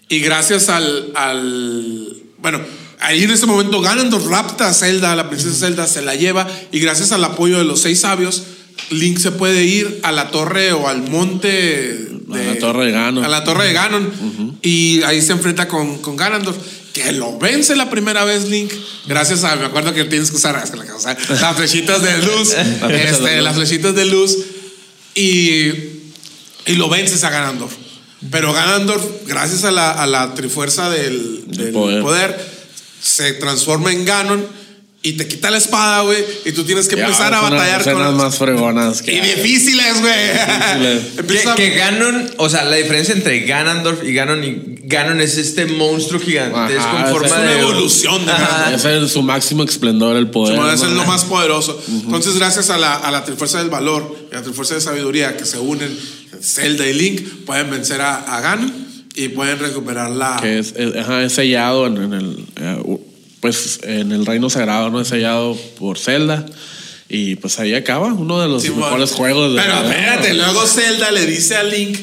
[0.09, 2.59] Y gracias al, al- Bueno,
[3.01, 6.47] ahí en ese momento Ganondorf rapta a Zelda, a la princesa Zelda, se la lleva.
[6.71, 8.43] Y gracias al apoyo de los seis sabios,
[8.89, 12.07] Link se puede ir a la torre o al monte.
[12.31, 13.23] A la torre de Ganon.
[13.23, 14.57] A la torre de Ganon.
[14.61, 16.57] Y ahí se enfrenta con, con Ganondorf.
[16.93, 18.71] Que lo vence la primera vez Link.
[19.07, 19.55] Gracias a.
[19.55, 22.49] Me acuerdo que tienes que usar o sea, las flechitas de luz.
[22.87, 23.43] de este, luz.
[23.43, 24.37] las flechitas de luz.
[25.15, 25.71] Y,
[26.65, 27.73] y lo vences a Ganondorf.
[28.29, 32.01] Pero Ganondorf, gracias a la, a la trifuerza del, del poder.
[32.01, 32.50] poder.
[33.01, 34.61] Se transforma en Ganon
[35.03, 36.23] y te quita la espada, güey.
[36.45, 38.17] Y tú tienes que Ya, empezar a son las batallar con.
[38.17, 40.27] más fregonas que Y difíciles, güey.
[41.17, 41.41] Difíciles.
[41.55, 45.65] Que, que Ganon, o sea, la diferencia entre Ganondorf y Ganon y Ganon es este
[45.65, 48.31] monstruo gigantesco Ajá, en forma es una de evolución de.
[48.31, 48.73] Ganon.
[48.75, 50.55] Ese es su máximo esplendor, el poder.
[50.55, 51.81] Como es lo más poderoso.
[51.89, 55.35] Entonces, gracias a la, a la trifuerza del valor y a la trifuerza de sabiduría
[55.35, 55.97] que se unen,
[56.43, 60.37] Zelda y Link pueden vencer a, a Ganon y pueden recuperar la.
[60.41, 62.45] Que es, es- es sellado en, en el.
[62.57, 62.97] eh,
[63.39, 65.01] pues en el reino sagrado, ¿no?
[65.01, 66.45] Es sellado por Zelda.
[67.09, 69.17] Y pues ahí acaba uno de los Sí, mejores bueno.
[69.17, 71.97] juegos de Pero espérate, luego Zelda le dice a Link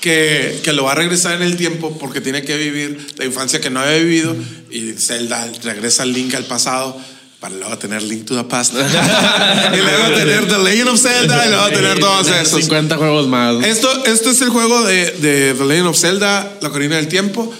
[0.00, 3.60] que, que lo va a regresar en el tiempo porque tiene que vivir la infancia
[3.60, 4.34] que no había vivido.
[4.70, 6.96] Y Zelda regresa al Link al pasado
[7.44, 8.72] para luego tener Link to the Past.
[9.74, 12.58] y luego tener The Legend of Zelda y luego tener todos esos.
[12.58, 13.56] 50 juegos más.
[13.56, 13.66] ¿no?
[13.66, 17.52] Esto, esto es el juego de, de The Legend of Zelda, La Corina del Tiempo.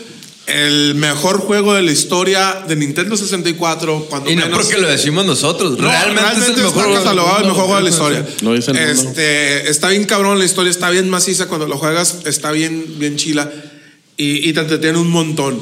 [0.47, 4.07] El mejor juego de la historia de Nintendo 64.
[4.09, 4.59] Cuando Y no menos.
[4.59, 6.95] porque lo decimos nosotros, No, realmente, es el está mejor juego.
[6.95, 8.27] catalogado el mejor juego de la historia.
[8.41, 8.71] Lo dice.
[8.91, 13.17] Este, está bien cabrón la historia, está bien maciza cuando lo juegas, está bien, bien
[13.17, 13.51] chila
[14.17, 15.61] y, y te entretiene un montón.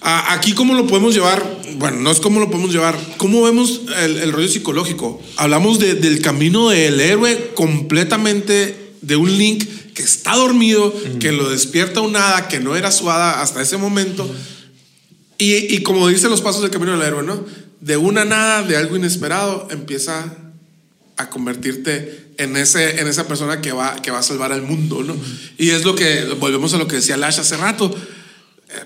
[0.00, 1.44] Aquí, ¿cómo lo podemos llevar?
[1.76, 2.96] Bueno, no es cómo lo podemos llevar.
[3.16, 5.20] ¿Cómo vemos el, el rollo psicológico?
[5.36, 11.50] Hablamos de- del camino del héroe completamente de un Link que está dormido, que lo
[11.50, 14.32] despierta un hada que no era su hada hasta ese momento.
[15.36, 17.44] Y, y como dicen los pasos del camino del héroe, ¿no?
[17.80, 20.32] De una nada, de algo inesperado, empieza
[21.16, 25.02] a convertirte en, ese, en esa persona que va, que va a salvar al mundo,
[25.02, 25.16] ¿no?
[25.58, 27.92] Y es lo que, volvemos a lo que decía Lash hace rato,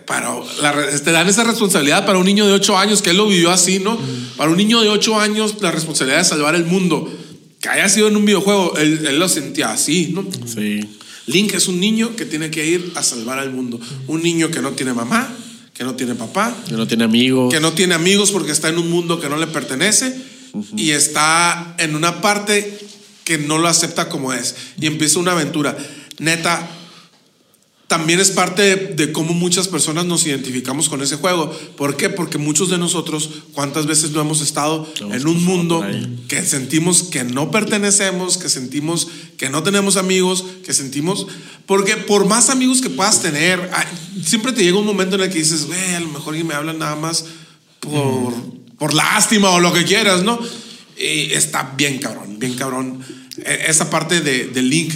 [0.07, 0.31] para,
[0.61, 3.51] la te dan esa responsabilidad para un niño de 8 años, que él lo vivió
[3.51, 3.99] así, ¿no?
[4.37, 7.13] Para un niño de 8 años, la responsabilidad de salvar el mundo,
[7.61, 10.25] que haya sido en un videojuego, él, él lo sentía así, ¿no?
[10.47, 10.81] Sí.
[11.27, 14.61] Link es un niño que tiene que ir a salvar al mundo, un niño que
[14.61, 15.33] no tiene mamá,
[15.75, 17.53] que no tiene papá, Que no tiene amigos.
[17.53, 20.15] que no tiene amigos porque está en un mundo que no le pertenece
[20.77, 22.79] y está en una parte
[23.25, 25.77] que no lo acepta como es y empieza una aventura.
[26.19, 26.69] Neta,
[27.93, 31.51] también es parte de, de cómo muchas personas nos identificamos con ese juego.
[31.77, 32.09] ¿Por qué?
[32.09, 35.85] Porque muchos de nosotros, ¿cuántas veces no hemos estado en un mundo
[36.27, 41.27] que sentimos que no pertenecemos, que sentimos que no tenemos amigos, que sentimos...
[41.67, 43.71] Porque por más amigos que puedas tener,
[44.25, 46.79] siempre te llega un momento en el que dices, güey, a lo mejor me hablan
[46.79, 47.27] nada más
[47.81, 48.33] por,
[48.79, 50.39] por lástima o lo que quieras, ¿no?
[50.97, 53.05] Y está bien cabrón, bien cabrón.
[53.45, 54.95] E- Esa parte de, de Link,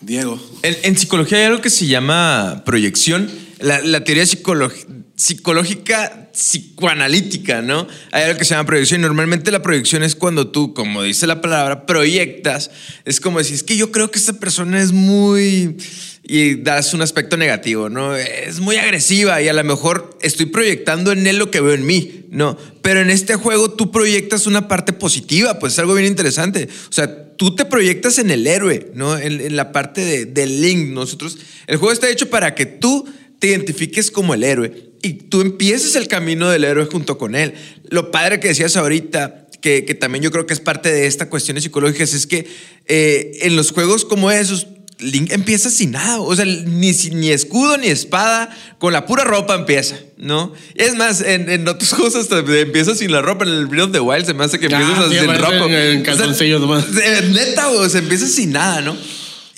[0.00, 0.40] Diego.
[0.62, 3.30] En, en psicología hay algo que se llama proyección.
[3.58, 7.86] La, la teoría psicológica psicoanalítica, ¿no?
[8.12, 9.02] Hay algo que se llama proyección.
[9.02, 12.70] Normalmente la proyección es cuando tú, como dice la palabra, proyectas.
[13.04, 15.76] Es como decir, es que yo creo que esta persona es muy...
[16.22, 18.14] Y das un aspecto negativo, ¿no?
[18.14, 21.84] Es muy agresiva y a lo mejor estoy proyectando en él lo que veo en
[21.84, 22.56] mí, ¿no?
[22.82, 26.68] Pero en este juego tú proyectas una parte positiva, pues es algo bien interesante.
[26.88, 29.16] O sea, tú te proyectas en el héroe, ¿no?
[29.16, 30.90] En, la parte de, del link.
[30.90, 35.40] Nosotros, el juego está hecho para que tú te identifiques como el héroe y tú
[35.40, 37.54] empieces el camino del héroe junto con él.
[37.88, 41.28] Lo padre que decías ahorita, que, que también yo creo que es parte de estas
[41.28, 42.46] cuestiones psicológicas, es que
[42.88, 44.66] eh, en los juegos como esos,
[45.00, 49.54] Link empieza sin nada, o sea, ni, ni escudo ni espada, con la pura ropa
[49.54, 50.52] empieza, ¿no?
[50.74, 54.26] Es más, en, juegos hasta empieza sin la ropa, en el Breath of the Wild
[54.26, 55.56] se me hace que Ah, empiezas sí, sin ropa.
[55.66, 56.84] en- en O sea, calzoncillos nomás.
[57.02, 58.96] eh, Neta, o sea, empieza sin nada, ¿no?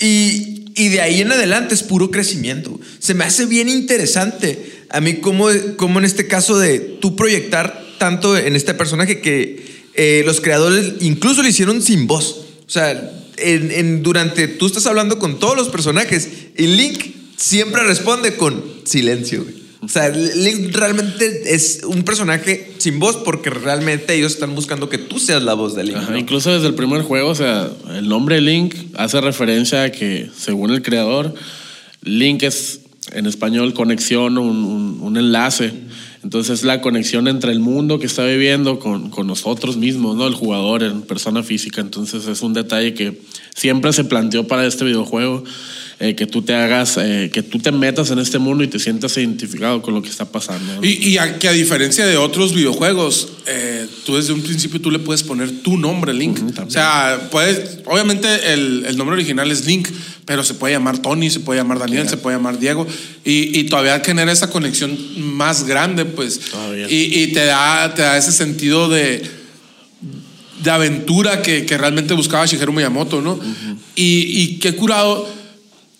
[0.01, 2.79] Y, y de ahí en adelante es puro crecimiento.
[2.99, 7.83] Se me hace bien interesante a mí cómo, cómo en este caso de tú proyectar
[7.99, 9.65] tanto en este personaje que
[9.95, 12.45] eh, los creadores incluso lo hicieron sin voz.
[12.67, 17.05] O sea, en, en- durante tú estás hablando con todos los personajes y Link
[17.37, 19.43] siempre responde con silencio.
[19.43, 19.63] güey.
[19.85, 24.97] O sea, Link realmente es un personaje sin voz porque realmente ellos están buscando que
[24.99, 25.97] tú seas la voz de Link.
[25.97, 26.19] Ajá, ¿no?
[26.19, 30.71] Incluso desde el primer juego, o sea, el nombre Link hace referencia a que, según
[30.71, 31.35] el creador,
[32.03, 32.79] Link es
[33.11, 35.73] en español conexión, un, un- un enlace.
[36.23, 40.27] Entonces es la conexión entre el mundo que está viviendo con, con nosotros mismos, ¿no?
[40.27, 41.81] El jugador en persona física.
[41.81, 43.21] Entonces es un detalle que
[43.55, 45.43] siempre se planteó para este videojuego.
[46.01, 48.79] Eh, que tú te hagas, eh, que tú te metas en este mundo y te
[48.79, 50.75] sientas identificado con lo que está pasando.
[50.75, 50.85] ¿no?
[50.85, 54.91] Y, y a, que a diferencia de otros videojuegos, eh, tú desde un principio tú
[54.91, 56.41] le puedes poner tu nombre, Link.
[56.67, 59.89] O sea, puedes, obviamente el, el nombre original es Link,
[60.25, 62.87] pero se puede llamar Tony, se puede llamar Daniel, se puede llamar Diego.
[63.25, 64.97] Y, y todavía genera esa conexión
[65.37, 66.41] más grande, pues.
[66.89, 69.23] Y, y te, da, te da ese sentido de,
[70.63, 73.39] de aventura que, que realmente buscaba Shigeru Miyamoto, ¿no?
[73.95, 75.42] y, y qué curado.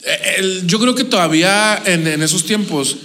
[0.05, 2.97] Eh, yo creo que todavía en, esos tiempos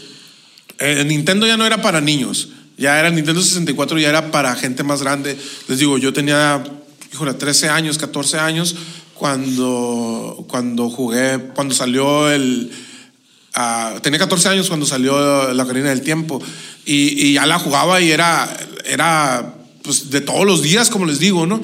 [0.79, 2.49] eh, Nintendo ya no era para niños.
[2.77, 5.37] Ya era Nintendo 64, ya era para gente más grande.
[5.67, 6.63] Les digo, yo tenía,
[7.11, 8.75] híjole, 13 años, 14 años
[9.15, 12.71] cuando, cuando jugué, cuando salió el.
[13.55, 16.41] ah, tenía 14 años cuando salió La Ocarina del Tiempo.
[16.85, 18.47] Y, y ya la jugaba y era,
[18.85, 21.59] era pues, de todos los días, como les digo, ¿no?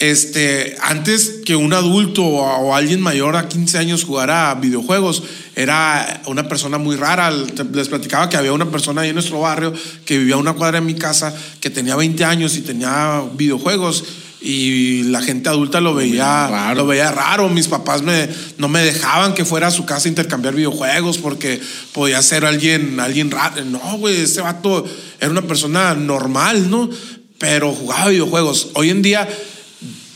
[0.00, 5.22] Este, antes que un adulto o alguien mayor a 15 años jugara videojuegos,
[5.54, 7.30] era una persona muy rara.
[7.30, 9.72] Les platicaba que había una persona ahí en nuestro barrio
[10.04, 14.04] que vivía a una cuadra de mi casa que tenía 20 años y tenía videojuegos
[14.44, 16.74] y la gente adulta lo veía raro.
[16.74, 17.48] lo veía raro.
[17.48, 18.28] Mis papás me,
[18.58, 21.60] no me dejaban que fuera a su casa a intercambiar videojuegos porque
[21.92, 23.64] podía ser alguien, alguien raro.
[23.64, 24.84] No, güey, ese vato
[25.18, 26.90] era una persona normal, ¿no?
[27.38, 28.68] Pero jugaba videojuegos.
[28.74, 29.26] Hoy en día,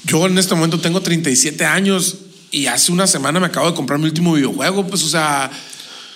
[0.08, 2.16] yo en este momento tengo 37 años
[2.50, 5.50] y hace una semana me acabo de comprar mi último videojuego, pues, o sea,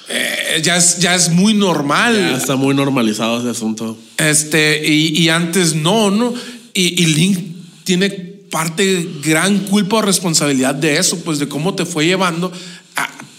[0.08, 2.14] eh, ya, es, ya es muy normal.
[2.16, 3.96] Ya está muy normalizado ese asunto.
[4.16, 6.32] Este, y, antes no, ¿no?
[6.74, 7.38] Y, y Link
[7.84, 8.10] tiene
[8.50, 12.52] parte gran culpa o responsabilidad de eso, pues de cómo te fue llevando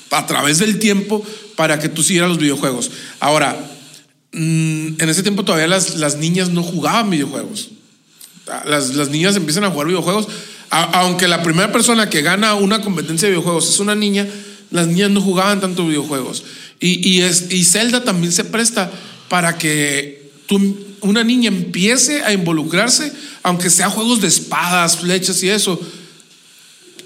[0.10, 1.26] a, través del tiempo
[1.56, 2.92] para que tú siguieras los videojuegos.
[3.20, 3.58] Ahora,
[4.32, 7.72] mm, en ese tiempo todavía las, las niñas no jugaban videojuegos.
[8.66, 10.28] Las, las niñas empiezan a jugar videojuegos,
[10.70, 14.28] aunque la primera persona que gana una competencia de videojuegos es una niña,
[14.72, 16.44] las niñas no jugaban tanto videojuegos.
[16.80, 18.92] Y, y, es, y Zelda también se presta
[19.30, 23.12] para que tú una niña empiece a involucrarse,
[23.44, 25.80] aunque sea juegos de espadas, flechas y eso,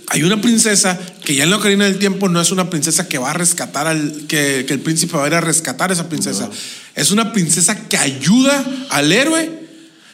[0.10, 3.18] hay una princesa que ya en la Ocarina del Tiempo no es una princesa que
[3.18, 6.50] va a rescatar al, que, el príncipe va a ir a rescatar a esa princesa.
[6.96, 9.67] Es una princesa que ayuda al héroe,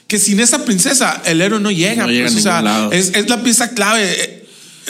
[0.08, 2.06] que sin esa princesa el héroe no llega.
[2.06, 2.46] Pues,
[2.92, 4.46] es, la pieza clave.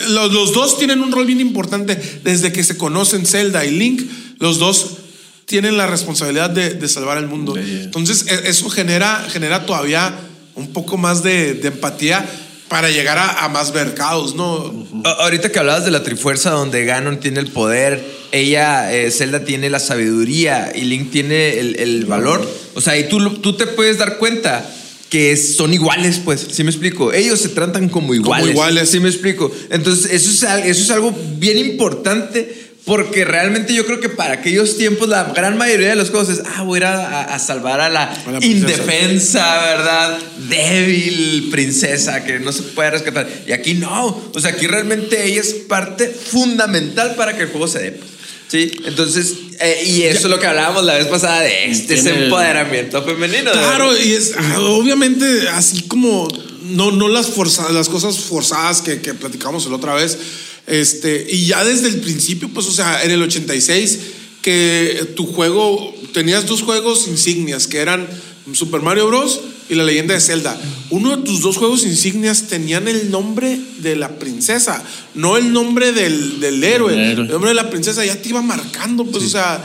[0.10, 4.02] Los, los, dos tienen un rol bien importante desde que se conocen Zelda y Link.
[4.40, 4.98] Los dos
[5.46, 7.56] tienen la responsabilidad de, salvar el mundo.
[7.58, 10.14] Entonces, e, eso genera, genera todavía
[10.56, 12.26] un poco más de, empatía
[12.68, 14.74] para llegar a, más mercados, ¿no?
[15.04, 19.70] Ahorita que hablabas de la Trifuerza, donde Ganon tiene el poder, ella, eh, Zelda tiene
[19.70, 22.50] la sabiduría y Link tiene el, valor.
[22.74, 24.68] O sea, y tú, tú te puedes dar cuenta
[25.14, 27.14] que son iguales, pues, ¿sí me explico?
[27.14, 28.48] Ellos se tratan como iguales.
[28.48, 28.90] Como iguales.
[28.90, 29.52] ¿Sí me explico?
[29.70, 34.76] Entonces, eso es, eso es algo bien importante porque realmente yo creo que para aquellos
[34.76, 37.90] tiempos la gran mayoría de los cosas es, ah, voy a ir a, salvar a
[37.90, 38.12] la,
[38.42, 40.18] indefensa, ¿verdad?
[40.50, 43.30] Débil princesa que no se puede rescatar.
[43.46, 44.20] Y aquí no.
[44.34, 48.13] O sea, aquí realmente ella es parte fundamental para que el juego se dé.
[48.54, 53.02] Sí, entonces, eh, y eso es lo que hablábamos la vez pasada de este empoderamiento
[53.02, 53.52] femenino.
[53.52, 56.28] Claro, y es ah, obviamente así como
[56.62, 60.20] no, no las, forzadas, las cosas forzadas que, que platicamos la otra vez
[60.68, 64.00] este, y ya desde el principio, pues, o sea, en el 86,
[64.44, 68.08] que tu juego, tenías dos juegos insignias, que eran
[68.54, 69.42] Super Mario Bros.
[69.70, 70.60] Y la leyenda de Zelda.
[70.90, 74.84] Uno de tus dos juegos insignias tenían el nombre de la princesa,
[75.16, 77.12] no el nombre del, del héroe.
[77.12, 79.64] El, nombre de la princesa ya te iba marcando, pues, o sea,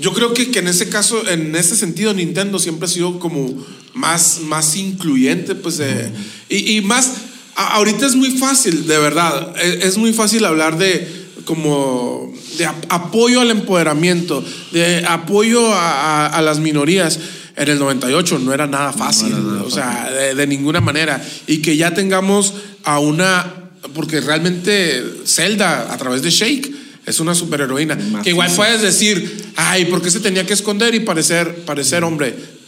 [0.00, 3.52] yo creo que, que, en ese caso, en ese sentido, Nintendo siempre ha sido como
[3.94, 6.10] más, más incluyente, pues, eh,
[6.48, 7.12] y, y más
[7.58, 13.40] ahorita es muy fácil, de verdad, e, es muy fácil hablar de como de apoyo
[13.40, 17.18] al empoderamiento, de apoyo a, las minorías.
[17.58, 19.34] En el 98 no era nada fácil,
[19.64, 21.20] o sea, de, ninguna manera.
[21.46, 22.54] Y que ya tengamos
[22.84, 26.70] a una, porque realmente Zelda a través de Shake
[27.04, 27.98] es una superheroína.
[28.22, 32.58] Que igual puedes decir, ay, ¿por qué se tenía que esconder y parecer, parecer hombre?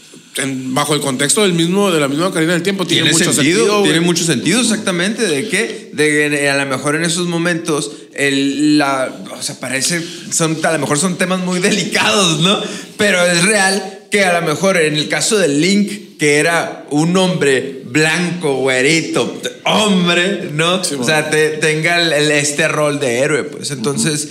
[0.46, 3.82] bajo el contexto del mismo, de la misma Ocarina del Tiempo, tiene, mucho sentido.
[3.82, 5.26] tiene mucho sentido, exactamente.
[5.26, 10.58] De que, de a lo mejor en esos momentos, el, la, o sea, parece, son,
[10.64, 12.60] a lo mejor son temas muy delicados, ¿no?
[12.96, 17.16] Pero es real que a lo mejor en el caso del Link, que era un
[17.16, 20.80] hombre blanco, güerito, hombre, ¿no?
[20.80, 23.70] o sea, tenga este rol de héroe, pues.
[23.70, 24.28] Entonces,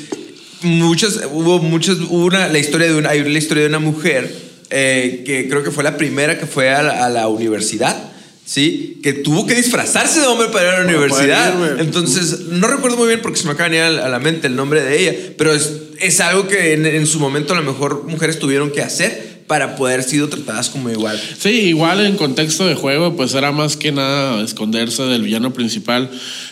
[0.62, 4.32] muchos, hubo muchos, una, la historia de una, hay la historia de una mujer
[4.70, 8.12] eh, que creo que fue la primera que fue a la, universidad.
[8.46, 9.00] ¿sí?
[9.02, 11.80] Que tuvo que disfrazarse de hombre para ir a la universidad.
[11.80, 14.56] Entonces, no recuerdo muy bien porque se me acaba de venir a la mente el
[14.56, 18.06] nombre de ella, pero es, es algo que en, en, su momento a lo mejor
[18.06, 21.20] mujeres tuvieron que hacer para poder sido tratadas como igual.
[21.40, 26.08] Sí, igual en contexto de juego, pues era más que nada esconderse del villano principal,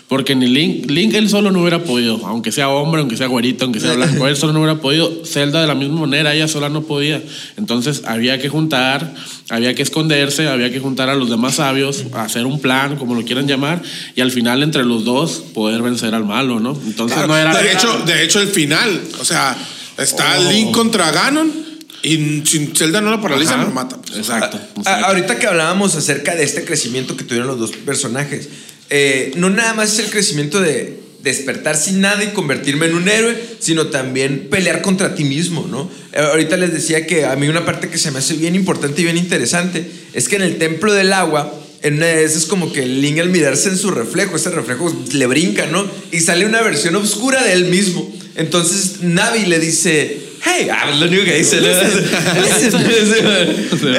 [0.08, 3.66] porque ni Link, Link él solo no hubiera podido, aunque sea hombre, aunque sea güerito,
[3.66, 5.24] aunque sea blanco, él solo no hubiera podido.
[5.26, 7.22] Zelda de la misma manera, ella sola no podía.
[7.56, 9.14] Entonces había que juntar,
[9.50, 13.24] había que esconderse, había que juntar a los demás sabios, hacer un plan, como lo
[13.24, 13.84] quieran llamar,
[14.16, 16.76] y al final entre los dos poder vencer al malo, ¿no?
[16.88, 17.56] Entonces no era...
[17.62, 19.56] De hecho, de hecho el final, o sea,
[20.00, 20.52] está oh.
[20.52, 21.67] Link contra Ganon
[22.04, 23.98] y si Zelda no lo paraliza, lo mata.
[23.98, 24.18] Pues.
[24.18, 28.50] Exacto, ahorita que hablábamos acerca de este crecimiento que tuvieron los dos personajes,
[28.90, 33.10] eh, no nada más es el crecimiento de despertar sin nada y convertirme en un
[33.10, 35.90] héroe, sino también pelear contra ti mismo, ¿no?
[36.14, 39.02] Eh, ahorita les decía que a mí una parte que se me hace bien importante
[39.02, 42.72] y bien interesante es que en el templo del agua en una de esas como
[42.72, 45.86] que el Link al mirarse en su reflejo, ese reflejo le brinca, ¿no?
[46.12, 48.12] Y sale una versión oscura de él mismo.
[48.36, 51.58] Entonces Navi le dice, hey, ah, es lo único que dice.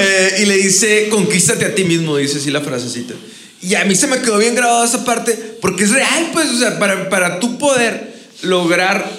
[0.01, 3.15] Eh, y le dice, conquístate a ti mismo, dice así la frasecita.
[3.63, 6.59] Y a mí se me quedó bien grabada esa parte porque es real, pues, o
[6.59, 9.11] sea, para, para tu poder lograr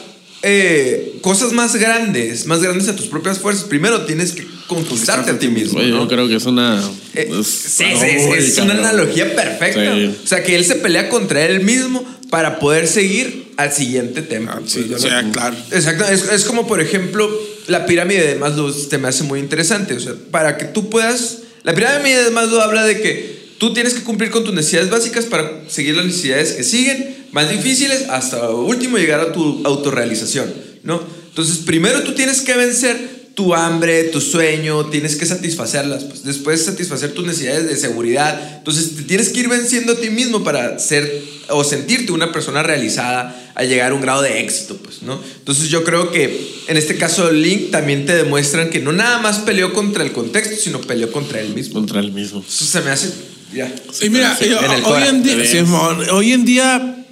[0.41, 5.39] eh, cosas más grandes, más grandes a tus propias fuerzas, primero tienes que conquistarte a
[5.39, 5.79] ti mismo.
[5.79, 6.03] Oye, ¿no?
[6.03, 6.81] yo creo que es una.
[7.13, 7.83] Eh, es- sí,
[8.27, 9.93] muy es una analogía perfecta.
[9.95, 10.15] Sí.
[10.23, 14.53] O sea, que él se pelea contra él mismo para poder seguir al siguiente templo.
[14.55, 15.55] Ah, sí, Pues, o sea, claro.
[15.71, 16.05] Exacto.
[16.05, 17.29] Es, es como, por ejemplo,
[17.67, 19.95] la pirámide de Maslow te me hace muy interesante.
[19.95, 21.39] O sea, para que tú puedas.
[21.63, 25.25] La pirámide de Maslow habla de que tú tienes que cumplir con tus necesidades básicas
[25.25, 30.53] para seguir las necesidades que siguen, más difíciles, hasta último llegar a tu autorrealización,
[30.83, 31.03] ¿no?
[31.27, 36.03] Entonces, primero tú tienes que vencer tu hambre, tu sueño, tienes que satisfacerlas.
[36.03, 38.57] Pues después satisfacer tus necesidades de seguridad.
[38.57, 42.63] Entonces te tienes que ir venciendo a ti mismo para ser o sentirte una persona
[42.63, 45.21] realizada a llegar a un grado de éxito, pues, ¿no?
[45.37, 49.37] Entonces yo creo que en este caso Link también te demuestran que no nada más
[49.39, 51.75] peleó contra el contexto, sino peleó contra él mismo.
[51.75, 52.43] Contra el mismo.
[52.45, 53.09] Eso se me hace
[53.55, 53.73] ya.
[54.01, 55.07] Y mira, Sí, yo- en el hoy, Cora.
[55.07, 55.45] en día.
[55.45, 57.05] Simón, hoy en día,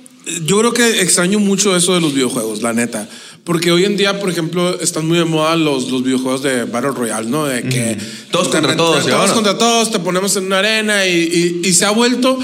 [0.45, 3.07] yo creo que extraño mucho eso de los videojuegos, la neta.
[3.47, 6.91] Porque hoy en día, por ejemplo, están muy de moda los, los videojuegos de Battle
[6.91, 7.45] Royale, ¿no?
[7.45, 7.97] De que
[8.29, 9.33] Todos te contra todos, ¿sí, Todos ahora?
[9.33, 12.37] contra todos, te ponemos en una arena y, y- y se ha vuelto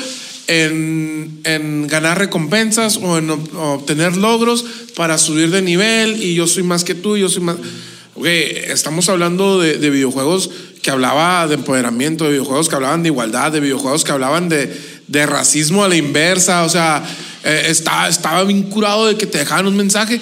[0.47, 4.63] en, en ganar recompensas o en ob- obtener logros
[4.95, 7.57] para subir de nivel y yo soy más que tú, yo soy más...
[8.15, 10.49] Güey, estamos hablando de, de videojuegos
[10.83, 14.71] que hablaba de empoderamiento, de videojuegos que hablaban de igualdad, de videojuegos que hablaban de,
[15.07, 17.03] de racismo a la inversa, o sea,
[17.43, 20.21] eh, está- estaba bien curado de que te dejaban un mensaje.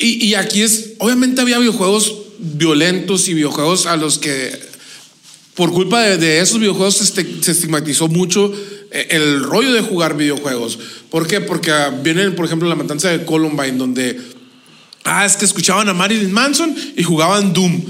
[0.00, 4.58] Y, y aquí es, obviamente había videojuegos violentos y videojuegos a los que
[5.54, 8.50] por culpa de, de esos videojuegos se, este- se estigmatizó mucho
[8.90, 10.78] eh, el rollo de jugar videojuegos.
[11.10, 11.40] ¿Por qué?
[11.42, 14.18] Porque ah, viene, por ejemplo, la matanza de Columbine, donde,
[15.04, 17.82] ah, es que escuchaban a Marilyn Manson y jugaban Doom.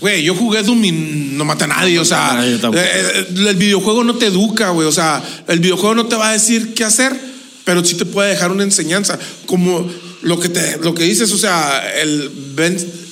[0.00, 4.02] Güey, yo jugué Doom y no maté a nadie, o sea, eh, eh, el videojuego
[4.04, 7.18] no te educa, güey, o sea, el videojuego no te va a decir qué hacer,
[7.64, 9.88] pero sí te puede dejar una enseñanza, como
[10.26, 12.30] lo que te, lo que dices, o sea, el,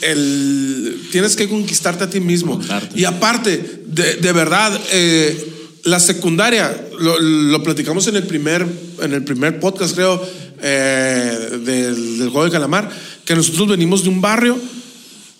[0.02, 2.60] el tienes que conquistarte a ti mismo.
[2.96, 5.52] Y aparte, de, de verdad, eh,
[5.84, 8.66] la secundaria, lo, lo platicamos en el primer,
[9.00, 10.20] en el primer podcast, creo,
[10.60, 12.90] eh, del, del juego de calamar,
[13.24, 14.58] que nosotros venimos de un barrio,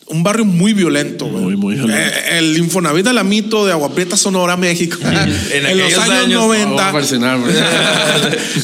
[0.07, 1.43] un barrio muy violento, güey.
[1.43, 2.01] Muy, muy violento.
[2.01, 4.99] Eh, el Infonavit Alamito de Agua Prieta, Sonora, México.
[5.03, 6.89] en, los años, años, Vamos 90.
[6.89, 7.53] a persinar, güey.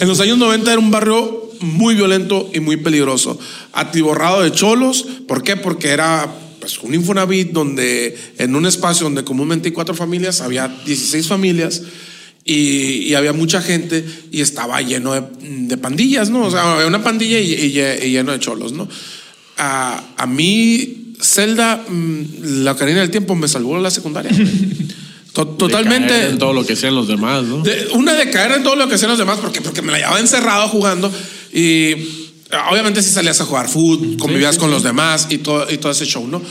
[0.01, 3.39] en los años 90 era un barrio muy violento y muy peligroso.
[3.73, 5.07] Atiborrado de cholos.
[5.27, 5.57] ¿Por qué?
[5.57, 10.69] Porque era pues, un Infonavit donde en un espacio donde comúnmente hay cuatro familias, había
[10.69, 11.83] 16 familias.
[12.43, 16.47] Y, y había mucha gente y estaba lleno de, de pandillas, ¿no?
[16.47, 18.89] O sea, había una pandilla y, y y lleno de cholos, ¿no?
[19.59, 24.33] A, a mí, Zelda, mm, la Ocarina del Tiempo me salvó la secundaria.
[25.35, 26.09] De Totalmente.
[26.09, 27.63] caer En todo lo que sean los demás, ¿no?
[27.63, 29.99] De- una de caer en todo lo que hacían los demás, porque, porque me la
[29.99, 31.11] llevaba encerrado jugando
[31.53, 31.95] y
[32.71, 36.05] obviamente si salías a jugar fútbol, convivías con los demás y todo, y todo ese
[36.05, 36.43] show, ¿no?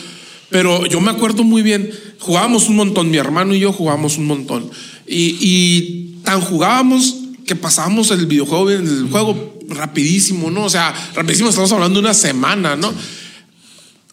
[0.50, 4.26] Pero yo me acuerdo muy bien, jugábamos un montón, mi hermano y yo jugábamos un
[4.26, 4.72] montón
[5.06, 7.16] y, y tan jugábamos
[7.46, 10.64] que pasábamos el videojuego, el juego rapidísimo, ¿no?
[10.66, 12.94] O sea, rapidísimo, estamos hablando de una semana, ¿no?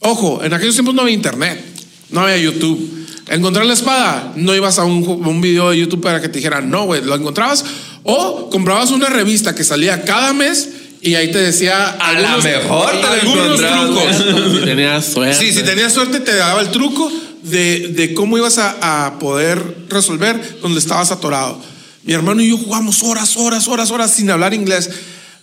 [0.01, 1.65] Ojo, en aquellos tiempos no había internet,
[2.11, 3.06] no había YouTube.
[3.29, 6.71] Encontrar la espada, no ibas a un, un video de YouTube para que te dijeran,
[6.71, 7.65] no, güey, lo encontrabas.
[8.05, 10.69] O comprabas una revista que salía cada mes
[11.03, 11.89] y ahí te decía.
[11.89, 14.53] A la algunos- mejor te algunos trucos.
[14.61, 15.35] Si tenías suerte.
[15.39, 17.11] Sí, si tenías suerte, te daba el truco
[17.43, 21.61] de, de cómo ibas a, a poder resolver donde estabas atorado.
[22.05, 24.89] Mi hermano y yo jugamos horas, horas, horas, horas sin hablar inglés.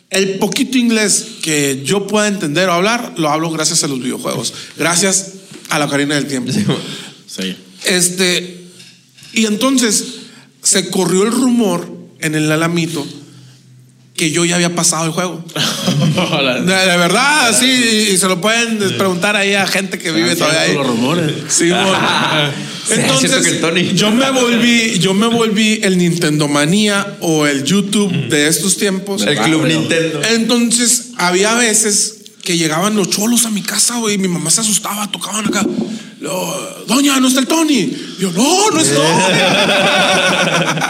[0.10, 4.54] El poquito inglés que yo pueda entender o hablar, lo hablo gracias a los videojuegos.
[4.78, 5.34] Gracias
[5.70, 6.52] a la Ocarina del Tiempo.
[7.28, 7.58] Sí.
[7.86, 8.66] Este,
[9.34, 10.06] y entonces
[10.62, 13.06] se corrió el rumor en el Alamito
[14.16, 15.44] que yo ya había pasado el juego.
[15.54, 20.36] De, de verdad, sí, y, y se lo pueden preguntar ahí a gente que vive
[20.36, 20.74] todavía ahí.
[20.76, 21.32] Los rumores.
[21.50, 21.72] Sí.
[22.90, 28.78] Entonces, yo me volví, yo me volví el Nintendo Manía o el YouTube de estos
[28.78, 29.24] tiempos.
[29.24, 30.22] El Club Nintendo.
[30.32, 34.62] Entonces, había veces que llegaban los cholos a mi casa, güey, y mi mamá se
[34.62, 35.66] asustaba, tocaban acá.
[36.88, 37.92] Doña, ¿no está el Tony?
[38.18, 39.02] Yo, no, no está.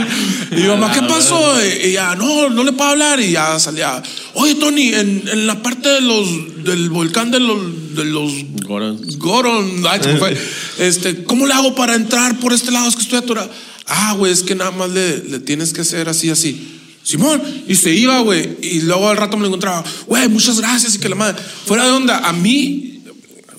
[0.51, 1.55] y mi mamá, ¿qué pasó?
[1.63, 3.19] Y ya, no, no le puedo hablar.
[3.19, 4.01] Y ya salía,
[4.35, 8.31] oye, Tony, en, en la parte de los, del volcán de los, de los
[8.63, 8.99] Goran.
[9.17, 10.37] Goron, ay, fue.
[10.79, 12.89] Este, ¿cómo le hago para entrar por este lado?
[12.89, 13.49] Es que estoy atorado.
[13.87, 16.79] Ah, güey, es que nada más le, le tienes que hacer así, así.
[17.03, 18.57] Simón, y se iba, güey.
[18.61, 20.95] Y luego al rato me lo encontraba, güey, muchas gracias.
[20.95, 22.92] Y que la madre, fuera de onda, a mí,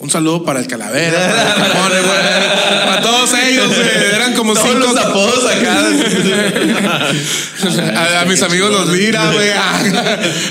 [0.05, 2.85] un saludo para el Calavera, para el Capone, güey.
[2.85, 3.89] Para todos ellos, güey.
[4.15, 4.81] Eran como Todos cinco.
[4.87, 5.81] los apodos acá.
[7.97, 9.49] a, a mis amigos los mira, güey.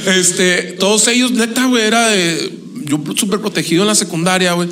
[0.17, 2.51] Este, todos ellos, neta, güey, era de.
[2.85, 4.67] Yo súper protegido en la secundaria, güey,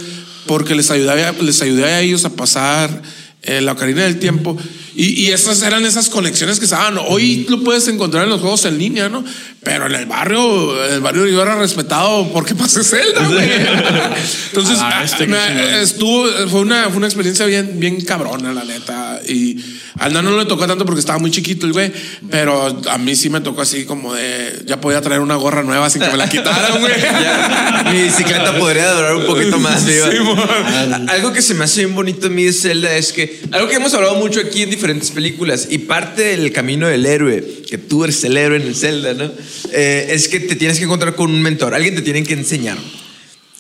[0.48, 3.04] porque les ayudaba, les ayudé a ellos a pasar
[3.44, 4.58] eh, la ocarina del tiempo.
[4.96, 6.98] Y, y esas eran esas conexiones que se daban.
[7.08, 9.24] Hoy lo puedes encontrar en los juegos en línea, ¿no?
[9.64, 13.50] Pero en el barrio, el barrio yo era respetado porque pasé Zelda, güey.
[14.48, 19.20] Entonces, Ah, este me- estuvo, fue una, fue una experiencia bien, bien cabrona, la neta.
[19.28, 19.58] Y
[20.00, 21.92] al nano no le tocó tanto porque estaba muy chiquito el güey,
[22.30, 25.90] pero a mí sí me tocó así como de, ya podía traer una gorra nueva
[25.90, 26.94] sin que me la quitaran, güey.
[27.94, 29.86] Mi bicicleta podría durar un poquito más.
[29.86, 30.08] digo.
[30.12, 30.18] Sí,
[31.08, 33.76] algo que se me hace bien bonito a mí de Zelda es que algo que
[33.76, 38.04] hemos hablado mucho aquí en diferentes películas y parte del camino del héroe, que tú
[38.04, 39.32] eres el héroe en el Zelda, ¿no?
[39.72, 42.80] Eh, es que te tienes que encontrar con un mentor, alguien te tiene que enseñar.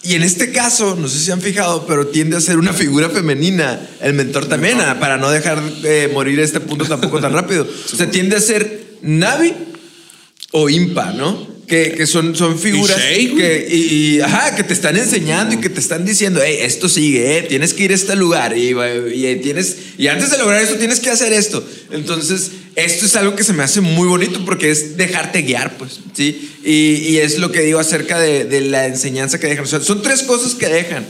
[0.01, 3.07] Y en este caso, no sé si han fijado, pero tiende a ser una figura
[3.11, 5.61] femenina, el mentor también, ah, para no dejar
[6.11, 7.67] morir a este punto tampoco tan rápido.
[7.93, 9.53] O sea, tiende a ser Navi
[10.53, 11.51] o Impa, ¿no?
[11.72, 13.34] Que, que son, son figuras güey.
[13.34, 16.89] que, y, y, ajá, que te están enseñando y que te están diciendo, hey, esto
[16.89, 18.72] sigue, eh, tienes que ir a este lugar y,
[19.13, 21.65] y, eh, tienes, y antes de lograr esto tienes que hacer esto.
[21.91, 26.01] Entonces, esto es algo que se me hace muy bonito porque es dejarte guiar, pues,
[26.13, 26.51] ¿sí?
[26.65, 29.63] Y, y es lo que digo acerca de, de la enseñanza que dejan.
[29.63, 31.05] O sea, son tres cosas que dejan,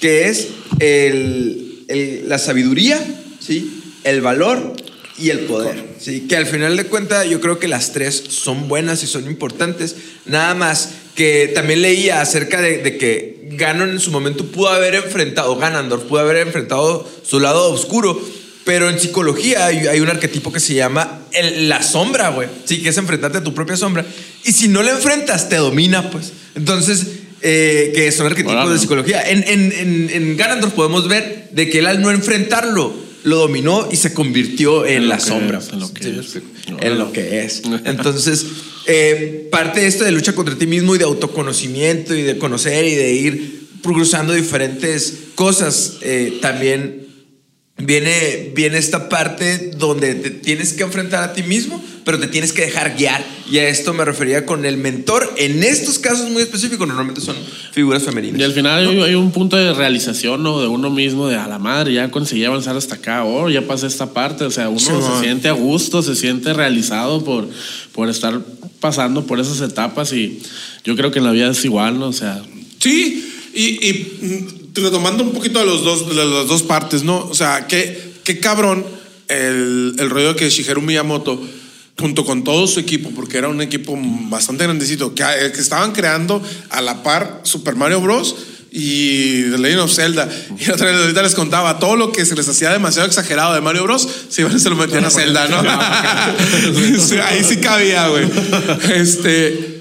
[0.00, 0.46] que es
[0.78, 3.04] el, el- la sabiduría,
[3.40, 3.80] ¿sí?
[4.04, 4.76] El valor
[5.18, 5.84] y el poder.
[6.00, 9.26] Sí, que al final de cuentas yo creo que las tres son buenas y son
[9.26, 9.94] importantes.
[10.26, 14.94] Nada más que también leía acerca de, de que Ganon en su momento pudo haber
[14.96, 18.20] enfrentado, Ganondorf pudo haber enfrentado su lado oscuro.
[18.64, 22.48] Pero en psicología hay, hay un arquetipo que se llama el- la sombra, güey.
[22.64, 24.06] Sí, que es enfrentarte a tu propia sombra.
[24.42, 26.32] Y si no la enfrentas, te domina, pues.
[26.54, 27.06] Entonces,
[27.42, 28.72] eh, que son arquetipos Órale.
[28.72, 29.20] de psicología.
[29.22, 32.94] En, en, en, en Ganondorf podemos ver de que él al no enfrentarlo,
[33.24, 35.58] lo dominó y se convirtió en, la sombra.
[35.58, 36.06] es, en lo pues.
[36.06, 36.40] que Sí.
[36.80, 37.62] En lo que es.
[37.84, 38.46] Entonces,
[38.86, 42.84] eh, parte de esto de lucha contra ti mismo y de autoconocimiento y de conocer
[42.84, 47.06] y de ir cruzando diferentes cosas, eh, también
[47.78, 52.52] viene, viene esta parte donde te tienes que enfrentar a ti mismo, pero te tienes
[52.52, 53.24] que dejar guiar.
[53.50, 55.32] Y a esto me refería con el mentor.
[55.36, 57.36] En estos casos muy específicos, normalmente son
[57.72, 58.40] figuras femeninas.
[58.40, 60.60] Y al final hay, hay un punto de realización ¿no?
[60.60, 63.86] de uno mismo, de a la madre, ya conseguí avanzar hasta acá, oh, ya pasé
[63.86, 65.20] esta parte, o sea, uno Sí, se man.
[65.22, 67.48] siente a gusto, se siente realizado por,
[67.92, 68.40] por estar
[68.80, 70.40] pasando por esas etapas y
[70.84, 72.08] yo creo que en la vida es igual, ¿no?
[72.08, 72.42] O sea,
[72.80, 77.18] Sí, y, y, mm, retomando un poquito de, los dos, de las dos partes, ¿no?
[77.26, 78.84] O sea, qué, qué cabrón
[79.28, 81.40] el, el rollo de que Shigeru Miyamoto,
[81.98, 83.96] junto con todo su equipo, porque era un equipo
[84.28, 88.34] bastante grandecito, que, eh, que estaban creando a la par Super Mario Bros.
[88.76, 90.28] y The Legend of Zelda.
[90.58, 93.60] Y otra vez ahorita les contaba todo lo que se les hacía demasiado exagerado de
[93.60, 94.08] Mario Bros.
[94.36, 95.58] Iban y se lo metían a Zelda, ¿no?
[97.24, 98.28] Ahí sí cabía, güey.
[98.92, 99.74] Este.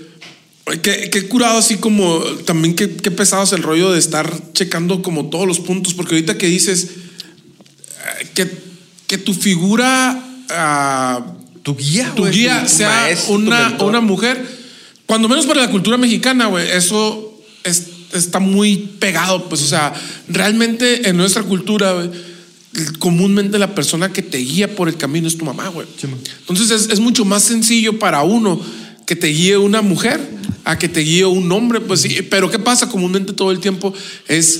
[0.81, 5.01] Qué, qué curado, así como también qué, qué pesado es el rollo de estar checando
[5.01, 8.49] como todos los puntos, porque ahorita que dices eh, que,
[9.07, 11.25] que tu figura, ah,
[11.63, 14.45] Tu guía, tu güey, guía tu- tu sea maestro, una, una mujer,
[15.05, 19.93] cuando menos para la cultura mexicana, güey, eso es- está muy pegado, pues, o sea,
[20.27, 22.09] realmente en nuestra cultura, güey,
[22.99, 25.87] comúnmente la persona que te guía por el camino es tu mamá, güey.
[26.39, 28.59] Entonces es, es mucho más sencillo para uno
[29.05, 30.19] que te guíe una mujer
[30.65, 32.89] a que te guíe un hombre, pues sí, pero ¿qué pasa?
[32.89, 33.93] Comúnmente todo el tiempo
[34.27, 34.59] es,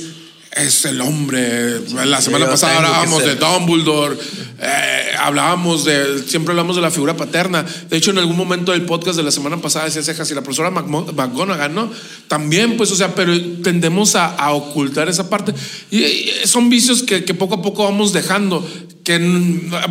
[0.55, 1.79] es el hombre.
[2.05, 3.35] La semana pasada hablábamos de.
[3.35, 4.15] Dumbledore,
[4.59, 7.65] eh, hablábamos de, siempre hablamos de la figura paterna.
[7.89, 10.41] De hecho, en algún momento del podcast de la semana pasada decía Cejas y la
[10.41, 11.91] profesora McGonagall, ¿no?
[12.27, 15.53] También, pues, o sea, pero tendemos a, a ocultar esa parte.
[15.91, 18.65] Y, y son vicios que, que poco a poco vamos dejando,
[19.03, 19.19] que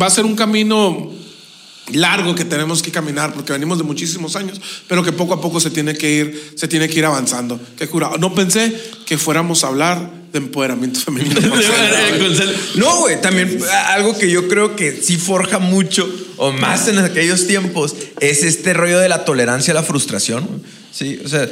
[0.01, 1.11] va a ser un camino
[1.91, 5.59] largo que tenemos que caminar porque venimos de muchísimos años, pero que poco a poco
[5.59, 7.59] se tiene que ir, se tiene que ir avanzando.
[7.77, 8.17] Qué curado.
[8.17, 8.73] No pensé
[9.05, 11.39] que fuéramos a hablar de empoderamiento femenino.
[12.75, 17.47] No, güey, también algo que yo creo que sí forja mucho, o más en aquellos
[17.47, 20.63] tiempos, es este rollo de la tolerancia a la frustración.
[20.91, 21.47] Sí, o sea.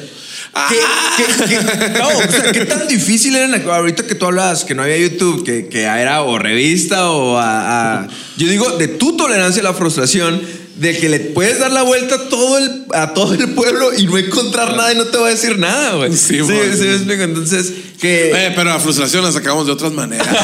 [0.69, 0.75] ¿Qué,
[1.17, 4.83] qué- qué- no, o sea, ¿qué tan difícil era ahorita que tú hablabas que no
[4.83, 9.63] había YouTube, que, que era o revista o a- Yo digo, de tu tolerancia a
[9.65, 10.41] la frustración,
[10.75, 14.05] de que le puedes dar la vuelta a todo el, a todo el pueblo y
[14.05, 16.11] no encontrar nada y no te va a decir nada, güey.
[16.13, 17.23] Sí, sí, sí, me explico.
[17.23, 18.31] Entonces, que.
[18.31, 20.27] Eh, pero la frustración la sacamos de otras maneras.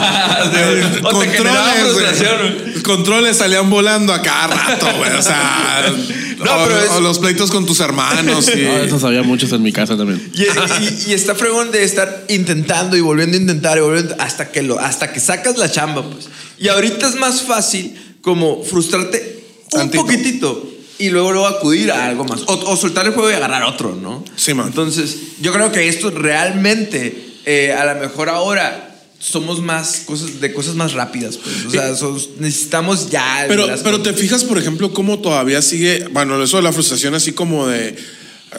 [0.48, 2.84] Sí, o te frustración, güey.
[2.84, 5.12] Controles salían volando a cada rato, güey.
[5.14, 5.94] O sea,
[6.38, 8.48] No, o, pero es- o los pleitos con tus hermanos.
[8.56, 8.62] Y...
[8.62, 10.22] No, esos había muchos en mi casa también.
[10.34, 14.52] Y, y- y está fregón de estar intentando y volviendo a intentar y volviendo hasta
[14.52, 16.28] que lo hasta que sacas la chamba, pues.
[16.60, 19.37] Y ahorita es más fácil como frustrarte
[19.74, 23.34] un poquitito y luego luego acudir a algo más o, o soltar el juego y
[23.34, 24.24] agarrar otro, ¿no?
[24.36, 24.68] Sí, man.
[24.68, 28.84] Entonces, yo creo que esto realmente eh, a lo mejor ahora
[29.20, 31.66] somos más cosas de cosas más rápidas, pues.
[31.66, 36.42] O sea, sos- necesitamos ya Pero, pero te fijas, por ejemplo, cómo todavía sigue, bueno,
[36.42, 37.96] eso de la frustración así como de, eh,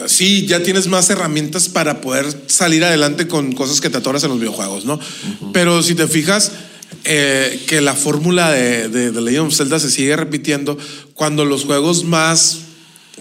[0.06, 4.30] sí, ya tienes más herramientas para poder salir adelante con cosas que te atoras en
[4.30, 4.98] los videojuegos, ¿no?
[5.52, 6.50] Pero si te fijas,
[7.04, 10.78] eh, que la fórmula de, de, de Legend of Zelda se sigue repitiendo
[11.14, 12.60] cuando los juegos más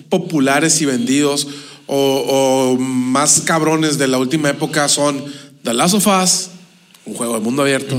[0.09, 1.47] populares y vendidos
[1.87, 5.23] o, o más cabrones de la última época son
[5.63, 6.49] The Last of Us,
[7.05, 7.97] un juego de mundo abierto,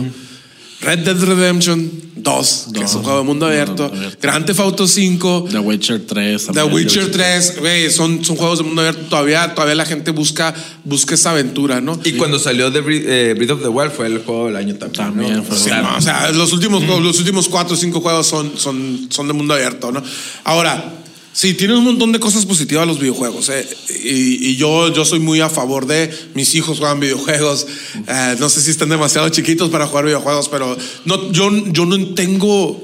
[0.80, 4.18] Red Dead Redemption 2, que es un juego de mundo abierto, abierto.
[4.22, 6.46] Grand Theft Auto 5, The Witcher 3.
[6.52, 6.62] The.
[6.64, 9.02] Witcher 3, güey, son, son juegos de mundo abierto.
[9.08, 10.54] Todavía, todavía la gente busca,
[10.84, 11.98] busca esa aventura, ¿no?
[12.04, 14.74] y cuando salió The Breath, eh, Breath of the Wild fue el juego del año
[14.76, 14.96] también.
[15.08, 15.42] También ¿no?
[15.42, 15.90] fue Sí, Claro.
[15.90, 19.26] no, o sea, los últimos, juegos- los últimos cuatro o cinco juegos son, son, son
[19.26, 20.02] de mundo abierto, ¿no?
[20.44, 20.94] Ahora,
[21.38, 23.64] sí, tienen un montón de cosas positivas los videojuegos, ¿eh?
[24.02, 27.64] Y, y yo, yo soy muy a favor de mis hijos juegan videojuegos.
[28.08, 32.14] Eh, no sé si están demasiado chiquitos para jugar videojuegos, pero no, yo, yo no
[32.14, 32.82] tengo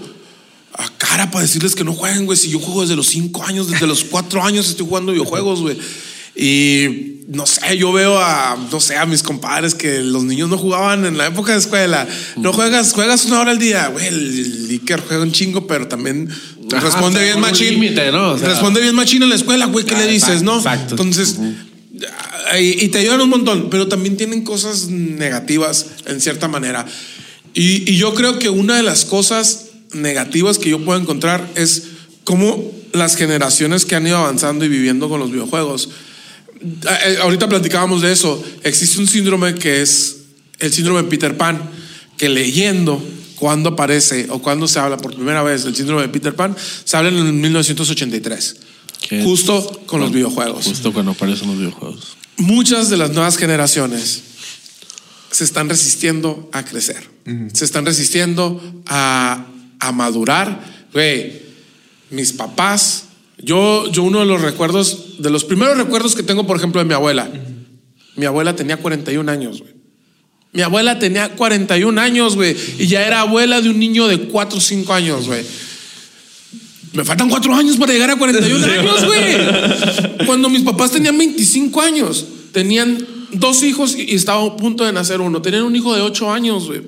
[0.72, 2.38] a cara para decirles que no jueguen, güey.
[2.38, 5.76] Si yo juego desde los cinco años, desde los cuatro años estoy jugando videojuegos, güey.
[6.36, 10.58] Y no sé, yo veo a, no sé, a mis compadres que los niños no
[10.58, 12.06] jugaban en la época de escuela.
[12.36, 14.06] No juegas, juegas una hora al día, güey.
[14.06, 16.28] El Iker juega un chingo, pero también
[16.72, 17.70] Ajá, responde bien machín.
[17.74, 18.32] límite, ¿no?
[18.32, 19.84] O sea- responde bien machín en la escuela, güey.
[19.86, 20.56] ¿Qué Ah, le dices, exacto, no?
[20.58, 20.90] exacto.
[20.92, 21.36] Entonces,
[22.60, 26.84] y, y te ayudan un montón, pero también tienen cosas negativas en cierta manera.
[27.54, 31.84] Y, y yo creo que una de las cosas negativas que yo puedo encontrar es
[32.24, 35.88] cómo las generaciones que han ido avanzando y viviendo con los videojuegos.
[36.64, 38.42] Eh, eh, Ahorita platicábamos de eso.
[38.62, 40.16] Existe un síndrome que es
[40.58, 41.60] el síndrome de Peter Pan,
[42.16, 43.02] que leyendo
[43.36, 46.96] cuando aparece o cuando se habla por primera vez del síndrome de Peter Pan, se
[46.96, 48.56] habla en el 1983,
[49.08, 52.16] Que- justo con los videojuegos Justo cuando aparecen los videojuegos.
[52.38, 54.22] muchas de las nuevas generaciones
[55.30, 57.10] se están resistiendo a crecer,
[57.52, 59.44] se están resistiendo a,
[59.80, 60.86] a madurar.
[60.92, 61.42] Güey,
[62.10, 63.06] mis papás,
[63.38, 66.86] yo, yo uno de los recuerdos, de los primeros recuerdos que tengo, por ejemplo, de
[66.86, 67.28] mi abuela,
[68.16, 69.74] mi abuela tenía 41 años, güey.
[70.52, 74.58] Mi abuela tenía 41 años, güey, y ya era abuela de un niño de 4
[74.58, 75.44] o 5 años, güey.
[76.92, 80.26] Me faltan cuatro años para llegar a 41 años, güey.
[80.26, 84.92] Cuando mis papás tenían 25 años, tenían dos hijos y y estaba a punto de
[84.92, 85.42] nacer uno.
[85.42, 86.82] Tenían un hijo de 8 años, güey.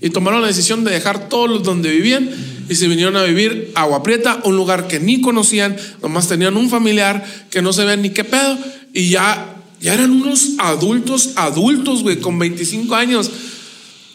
[0.00, 2.30] Y tomaron la decisión de dejar todos los donde vivían
[2.68, 6.56] y se vinieron a vivir a Agua Prieta, un lugar que ni conocían, nomás tenían
[6.56, 8.58] un familiar que no sabían ni qué pedo
[8.92, 13.30] y ya, ya eran unos adultos, adultos, güey, con 25 años.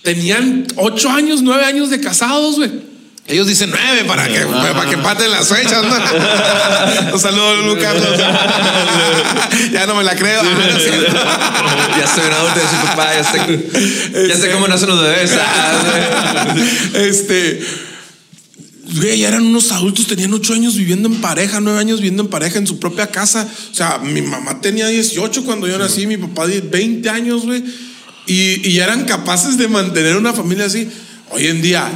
[0.02, 2.90] Tenían 8 años, 9 años de casados, güey.
[3.30, 7.14] Ellos dicen nueve para que, para que empaten las fechas, ¿no?
[7.14, 7.94] Un saludo, Lucas.
[9.72, 10.42] ya no me la creo.
[11.22, 14.90] Ah, no ya soy un adulto, ya soy papá, ya sé, ya sé cómo nacen
[14.90, 15.32] los bebés.
[16.96, 17.89] este.
[18.96, 22.30] Güey, ya eran unos adultos, tenían ocho años viviendo en pareja, nueve años viviendo en
[22.30, 23.48] pareja en su propia casa.
[23.72, 27.64] O sea, mi mamá tenía 18 cuando yo nací, mi papá 20 años, güey.
[28.26, 30.90] Y, y ya eran capaces de mantener una familia así.
[31.32, 31.90] Hoy en día,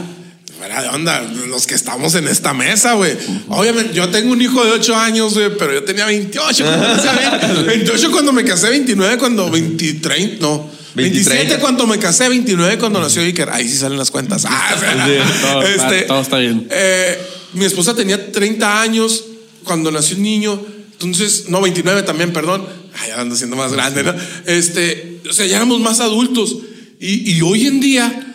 [0.58, 3.14] fuera de onda, los que estamos en esta mesa, güey.
[3.50, 6.96] Obviamente, yo tengo un hijo de 8 años, güey, pero yo tenía 28 cuando me
[6.96, 7.64] casé.
[7.64, 10.83] 28 cuando me casé, 29 cuando 23, no.
[10.96, 11.60] 27 23.
[11.62, 13.50] cuando me casé, 29 cuando nació Iker.
[13.50, 14.46] Ahí sí salen las cuentas.
[14.48, 16.68] Ah, Sí, todo está- todo está bien.
[16.72, 17.18] eh,
[17.54, 19.24] mi esposa tenía 30 años
[19.64, 20.62] cuando nació un niño.
[20.94, 22.66] Entonces, no, 29 también, perdón.
[22.96, 24.14] Ay, ya ando siendo más grande, ¿no?
[24.46, 26.56] Este, o sea, ya éramos más adultos.
[27.00, 28.34] Y, y hoy en día,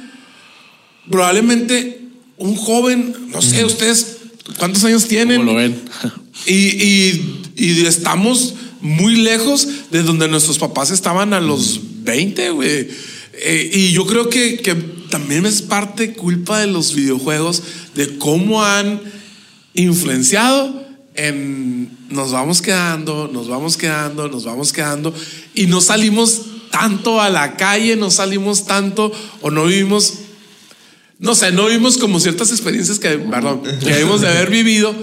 [1.10, 2.00] probablemente
[2.36, 4.16] un joven, no sé, ustedes,
[4.58, 5.38] ¿cuántos años tienen?
[5.38, 5.80] ¿Cómo lo ven?
[6.46, 12.88] Y, y- y estamos muy lejos de donde nuestros papás estaban a los 20, güey.
[13.34, 17.62] Eh, y yo creo que, que también es parte culpa de los videojuegos,
[17.94, 19.00] de cómo han
[19.74, 25.14] influenciado en nos vamos quedando, nos vamos quedando, nos vamos quedando
[25.54, 29.12] y no salimos tanto a la calle, no salimos tanto
[29.42, 30.14] o no vivimos
[31.18, 34.94] no sé, no vimos como ciertas experiencias que, perdón, que debimos de haber vivido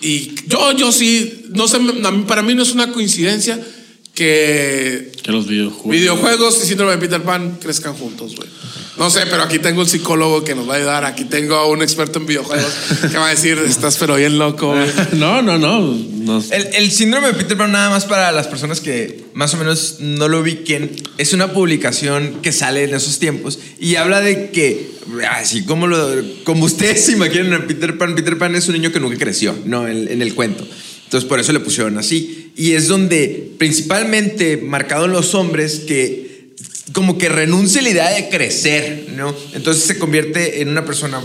[0.00, 1.78] Y yo, yo sí, no sé,
[2.26, 3.58] para mí no es una coincidencia
[4.14, 5.90] que Que los videojuegos.
[5.90, 8.48] videojuegos y síndrome de Peter Pan crezcan juntos, güey.
[8.96, 11.04] No sé, pero aquí tengo un psicólogo que nos va a ayudar.
[11.04, 12.72] Aquí tengo a un experto en videojuegos
[13.10, 14.72] que va a decir, estás pero bien loco.
[15.14, 15.80] No, no, no.
[15.82, 16.44] no.
[16.52, 19.96] El, el síndrome de Peter Pan, nada más para las personas que más o menos
[19.98, 24.90] no lo ubiquen, es una publicación que sale en esos tiempos y habla de que,
[25.32, 26.08] así como, lo,
[26.44, 29.56] como ustedes se imaginan a Peter Pan, Peter Pan es un niño que nunca creció,
[29.64, 29.88] ¿no?
[29.88, 30.64] En, en el cuento.
[31.04, 32.43] Entonces por eso le pusieron así.
[32.56, 36.24] Y es donde, principalmente marcado en los hombres, que
[36.92, 39.34] como que renuncia a la idea de crecer, ¿no?
[39.54, 41.20] Entonces se convierte en una persona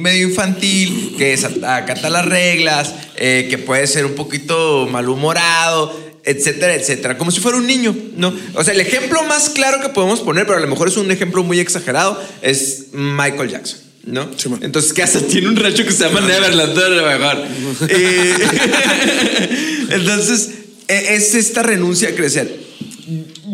[0.00, 5.94] medio infantil, que acata las reglas, eh, que puede ser un poquito malhumorado,
[6.24, 8.32] etcétera, etcétera, como si fuera un niño, ¿no?
[8.54, 11.10] O sea, el ejemplo más claro que podemos poner, pero a lo mejor es un
[11.10, 13.91] ejemplo muy exagerado, es Michael Jackson.
[14.04, 14.28] ¿No?
[14.36, 14.48] Sí.
[14.62, 17.44] Entonces, que hasta tiene un rancho que se llama Neverland, a lo mejor.
[17.88, 18.34] Eh,
[19.90, 20.50] Entonces,
[20.88, 22.58] e- es esta renuncia a crecer.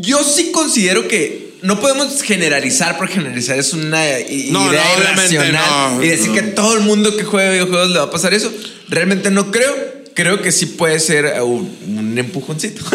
[0.00, 5.96] Yo sí considero que no podemos generalizar, porque generalizar es una No, idea no, irracional.
[5.98, 8.52] no, y decir que todo el mundo que juega videojuegos le va a pasar eso.
[8.88, 9.74] Realmente no creo.
[10.14, 12.84] Creo que sí puede ser eh, un, un empujoncito.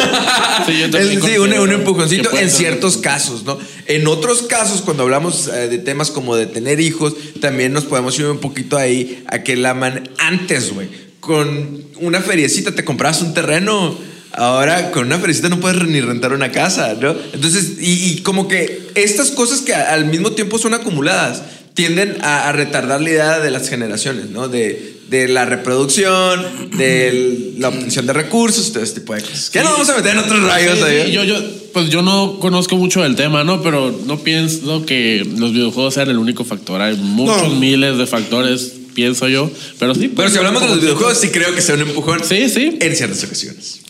[0.68, 3.58] Sí, yo también Es- sí, un, un empujoncito en ciertos casos, ¿no?
[3.88, 8.18] En otros casos, cuando hablamos eh, de temas como de tener hijos, también nos podemos
[8.20, 10.88] ir un poquito ahí a que la man antes, güey,
[11.20, 13.98] con una feriecita te comprabas un terreno.
[14.36, 17.16] Ahora con una feriecita no puedes ni rentar una casa, ¿no?
[17.34, 21.42] Entonces, y, y como que estas cosas que al mismo tiempo son acumuladas
[21.76, 24.48] tienden a, a retardar la idea de las generaciones, ¿no?
[24.48, 29.52] De, de la reproducción, de la obtención de recursos, todo este tipo de cosas.
[29.52, 31.06] Que no vamos a meter en otros rayos Sí, ahí.
[31.06, 31.36] sí, yo, yo,
[31.72, 33.62] pues yo no conozco mucho del tema, ¿no?
[33.62, 36.82] Pero no pienso que los videojuegos sean el único factor.
[36.82, 37.60] Hay muchos No.
[37.60, 39.52] miles de factores, pienso yo.
[39.78, 40.02] Pero sí.
[40.08, 42.20] Pero pues, si hablamos de los videojuegos, sí creo que sea un empujón.
[42.28, 42.78] Sí, sí.
[42.82, 43.82] En ciertas ocasiones.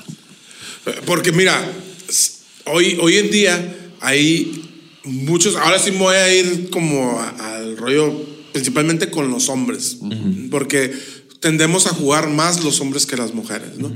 [1.06, 1.58] Porque mira,
[2.66, 4.62] hoy, hoy en día hay
[5.06, 8.14] muchos, ahora sí me voy a ir como al rollo,
[8.54, 9.98] principalmente con los hombres,
[10.50, 10.94] porque
[11.42, 13.92] tendemos a jugar más los hombres que las mujeres, ¿no?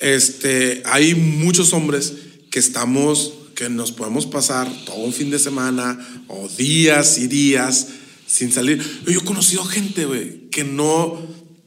[0.00, 2.12] Este, hay muchos hombres
[2.50, 5.98] que estamos, que nos podemos pasar todo un fin de semana
[6.28, 7.86] o días y días
[8.26, 8.82] sin salir.
[9.06, 11.20] Yo he conocido gente, güey, que no,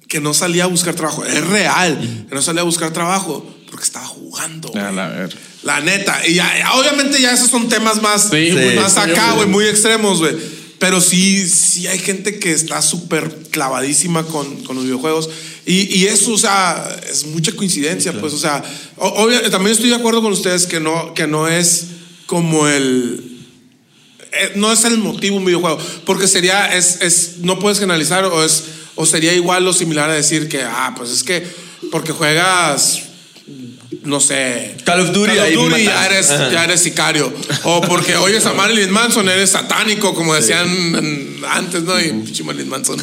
[0.09, 1.23] que no salía a buscar trabajo.
[1.23, 4.67] Es real, que no salía a buscar trabajo porque estaba jugando.
[4.69, 4.95] A güey.
[4.95, 5.37] la ver.
[5.63, 6.27] La neta.
[6.27, 9.65] Y ya, ya, obviamente ya esos son temas más, Sí, muy- más acá, güey, muy
[9.65, 10.35] extremos, güey.
[10.85, 15.31] Pero sí, sí hay gente que está súper clavadísima con, con los videojuegos.
[15.65, 18.63] Y, y eso, o sea, es mucha coincidencia, pues, o sea,
[18.97, 21.85] o- obvia- también estoy de acuerdo con ustedes que no, que no es
[22.27, 23.39] como el...
[24.31, 28.43] eh, No es el motivo un videojuego, porque sería, es, es, no puedes generalizar o,
[28.45, 31.47] es, o sería igual o similar a decir que, ah, pues es que
[31.91, 33.01] porque juegas,
[34.05, 36.51] no sé, Call of Duty, Call of ahí Duty, ya eres, Ajá.
[36.51, 37.33] ya eres sicario.
[37.63, 40.67] O porque oyes a Marilyn Manson, eres satánico, como decían
[41.49, 41.99] antes, ¿no?
[41.99, 42.97] Y pinche Marilyn Manson.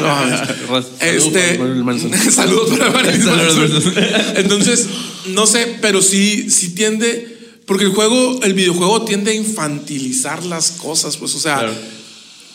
[0.00, 2.32] No, este, para Marilyn Manson.
[2.32, 3.94] saludos para Marilyn Manson.
[4.36, 4.86] Entonces,
[5.26, 7.36] no sé, pero sí, sí tiende.
[7.66, 11.74] Porque el juego, el videojuego tiende a infantilizar las cosas, pues, o sea, Claro.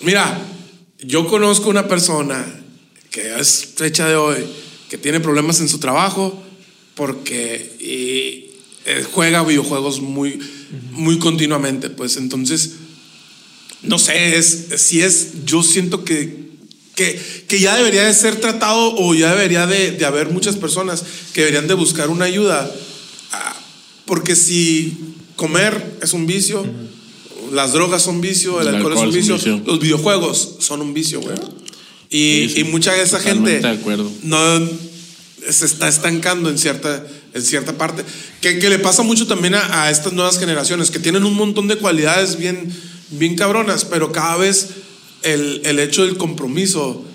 [0.01, 0.41] mira,
[0.99, 2.43] yo conozco una persona
[3.11, 4.37] que es fecha de hoy,
[4.89, 6.41] que tiene problemas en su trabajo
[6.95, 8.51] porque y,
[8.85, 10.39] eh, juega videojuegos muy,
[10.91, 12.73] muy continuamente, pues entonces,
[13.81, 16.43] no sé, es, si es, yo siento que,
[16.95, 21.03] que, que ya debería de ser tratado o ya debería de, de haber muchas personas
[21.33, 22.69] que deberían de buscar una ayuda,
[23.31, 23.55] ah,
[24.05, 24.97] porque si
[25.35, 26.65] comer es un vicio,
[27.51, 29.71] las drogas son vicio, el, El alcohol, alcohol es un es un vicio, vicio.
[29.73, 31.37] los videojuegos son un vicio, güey.
[32.09, 32.59] Y, Sí, sí.
[32.59, 34.11] y mucha de esa Totalmente gente de acuerdo.
[34.23, 34.37] no
[35.49, 37.03] se está estancando en cierta,
[37.33, 38.03] en cierta parte.
[38.41, 41.67] Que, que le pasa mucho también a, a estas nuevas generaciones, que tienen un montón
[41.67, 42.71] de cualidades bien,
[43.09, 44.69] bien cabronas, pero cada vez
[45.23, 47.05] el, el hecho del compromiso.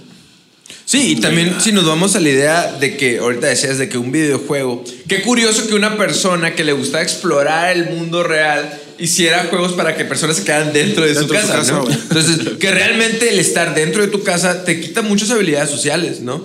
[0.85, 3.99] Sí, y también si nos vamos a la idea de que ahorita decías de que
[3.99, 9.45] un videojuego, qué curioso que una persona que le gusta explorar el mundo real hiciera
[9.51, 11.91] juegos para que personas se quedan dentro de su Dentro de su casa, casa, ¿no?
[11.91, 16.43] Entonces, que realmente el estar dentro de tu casa te quita muchas habilidades sociales, ¿no?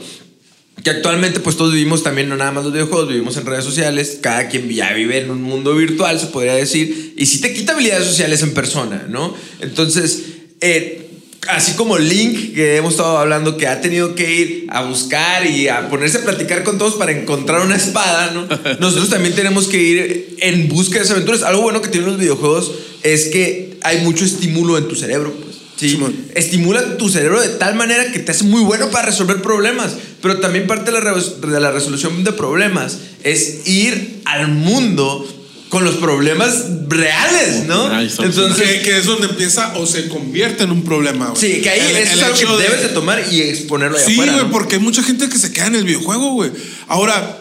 [0.83, 4.19] Que actualmente pues todos vivimos también, no nada más los videojuegos, vivimos en redes sociales,
[4.21, 7.71] cada quien ya vive en un mundo virtual, se podría decir, y sí te quita
[7.71, 9.33] habilidades sociales en persona, ¿no?
[9.61, 10.23] Entonces,
[10.59, 11.03] eh,
[11.47, 15.67] así como Link, que hemos estado hablando, que ha tenido que ir a buscar y
[15.67, 18.47] a ponerse a platicar con todos para encontrar una espada, ¿no?
[18.79, 21.43] Nosotros también tenemos que ir en busca de esas aventuras.
[21.43, 22.71] Algo bueno que tienen los videojuegos
[23.03, 25.52] es que hay mucho estímulo en tu cerebro, pues.
[25.75, 26.15] Sí, Simón.
[26.35, 29.93] estimula tu cerebro de tal manera que te hace muy bueno para resolver problemas.
[30.21, 35.27] Pero también parte de la, res- de la resolución de problemas es ir al mundo
[35.69, 37.87] con los problemas reales, ¿no?
[37.87, 38.23] Ahí está.
[38.23, 41.79] Entonces, Que, que es donde empieza o se convierte en un problema, sí, que ahí
[41.79, 44.29] El- eso el es algo que de- debes de tomar y exponerlo allá Sí, güey,
[44.29, 44.51] ¿no?
[44.51, 46.51] porque hay mucha gente que se queda en el videojuego, güey.
[46.87, 47.39] Ahora,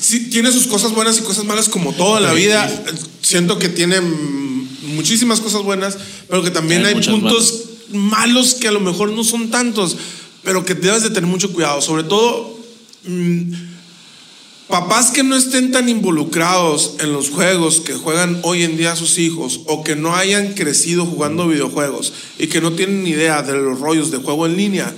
[0.00, 2.70] sí, tiene sus cosas buenas y cosas malas como todo en la vida.
[3.22, 4.00] Siento que tiene
[4.94, 5.98] muchísimas cosas buenas,
[6.28, 9.96] pero que también Hay puntos malos que a lo mejor no son tantos,
[10.42, 11.80] pero que debes de tener mucho cuidado.
[11.80, 12.58] Sobre todo,
[13.06, 13.52] mm,
[14.68, 19.18] papás que no estén tan involucrados en los juegos que juegan hoy en día sus
[19.18, 23.54] hijos o que no hayan crecido jugando videojuegos y que no tienen ni idea de
[23.54, 24.92] los rollos de juego en línea,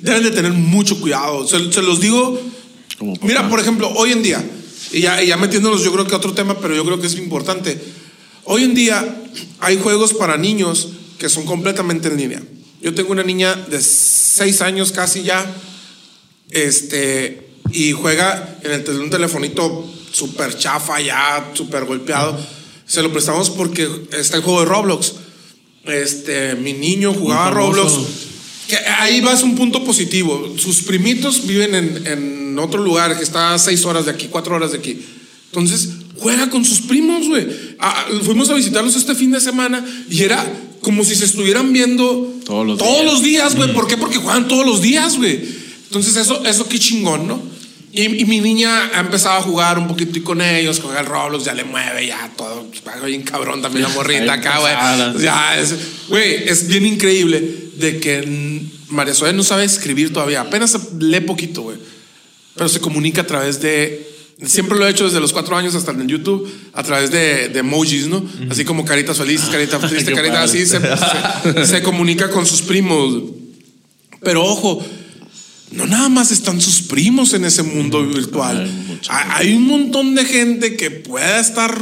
[0.00, 1.46] deben de tener mucho cuidado.
[1.46, 2.40] Se, se los digo,
[3.22, 4.44] mira, por ejemplo, hoy en día,
[4.92, 7.06] y ya, y ya metiéndonos yo creo que a otro tema, pero yo creo que
[7.06, 7.80] es importante,
[8.44, 9.22] hoy en día
[9.60, 10.88] hay juegos para niños
[11.18, 12.42] que son completamente en línea.
[12.80, 15.46] Yo tengo una niña de 6 años casi ya,
[16.50, 22.38] este, y juega en el un telefonito súper chafa ya, súper golpeado.
[22.86, 25.14] Se lo prestamos porque está el juego de Roblox.
[25.84, 27.50] Este, mi niño jugaba.
[27.50, 27.92] Roblox.
[28.68, 30.54] Que ahí vas un punto positivo.
[30.58, 34.56] Sus primitos viven en, en otro lugar que está a seis horas de aquí, cuatro
[34.56, 35.04] horas de aquí.
[35.46, 35.88] Entonces,
[36.22, 37.46] juega con sus primos, güey.
[37.78, 40.44] Ah, fuimos a visitarlos este fin de semana y era
[40.80, 43.12] como si se estuvieran viendo Todos los todos días.
[43.12, 43.72] los días, güey.
[43.72, 43.96] ¿Por qué?
[43.96, 45.40] Porque juegan todos los días, güey.
[45.86, 47.40] Entonces, eso, eso qué chingón, ¿no?
[47.92, 51.06] Y, y mi niña ha empezado a jugar un poquito y con ellos, juega el
[51.06, 52.66] Roblox, ya le mueve, ya todo.
[53.04, 55.22] Bien cabrón también la morrita acá, güey.
[55.22, 55.74] Ya, es,
[56.08, 60.40] güey, es bien increíble de que mm, María Zoe no sabe escribir todavía.
[60.40, 61.76] Apenas lee poquito, güey.
[62.54, 64.10] Pero se comunica a través de.
[64.44, 67.48] Siempre lo he hecho desde los cuatro años hasta en el YouTube, a través de,
[67.48, 68.24] de emojis, ¿no?
[68.50, 70.44] Así como caritas felices, carita triste, Qué carita padre.
[70.62, 70.66] así.
[70.66, 70.80] Se,
[71.54, 73.22] se- se comunica con sus primos.
[74.22, 74.84] Pero ojo,
[75.72, 78.68] no nada más están sus primos en ese mundo virtual.
[79.08, 81.80] Hay un montón de gente que pueda estar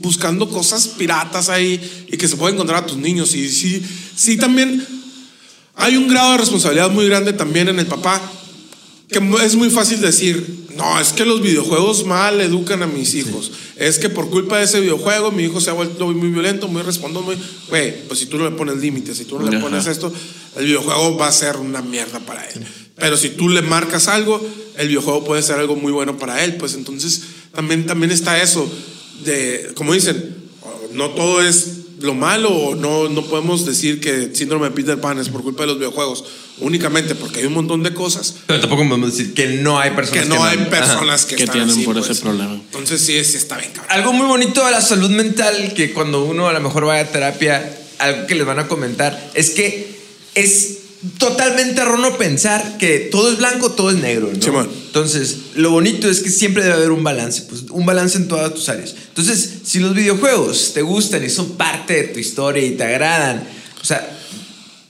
[0.00, 1.80] buscando cosas piratas ahí
[2.10, 3.34] y que se puede encontrar a tus niños.
[3.34, 3.82] Y sí,
[4.16, 4.84] sí también
[5.74, 8.20] hay un grado de responsabilidad muy grande también en el papá,
[9.12, 13.52] que es muy fácil decir, no, es que los videojuegos mal educan a mis hijos.
[13.76, 16.82] Es que por culpa de ese videojuego mi hijo se ha vuelto muy violento, muy
[16.82, 17.36] respondón, muy...
[17.68, 19.66] Güey, pues si tú no le pones límites, si tú no le Ajá.
[19.66, 20.12] pones esto,
[20.56, 22.66] el videojuego va a ser una mierda para él.
[22.96, 24.40] Pero si tú le marcas algo,
[24.76, 26.56] el videojuego puede ser algo muy bueno para él.
[26.56, 27.22] Pues entonces
[27.54, 28.68] también, también está eso
[29.24, 30.36] de, como dicen,
[30.94, 35.18] no todo es lo malo o no, no podemos decir que síndrome de Peter Pan
[35.18, 36.24] es por culpa de los videojuegos
[36.58, 40.24] únicamente porque hay un montón de cosas Pero tampoco podemos decir que no hay personas
[40.24, 41.28] que no hay personas Ajá.
[41.28, 42.10] que, que están tienen así, por pues.
[42.10, 42.54] ese problema.
[42.54, 43.92] Entonces sí, sí está bien, cabrón.
[43.92, 47.12] Algo muy bonito de la salud mental, que cuando uno a lo mejor vaya a
[47.12, 49.96] terapia, algo que les van a comentar, es que
[50.34, 50.81] es
[51.18, 54.30] totalmente erróneo pensar que todo es blanco, todo es negro.
[54.34, 54.40] ¿no?
[54.42, 54.70] Simón.
[54.86, 58.52] Entonces, lo bonito es que siempre debe haber un balance, pues un balance en todas
[58.54, 58.94] tus áreas.
[59.08, 63.42] Entonces, si los videojuegos te gustan y son parte de tu historia y te agradan,
[63.80, 64.18] o sea,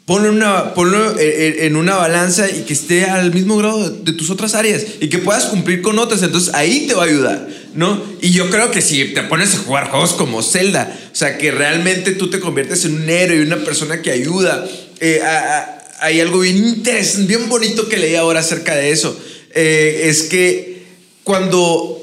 [0.05, 3.99] ponlo en una, ponlo en- en una balanza y que esté al mismo grado de,
[4.11, 6.23] de tus otras áreas y que puedas cumplir con otras.
[6.23, 8.03] Entonces ahí te va a ayudar, ¿no?
[8.21, 11.53] Y yo creo que si te pones a jugar juegos como Zelda, o sea, que
[11.53, 14.67] realmente tú te conviertes en un héroe y una persona que ayuda,
[15.01, 19.17] eh, a- a- hay algo bien interesante, bien bonito que leí ahora acerca de eso.
[19.55, 20.83] Eh, es que
[21.23, 22.03] cuando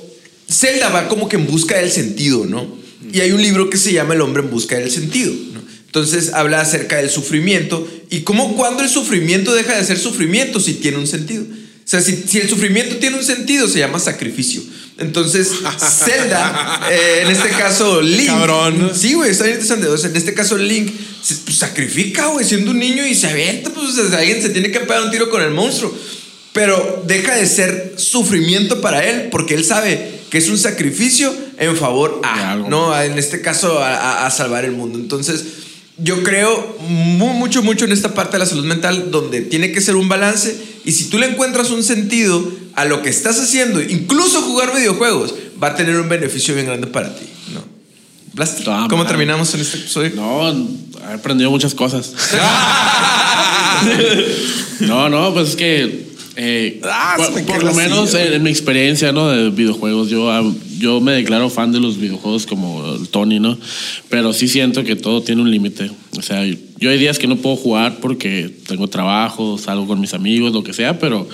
[0.49, 2.79] Zelda va como que en busca del sentido, ¿no?
[3.11, 5.33] Y hay un libro que se llama El hombre en busca del sentido.
[5.85, 10.75] Entonces habla acerca del sufrimiento y cómo cuando el sufrimiento deja de ser sufrimiento si
[10.75, 11.43] tiene un sentido.
[11.43, 14.61] O sea, si el sufrimiento tiene un sentido, se llama sacrificio.
[14.99, 15.49] Entonces,
[16.05, 18.27] Zelda, eh, en este caso Link.
[18.27, 18.91] Cabrón.
[18.95, 19.87] Sí, güey, está bien interesante.
[19.87, 20.91] O sea, en este caso Link
[21.23, 24.49] se pues, sacrifica, güey, siendo un niño y se avienta, pues o sea, alguien se
[24.49, 25.93] tiene que pegar un tiro con el monstruo.
[26.51, 31.75] Pero deja de ser sufrimiento para él porque él sabe que es un sacrificio en
[31.77, 32.69] favor a, algo.
[32.69, 32.99] ¿no?
[33.01, 34.97] En este caso, a, a- a salvar el mundo.
[34.97, 35.43] Entonces,
[36.01, 39.81] yo creo mu- mucho, mucho en esta parte de la salud mental donde tiene que
[39.81, 40.55] ser un balance
[40.85, 45.33] y si tú le encuentras un sentido a lo que estás haciendo, incluso jugar videojuegos,
[45.61, 47.63] va a tener un beneficio bien grande para ti, ¿no?
[48.33, 49.07] Blaster, Ah, ¿cómo man.
[49.07, 50.11] terminamos en este episodio?
[50.15, 50.49] No,
[51.09, 52.13] he aprendido muchas cosas.
[54.81, 56.05] no, no, pues es que.
[56.35, 59.29] eh, Ah, por, lo menos en, en mi experiencia, ¿no?
[59.29, 60.43] De videojuegos, yo, ah,
[60.79, 63.57] yo me declaro fan de los videojuegos como el Tony, ¿no?
[64.09, 65.91] Pero sí siento que todo tiene un límite.
[66.17, 66.43] O sea,
[66.79, 70.63] Yo hay días que no puedo jugar porque tengo trabajo, salgo con mis amigos, lo
[70.63, 71.27] que sea, pero,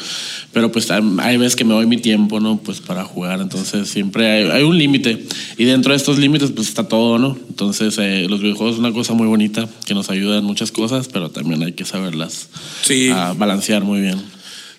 [0.51, 2.57] pero pues hay veces que me doy mi tiempo, ¿no?
[2.57, 5.23] Pues para jugar, entonces siempre hay, hay un límite.
[5.57, 7.37] Y dentro de estos límites pues está todo, ¿no?
[7.47, 11.07] Entonces eh, los videojuegos es una cosa muy bonita que nos ayuda en muchas cosas,
[11.07, 12.49] pero también hay que saberlas
[12.81, 13.09] Sí.
[13.13, 14.34] ah, balancear muy bien.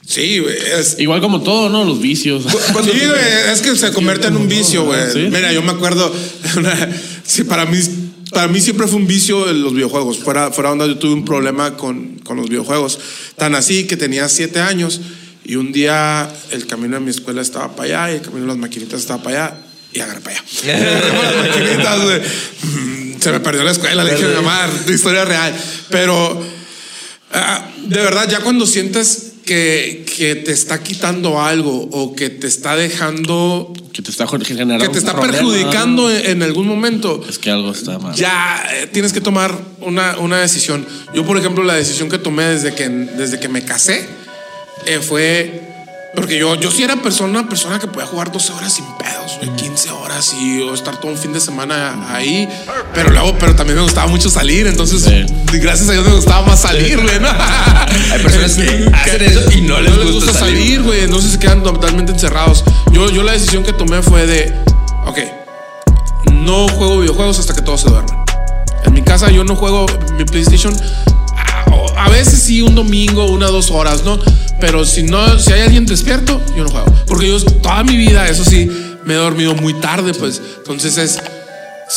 [0.06, 0.54] Sí, güey.
[0.78, 1.84] es- Igual como todo, ¿no?
[1.84, 2.44] Los vicios.
[2.44, 5.00] Sí, güey, es que se convierte en un vicio, güey.
[5.12, 5.28] Sí.
[5.30, 6.12] Mira, yo me acuerdo,
[6.56, 6.88] una-
[7.24, 7.78] sí, para mí,
[8.30, 10.18] para mí siempre fue un vicio en los videojuegos.
[10.18, 12.98] Fuera, fuera onda, yo tuve un problema con, con los videojuegos.
[13.36, 15.00] Tan así que tenía siete años
[15.44, 18.48] y un día el camino de mi escuela estaba para allá y el camino de
[18.48, 19.56] las maquinitas estaba para allá
[19.92, 22.22] y agarré para allá.
[22.62, 25.54] Mm, Se me perdió la escuela, le dije a mi mamá, historia real.
[25.90, 26.54] Pero
[27.32, 32.46] Ah, de verdad, ya cuando sientes que, que te está quitando algo o que te
[32.46, 37.38] está dejando, que te está generando que te está problema, perjudicando en algún momento, Es
[37.38, 38.14] que algo está mal.
[38.14, 40.84] ya eh, tienes que tomar una, una decisión.
[41.14, 44.06] Yo, por ejemplo, la decisión que tomé desde que, desde que me casé
[44.84, 45.62] eh, fue.
[46.14, 49.36] Porque yo, yo sí era persona, una persona que podía jugar 12 horas sin pedos,
[49.38, 52.48] güey, 15 horas y o estar todo un fin de semana ahí.
[52.94, 55.26] Pero luego, pero también me gustaba mucho salir, entonces, Sí.
[55.58, 57.20] gracias a Dios me gustaba más salir, güey.
[57.20, 57.28] ¿no?
[58.12, 60.82] Hay personas que hacen eso y no les gusta salir.
[60.82, 62.64] güey, entonces se quedan totalmente encerrados.
[62.92, 64.54] Yo, yo la decisión que tomé fue de,
[65.06, 65.18] ok,
[66.32, 68.16] no juego videojuegos hasta que todos se duermen.
[68.84, 69.84] En mi casa yo no juego
[70.16, 70.74] mi PlayStation.
[71.96, 74.18] A, veces sí, un domingo, una dos horas, ¿no?
[74.60, 76.86] Pero si no, si hay alguien despierto, yo no juego.
[77.06, 78.70] Porque yo toda mi vida, eso sí,
[79.04, 80.40] me he dormido muy tarde, pues.
[80.58, 81.16] Entonces es,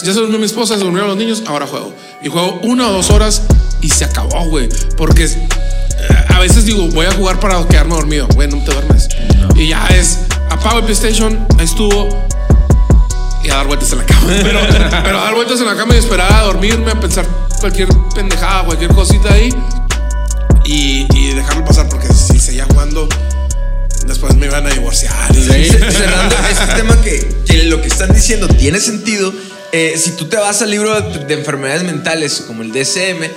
[0.03, 1.93] ya se durmió mi esposa, se durmieron los niños, ahora juego.
[2.21, 3.43] Y juego una o dos horas
[3.81, 4.69] y se acabó, güey.
[4.97, 8.27] Porque eh, a veces digo, voy a jugar para quedarme dormido.
[8.35, 9.09] Güey, no te duermes.
[9.55, 10.19] Y ya es,
[10.49, 12.27] apago el PlayStation, ahí estuvo,
[13.43, 14.27] y a dar vueltas en la cama.
[14.27, 14.59] Pero,
[15.03, 17.25] pero a dar vueltas en la cama y esperar a dormirme, a pensar
[17.59, 19.49] cualquier pendejada, cualquier cosita ahí
[20.65, 23.07] y, y dejarlo pasar porque si seguía jugando,
[24.05, 25.13] después me iban a divorciar.
[25.35, 29.33] y- Sí, Cerrando este tema que, que lo que están diciendo tiene sentido.
[29.71, 33.29] eh, si tú te vas al libro de, de enfermedades mentales como el DSM,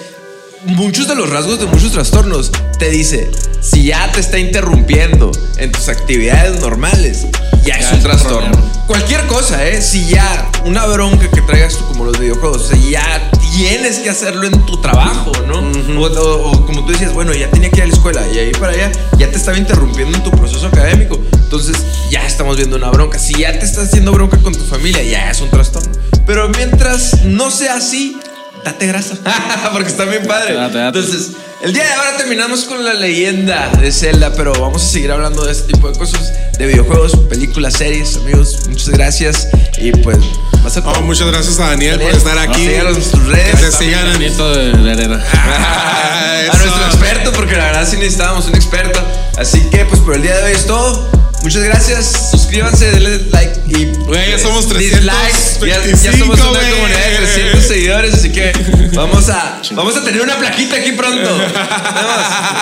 [0.64, 3.30] muchos de los rasgos de muchos trastornos te dice,
[3.60, 7.26] si ya te está interrumpiendo en tus actividades normales,
[7.64, 8.50] ya, es Ya un es un trastorno.
[8.52, 8.72] problema.
[8.86, 9.80] Cualquier cosa, ¿eh?
[9.82, 14.10] Si ya una bronca que traigas tú como los videojuegos, o sea, ya tienes que
[14.10, 15.60] hacerlo en tu trabajo, ¿no?
[16.00, 18.38] o, o- o como tú decías, bueno, ya tenía que ir a la escuela y
[18.38, 21.18] ahí para allá, ya te estaba interrumpiendo en tu proceso académico.
[21.34, 21.76] Entonces,
[22.10, 23.18] ya estamos viendo una bronca.
[23.18, 25.92] Si ya te estás haciendo bronca con tu familia, ya es un trastorno.
[26.26, 28.16] Pero mientras no sea así,
[28.64, 29.14] date grasa.
[29.72, 30.54] Porque está bien padre.
[30.54, 30.98] Date, date.
[30.98, 31.30] Entonces,
[31.62, 35.44] el día de ahora terminamos con la leyenda de Zelda, pero vamos a seguir hablando
[35.44, 38.66] de este tipo de cosas, de videojuegos, películas, series, amigos.
[38.68, 39.48] Muchas gracias
[39.78, 42.66] y pues va a Oh, muchas gracias a Daniel por estar aquí.
[42.66, 43.50] síganos en sus redes.
[43.60, 45.24] Que te sigan en- Nieto de la arena.
[45.34, 49.00] Ah, a nuestro experto, porque la verdad sí necesitábamos un experto.
[49.38, 51.21] Así que, pues por el día de hoy es todo.
[51.42, 52.30] Muchas gracias.
[52.30, 53.84] Suscríbanse, denle like y.
[54.04, 55.58] Güey, ya somos dislikes.
[55.60, 58.52] Ya, ya 325, somos una comunidad de 300 seguidores, así que
[58.94, 61.20] vamos a, vamos a tener una plaquita aquí pronto.
[61.38, 61.52] Nos vemos.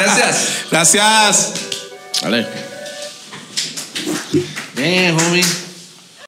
[0.01, 0.49] Gracias.
[0.71, 1.53] Gracias.
[2.23, 2.47] Vale.
[4.75, 5.70] Bien, homie.